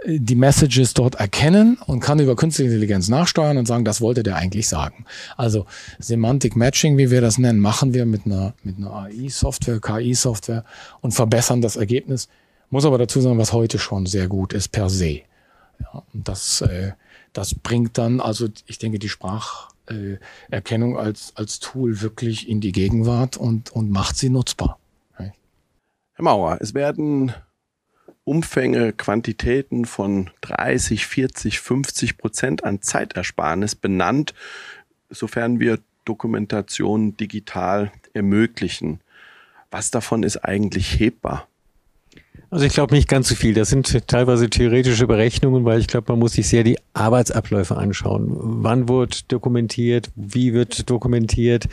äh, 0.06 0.20
die 0.20 0.36
Messages 0.36 0.94
dort 0.94 1.16
erkennen 1.16 1.78
und 1.88 2.00
kann 2.00 2.20
über 2.20 2.36
künstliche 2.36 2.70
Intelligenz 2.70 3.10
nachsteuern 3.10 3.58
und 3.58 3.66
sagen, 3.66 3.86
das 3.86 4.02
wollte 4.02 4.24
der 4.24 4.36
eigentlich 4.36 4.68
sagen. 4.68 5.06
Also 5.36 5.66
Semantic 5.98 6.56
Matching, 6.56 6.98
wie 6.98 7.12
wir 7.12 7.22
das 7.22 7.38
nennen, 7.38 7.60
machen 7.60 7.94
wir 7.94 8.06
mit 8.06 8.26
einer, 8.26 8.54
mit 8.64 8.78
einer 8.78 8.94
AI-Software, 8.94 9.80
KI-Software 9.80 10.64
und 11.02 11.12
verbessern 11.12 11.62
das 11.62 11.76
Ergebnis. 11.76 12.30
Muss 12.70 12.86
aber 12.86 12.98
dazu 12.98 13.20
sagen, 13.22 13.38
was 13.38 13.54
heute 13.54 13.80
schon 13.80 14.06
sehr 14.06 14.28
gut 14.28 14.54
ist 14.54 14.70
per 14.70 14.90
se. 14.90 15.22
Ja, 15.80 16.04
und 16.14 16.28
das, 16.28 16.62
äh, 16.62 16.94
das 17.34 17.56
bringt 17.56 17.98
dann, 17.98 18.20
also 18.20 18.48
ich 18.66 18.78
denke, 18.78 19.00
die 19.00 19.10
Spracherkennung 19.10 20.96
äh, 20.96 21.00
als, 21.00 21.34
als 21.36 21.60
Tool 21.60 22.02
wirklich 22.02 22.48
in 22.48 22.62
die 22.62 22.72
Gegenwart 22.72 23.38
und, 23.38 23.72
und 23.72 23.90
macht 23.90 24.18
sie 24.18 24.30
nutzbar. 24.30 24.78
Herr 26.20 26.24
Mauer, 26.24 26.58
es 26.60 26.74
werden 26.74 27.34
Umfänge, 28.26 28.92
Quantitäten 28.92 29.86
von 29.86 30.30
30, 30.42 31.08
40, 31.08 31.62
50 31.62 32.18
Prozent 32.18 32.64
an 32.66 32.82
Zeitersparnis 32.82 33.76
benannt, 33.76 34.34
sofern 35.10 35.62
wir 35.62 35.80
Dokumentation 36.04 37.16
digital 37.16 37.92
ermöglichen. 38.14 39.00
Was 39.72 39.92
davon 39.92 40.24
ist 40.24 40.44
eigentlich 40.44 41.00
hebbar? 41.00 41.48
Also 42.52 42.66
ich 42.66 42.74
glaube 42.74 42.96
nicht 42.96 43.08
ganz 43.08 43.30
so 43.30 43.36
viel. 43.36 43.54
Das 43.54 43.70
sind 43.70 44.08
teilweise 44.08 44.50
theoretische 44.50 45.06
Berechnungen, 45.06 45.66
weil 45.66 45.80
ich 45.80 45.88
glaube, 45.88 46.12
man 46.12 46.20
muss 46.20 46.34
sich 46.34 46.48
sehr 46.48 46.64
die 46.64 46.80
Arbeitsabläufe 46.94 47.78
anschauen. 47.78 48.28
Wann 48.30 48.90
wird 48.90 49.32
dokumentiert? 49.32 50.10
Wie 50.16 50.54
wird 50.54 50.90
dokumentiert? 50.90 51.68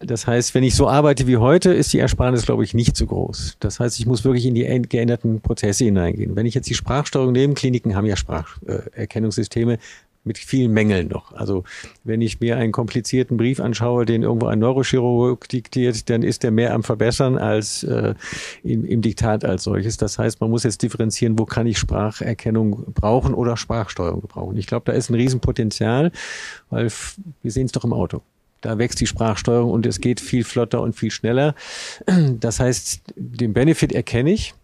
Das 0.00 0.26
heißt, 0.26 0.54
wenn 0.54 0.64
ich 0.64 0.74
so 0.74 0.88
arbeite 0.88 1.26
wie 1.26 1.36
heute, 1.36 1.72
ist 1.72 1.92
die 1.92 1.98
Ersparnis, 1.98 2.44
glaube 2.44 2.64
ich, 2.64 2.74
nicht 2.74 2.96
so 2.96 3.06
groß. 3.06 3.56
Das 3.60 3.80
heißt, 3.80 3.98
ich 3.98 4.06
muss 4.06 4.24
wirklich 4.24 4.46
in 4.46 4.54
die 4.54 4.64
geänderten 4.88 5.40
Prozesse 5.40 5.84
hineingehen. 5.84 6.36
Wenn 6.36 6.46
ich 6.46 6.54
jetzt 6.54 6.68
die 6.68 6.74
Sprachsteuerung 6.74 7.32
nehme, 7.32 7.54
Kliniken 7.54 7.94
haben 7.94 8.06
ja 8.06 8.16
Spracherkennungssysteme, 8.16 9.78
mit 10.24 10.38
vielen 10.38 10.72
Mängeln 10.72 11.08
noch. 11.08 11.32
Also 11.32 11.64
wenn 12.02 12.20
ich 12.20 12.40
mir 12.40 12.56
einen 12.56 12.72
komplizierten 12.72 13.36
Brief 13.36 13.60
anschaue, 13.60 14.06
den 14.06 14.22
irgendwo 14.22 14.46
ein 14.46 14.58
Neurochirurg 14.58 15.48
diktiert, 15.48 16.08
dann 16.08 16.22
ist 16.22 16.42
der 16.42 16.50
mehr 16.50 16.74
am 16.74 16.82
Verbessern 16.82 17.38
als 17.38 17.82
äh, 17.84 18.14
im, 18.62 18.84
im 18.84 19.02
Diktat 19.02 19.44
als 19.44 19.64
solches. 19.64 19.98
Das 19.98 20.18
heißt, 20.18 20.40
man 20.40 20.50
muss 20.50 20.64
jetzt 20.64 20.82
differenzieren, 20.82 21.38
wo 21.38 21.44
kann 21.44 21.66
ich 21.66 21.78
Spracherkennung 21.78 22.84
brauchen 22.94 23.34
oder 23.34 23.56
Sprachsteuerung 23.56 24.22
brauchen. 24.22 24.56
Ich 24.56 24.66
glaube, 24.66 24.84
da 24.86 24.92
ist 24.92 25.10
ein 25.10 25.14
Riesenpotenzial, 25.14 26.10
weil 26.70 26.88
wir 27.42 27.50
sehen 27.50 27.66
es 27.66 27.72
doch 27.72 27.84
im 27.84 27.92
Auto. 27.92 28.22
Da 28.62 28.78
wächst 28.78 28.98
die 29.00 29.06
Sprachsteuerung 29.06 29.70
und 29.70 29.84
es 29.84 30.00
geht 30.00 30.20
viel 30.20 30.42
flotter 30.42 30.80
und 30.80 30.94
viel 30.94 31.10
schneller. 31.10 31.54
Das 32.40 32.60
heißt, 32.60 33.02
den 33.14 33.52
Benefit 33.52 33.92
erkenne 33.92 34.32
ich, 34.32 34.54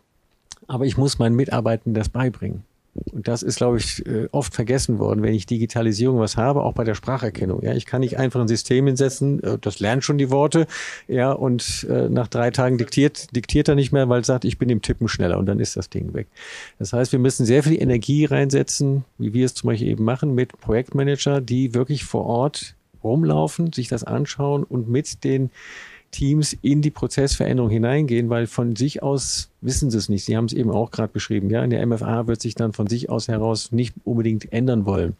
aber 0.66 0.86
ich 0.86 0.96
muss 0.96 1.18
meinen 1.18 1.36
Mitarbeitern 1.36 1.92
das 1.92 2.08
beibringen. 2.08 2.64
Und 2.94 3.28
das 3.28 3.42
ist, 3.42 3.56
glaube 3.56 3.78
ich, 3.78 4.04
äh, 4.06 4.28
oft 4.32 4.52
vergessen 4.52 4.98
worden, 4.98 5.22
wenn 5.22 5.32
ich 5.32 5.46
Digitalisierung 5.46 6.18
was 6.18 6.36
habe, 6.36 6.62
auch 6.62 6.72
bei 6.72 6.82
der 6.82 6.94
Spracherkennung. 6.94 7.62
Ja, 7.62 7.74
ich 7.74 7.86
kann 7.86 8.00
nicht 8.00 8.18
einfach 8.18 8.40
ein 8.40 8.48
System 8.48 8.86
hinsetzen, 8.86 9.42
äh, 9.42 9.58
das 9.60 9.78
lernt 9.78 10.02
schon 10.02 10.18
die 10.18 10.30
Worte, 10.30 10.66
ja, 11.06 11.30
und 11.30 11.86
äh, 11.88 12.08
nach 12.08 12.26
drei 12.26 12.50
Tagen 12.50 12.78
diktiert, 12.78 13.34
diktiert 13.34 13.68
er 13.68 13.76
nicht 13.76 13.92
mehr, 13.92 14.08
weil 14.08 14.22
es 14.22 14.26
sagt, 14.26 14.44
ich 14.44 14.58
bin 14.58 14.68
im 14.70 14.82
Tippen 14.82 15.06
schneller 15.06 15.38
und 15.38 15.46
dann 15.46 15.60
ist 15.60 15.76
das 15.76 15.88
Ding 15.88 16.14
weg. 16.14 16.26
Das 16.78 16.92
heißt, 16.92 17.12
wir 17.12 17.20
müssen 17.20 17.46
sehr 17.46 17.62
viel 17.62 17.80
Energie 17.80 18.24
reinsetzen, 18.24 19.04
wie 19.18 19.32
wir 19.34 19.46
es 19.46 19.54
zum 19.54 19.68
Beispiel 19.68 19.88
eben 19.88 20.04
machen, 20.04 20.34
mit 20.34 20.60
Projektmanager, 20.60 21.40
die 21.40 21.74
wirklich 21.74 22.04
vor 22.04 22.26
Ort 22.26 22.74
rumlaufen, 23.04 23.72
sich 23.72 23.88
das 23.88 24.04
anschauen 24.04 24.64
und 24.64 24.88
mit 24.88 25.22
den 25.24 25.50
Teams 26.10 26.56
in 26.62 26.82
die 26.82 26.90
Prozessveränderung 26.90 27.70
hineingehen, 27.70 28.30
weil 28.30 28.46
von 28.46 28.76
sich 28.76 29.02
aus 29.02 29.50
wissen 29.60 29.90
sie 29.90 29.98
es 29.98 30.08
nicht. 30.08 30.24
Sie 30.24 30.36
haben 30.36 30.46
es 30.46 30.52
eben 30.52 30.70
auch 30.70 30.90
gerade 30.90 31.12
beschrieben. 31.12 31.50
Ja, 31.50 31.62
in 31.62 31.70
der 31.70 31.86
MFA 31.86 32.26
wird 32.26 32.40
sich 32.40 32.54
dann 32.54 32.72
von 32.72 32.86
sich 32.86 33.10
aus 33.10 33.28
heraus 33.28 33.72
nicht 33.72 33.94
unbedingt 34.04 34.52
ändern 34.52 34.86
wollen. 34.86 35.16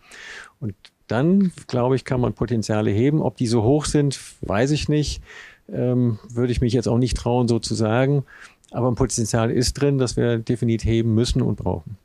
Und 0.59 0.75
dann, 1.07 1.53
glaube 1.67 1.97
ich, 1.97 2.05
kann 2.05 2.21
man 2.21 2.33
Potenziale 2.33 2.91
heben. 2.91 3.21
Ob 3.23 3.37
die 3.37 3.47
so 3.47 3.63
hoch 3.63 3.85
sind, 3.85 4.19
weiß 4.43 4.71
ich 4.71 4.89
nicht. 4.89 5.23
Ähm, 5.69 6.19
würde 6.29 6.53
ich 6.53 6.61
mich 6.61 6.73
jetzt 6.73 6.89
auch 6.89 6.99
nicht 6.99 7.17
trauen, 7.17 7.49
so 7.49 7.59
zu 7.59 7.75
sagen. 7.75 8.25
Aber 8.71 8.89
ein 8.89 8.95
Potenzial 8.95 9.51
ist 9.51 9.75
drin, 9.75 9.99
das 9.99 10.17
wir 10.17 10.39
definitiv 10.39 10.89
heben 10.89 11.15
müssen 11.15 11.43
und 11.43 11.57
brauchen. 11.57 11.97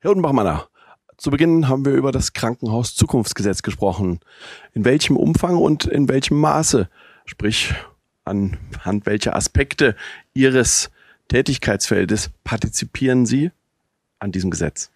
Herr 0.00 0.10
Odenbachmanner, 0.10 0.68
zu 1.16 1.30
Beginn 1.30 1.68
haben 1.68 1.84
wir 1.84 1.92
über 1.92 2.12
das 2.12 2.32
Krankenhaus 2.32 2.94
Zukunftsgesetz 2.94 3.62
gesprochen. 3.62 4.20
In 4.72 4.84
welchem 4.84 5.16
Umfang 5.16 5.56
und 5.56 5.84
in 5.84 6.08
welchem 6.08 6.38
Maße, 6.38 6.88
sprich 7.24 7.74
anhand 8.24 9.06
welcher 9.06 9.36
Aspekte 9.36 9.94
Ihres 10.32 10.90
Tätigkeitsfeldes 11.28 12.30
partizipieren 12.44 13.26
Sie 13.26 13.50
an 14.18 14.32
diesem 14.32 14.50
Gesetz? 14.50 14.90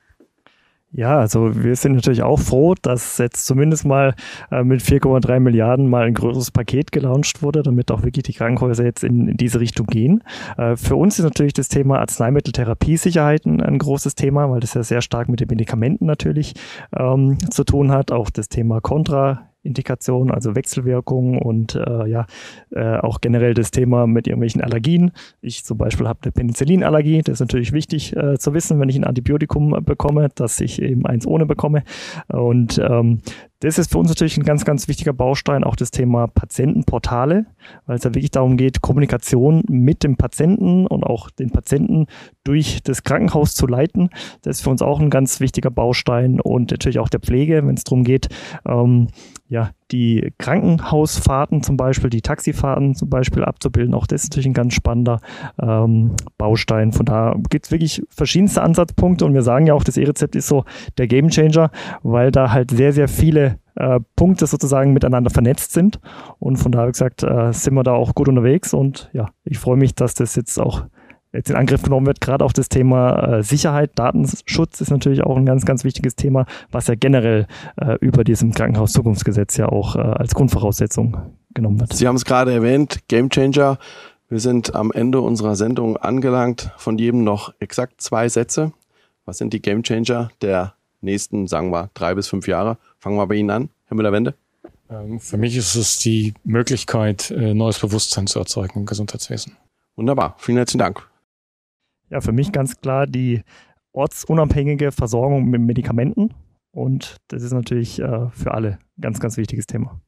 Ja, 0.90 1.18
also 1.18 1.62
wir 1.62 1.76
sind 1.76 1.96
natürlich 1.96 2.22
auch 2.22 2.40
froh, 2.40 2.74
dass 2.80 3.18
jetzt 3.18 3.44
zumindest 3.44 3.84
mal 3.84 4.14
äh, 4.50 4.64
mit 4.64 4.80
4,3 4.80 5.38
Milliarden 5.38 5.90
mal 5.90 6.06
ein 6.06 6.14
größeres 6.14 6.50
Paket 6.50 6.92
gelauncht 6.92 7.42
wurde, 7.42 7.62
damit 7.62 7.90
auch 7.90 8.04
wirklich 8.04 8.22
die 8.22 8.32
Krankenhäuser 8.32 8.84
jetzt 8.84 9.04
in, 9.04 9.28
in 9.28 9.36
diese 9.36 9.60
Richtung 9.60 9.86
gehen. 9.86 10.24
Äh, 10.56 10.76
für 10.76 10.96
uns 10.96 11.18
ist 11.18 11.26
natürlich 11.26 11.52
das 11.52 11.68
Thema 11.68 11.98
Arzneimitteltherapiesicherheit 11.98 13.44
ein, 13.44 13.60
ein, 13.60 13.78
großes 13.78 14.14
Thema, 14.14 14.50
weil 14.50 14.60
das 14.60 14.72
ja 14.72 14.82
sehr 14.82 15.02
stark 15.02 15.28
mit 15.28 15.40
den 15.40 15.48
Medikamenten 15.48 16.06
natürlich 16.06 16.54
ähm, 16.96 17.36
zu 17.50 17.64
tun 17.64 17.92
hat. 17.92 18.10
Auch 18.10 18.30
das 18.30 18.48
Thema 18.48 18.80
Kontra 18.80 19.50
Indikationen, 19.68 20.32
also 20.32 20.56
Wechselwirkungen 20.56 21.38
und 21.38 21.74
äh, 21.74 22.08
ja, 22.08 22.26
äh, 22.70 22.96
auch 22.98 23.20
generell 23.20 23.54
das 23.54 23.70
Thema 23.70 24.06
mit 24.06 24.26
irgendwelchen 24.26 24.62
Allergien. 24.62 25.12
Ich 25.40 25.64
zum 25.64 25.78
Beispiel 25.78 26.08
habe 26.08 26.20
eine 26.22 26.32
Penicillinallergie. 26.32 27.22
Das 27.22 27.34
ist 27.34 27.40
natürlich 27.40 27.72
wichtig 27.72 28.16
äh, 28.16 28.38
zu 28.38 28.54
wissen, 28.54 28.80
wenn 28.80 28.88
ich 28.88 28.96
ein 28.96 29.04
Antibiotikum 29.04 29.70
bekomme, 29.84 30.28
dass 30.34 30.60
ich 30.60 30.82
eben 30.82 31.06
eins 31.06 31.26
ohne 31.26 31.46
bekomme. 31.46 31.84
Und 32.28 32.78
ähm, 32.78 33.20
das 33.60 33.78
ist 33.78 33.90
für 33.90 33.98
uns 33.98 34.08
natürlich 34.08 34.36
ein 34.36 34.44
ganz, 34.44 34.64
ganz 34.64 34.86
wichtiger 34.86 35.12
Baustein, 35.12 35.64
auch 35.64 35.74
das 35.74 35.90
Thema 35.90 36.28
Patientenportale, 36.28 37.46
weil 37.86 37.96
es 37.96 38.04
ja 38.04 38.14
wirklich 38.14 38.30
darum 38.30 38.56
geht, 38.56 38.80
Kommunikation 38.80 39.64
mit 39.68 40.04
dem 40.04 40.16
Patienten 40.16 40.86
und 40.86 41.04
auch 41.04 41.30
den 41.30 41.50
Patienten 41.50 42.06
durch 42.44 42.82
das 42.84 43.02
Krankenhaus 43.02 43.54
zu 43.54 43.66
leiten. 43.66 44.10
Das 44.42 44.58
ist 44.58 44.62
für 44.62 44.70
uns 44.70 44.82
auch 44.82 45.00
ein 45.00 45.10
ganz 45.10 45.40
wichtiger 45.40 45.70
Baustein 45.70 46.40
und 46.40 46.70
natürlich 46.70 47.00
auch 47.00 47.08
der 47.08 47.20
Pflege, 47.20 47.66
wenn 47.66 47.74
es 47.74 47.84
darum 47.84 48.04
geht, 48.04 48.28
ähm, 48.66 49.08
ja, 49.48 49.70
die 49.90 50.32
Krankenhausfahrten 50.38 51.62
zum 51.62 51.76
Beispiel, 51.76 52.10
die 52.10 52.22
Taxifahrten 52.22 52.94
zum 52.94 53.08
Beispiel 53.08 53.44
abzubilden. 53.44 53.94
Auch 53.94 54.06
das 54.06 54.24
ist 54.24 54.30
natürlich 54.30 54.46
ein 54.46 54.54
ganz 54.54 54.74
spannender 54.74 55.20
ähm, 55.60 56.12
Baustein. 56.36 56.92
Von 56.92 57.06
da 57.06 57.34
gibt 57.50 57.66
es 57.66 57.72
wirklich 57.72 58.02
verschiedenste 58.10 58.62
Ansatzpunkte 58.62 59.24
und 59.24 59.34
wir 59.34 59.42
sagen 59.42 59.66
ja 59.66 59.74
auch, 59.74 59.84
das 59.84 59.96
E-Rezept 59.96 60.36
ist 60.36 60.48
so 60.48 60.64
der 60.98 61.06
Gamechanger, 61.06 61.70
weil 62.02 62.30
da 62.30 62.52
halt 62.52 62.70
sehr, 62.70 62.92
sehr 62.92 63.08
viele 63.08 63.58
äh, 63.76 64.00
Punkte 64.16 64.46
sozusagen 64.46 64.92
miteinander 64.92 65.30
vernetzt 65.30 65.72
sind. 65.72 66.00
Und 66.38 66.56
von 66.56 66.72
daher 66.72 66.88
gesagt, 66.88 67.22
äh, 67.22 67.52
sind 67.52 67.74
wir 67.74 67.82
da 67.82 67.92
auch 67.92 68.14
gut 68.14 68.28
unterwegs 68.28 68.74
und 68.74 69.10
ja, 69.12 69.30
ich 69.44 69.58
freue 69.58 69.76
mich, 69.76 69.94
dass 69.94 70.14
das 70.14 70.36
jetzt 70.36 70.58
auch 70.58 70.84
jetzt 71.32 71.50
in 71.50 71.56
Angriff 71.56 71.82
genommen 71.82 72.06
wird. 72.06 72.20
Gerade 72.20 72.44
auch 72.44 72.52
das 72.52 72.68
Thema 72.68 73.38
äh, 73.38 73.42
Sicherheit, 73.42 73.92
Datenschutz 73.94 74.80
ist 74.80 74.90
natürlich 74.90 75.22
auch 75.22 75.36
ein 75.36 75.46
ganz, 75.46 75.64
ganz 75.64 75.84
wichtiges 75.84 76.16
Thema, 76.16 76.46
was 76.70 76.86
ja 76.86 76.94
generell 76.94 77.46
äh, 77.76 77.96
über 78.00 78.24
diesem 78.24 78.52
Krankenhauszukunftsgesetz 78.52 79.56
ja 79.56 79.68
auch 79.68 79.96
äh, 79.96 80.00
als 80.00 80.34
Grundvoraussetzung 80.34 81.16
genommen 81.54 81.80
wird. 81.80 81.92
Sie 81.92 82.06
haben 82.06 82.16
es 82.16 82.24
gerade 82.24 82.52
erwähnt, 82.52 83.00
Gamechanger. 83.08 83.78
Wir 84.28 84.40
sind 84.40 84.74
am 84.74 84.92
Ende 84.92 85.20
unserer 85.20 85.56
Sendung 85.56 85.96
angelangt. 85.96 86.70
Von 86.76 86.98
jedem 86.98 87.24
noch 87.24 87.54
exakt 87.60 88.00
zwei 88.00 88.28
Sätze. 88.28 88.72
Was 89.24 89.38
sind 89.38 89.52
die 89.52 89.62
Gamechanger 89.62 90.30
der 90.42 90.74
nächsten, 91.00 91.46
sagen 91.46 91.70
wir, 91.70 91.90
drei 91.94 92.14
bis 92.14 92.28
fünf 92.28 92.46
Jahre? 92.48 92.78
Fangen 92.98 93.16
wir 93.16 93.26
bei 93.26 93.36
Ihnen 93.36 93.50
an, 93.50 93.68
Herr 93.86 93.96
Müller-Wende. 93.96 94.34
Ähm, 94.90 95.20
für 95.20 95.36
mich 95.36 95.56
ist 95.56 95.74
es 95.74 95.98
die 95.98 96.34
Möglichkeit, 96.44 97.30
äh, 97.30 97.54
neues 97.54 97.78
Bewusstsein 97.78 98.26
zu 98.26 98.38
erzeugen 98.38 98.80
im 98.80 98.86
Gesundheitswesen. 98.86 99.56
Wunderbar. 99.96 100.34
Vielen 100.38 100.58
herzlichen 100.58 100.78
Dank. 100.80 101.08
Ja, 102.10 102.20
für 102.20 102.32
mich 102.32 102.52
ganz 102.52 102.80
klar 102.80 103.06
die 103.06 103.42
ortsunabhängige 103.92 104.92
Versorgung 104.92 105.46
mit 105.46 105.60
Medikamenten. 105.60 106.34
Und 106.70 107.16
das 107.28 107.42
ist 107.42 107.52
natürlich 107.52 107.98
äh, 107.98 108.30
für 108.30 108.54
alle 108.54 108.78
ein 108.96 109.00
ganz, 109.00 109.20
ganz 109.20 109.36
wichtiges 109.36 109.66
Thema. 109.66 110.00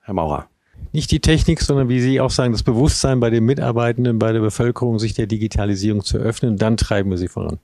Herr 0.00 0.14
Maurer. 0.14 0.48
Nicht 0.92 1.10
die 1.10 1.20
Technik, 1.20 1.60
sondern 1.60 1.88
wie 1.88 2.00
Sie 2.00 2.20
auch 2.20 2.30
sagen, 2.30 2.52
das 2.52 2.62
Bewusstsein 2.62 3.20
bei 3.20 3.30
den 3.30 3.44
Mitarbeitenden, 3.44 4.18
bei 4.18 4.32
der 4.32 4.40
Bevölkerung, 4.40 4.98
sich 4.98 5.14
der 5.14 5.26
Digitalisierung 5.26 6.02
zu 6.02 6.18
öffnen, 6.18 6.56
dann 6.56 6.76
treiben 6.76 7.10
wir 7.10 7.18
sie 7.18 7.28
voran. 7.28 7.58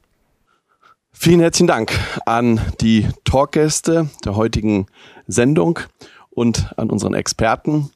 Vielen 1.12 1.40
herzlichen 1.40 1.66
Dank 1.66 1.92
an 2.24 2.60
die 2.80 3.06
Talkgäste 3.24 4.08
der 4.24 4.36
heutigen 4.36 4.86
Sendung 5.26 5.80
und 6.30 6.72
an 6.78 6.88
unseren 6.88 7.14
Experten. 7.14 7.90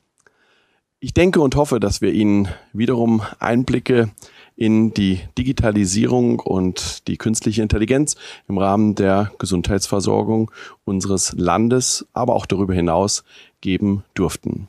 Ich 0.99 1.15
denke 1.15 1.41
und 1.41 1.55
hoffe, 1.55 1.81
dass 1.81 2.01
wir 2.01 2.13
Ihnen 2.13 2.49
wiederum 2.73 3.23
Einblicke 3.39 4.11
in 4.57 4.95
die 4.95 5.21
Digitalisierung 5.37 6.39
und 6.41 7.09
die 7.09 7.17
künstliche 7.17 7.63
Intelligenz 7.63 8.17
im 8.49 8.59
Rahmen 8.59 8.95
der 8.95 9.33
Gesundheitsversorgung 9.39 10.51
unseres 10.85 11.33
Landes, 11.33 12.07
aber 12.13 12.35
auch 12.35 12.47
darüber 12.47 12.75
hinaus 12.75 13.25
geben 13.61 14.05
durften. 14.15 14.69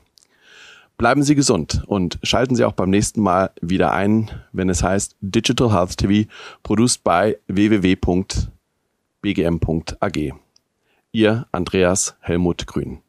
Bleiben 0.98 1.24
Sie 1.24 1.36
gesund 1.36 1.84
und 1.88 2.20
schalten 2.24 2.56
Sie 2.56 2.64
auch 2.64 2.72
beim 2.72 2.90
nächsten 2.90 3.22
Mal 3.22 3.52
wieder 3.62 3.92
ein, 3.92 4.32
wenn 4.54 4.70
es 4.70 4.82
heißt 4.82 5.18
Digital 5.20 5.74
Health 5.74 5.98
TV, 5.98 6.30
produced 6.64 7.04
by 7.04 7.36
www.bgm.ag. 7.48 8.46
Ihr 11.12 11.48
Andreas 11.52 12.16
Helmut 12.22 12.66
Grün. 12.66 13.05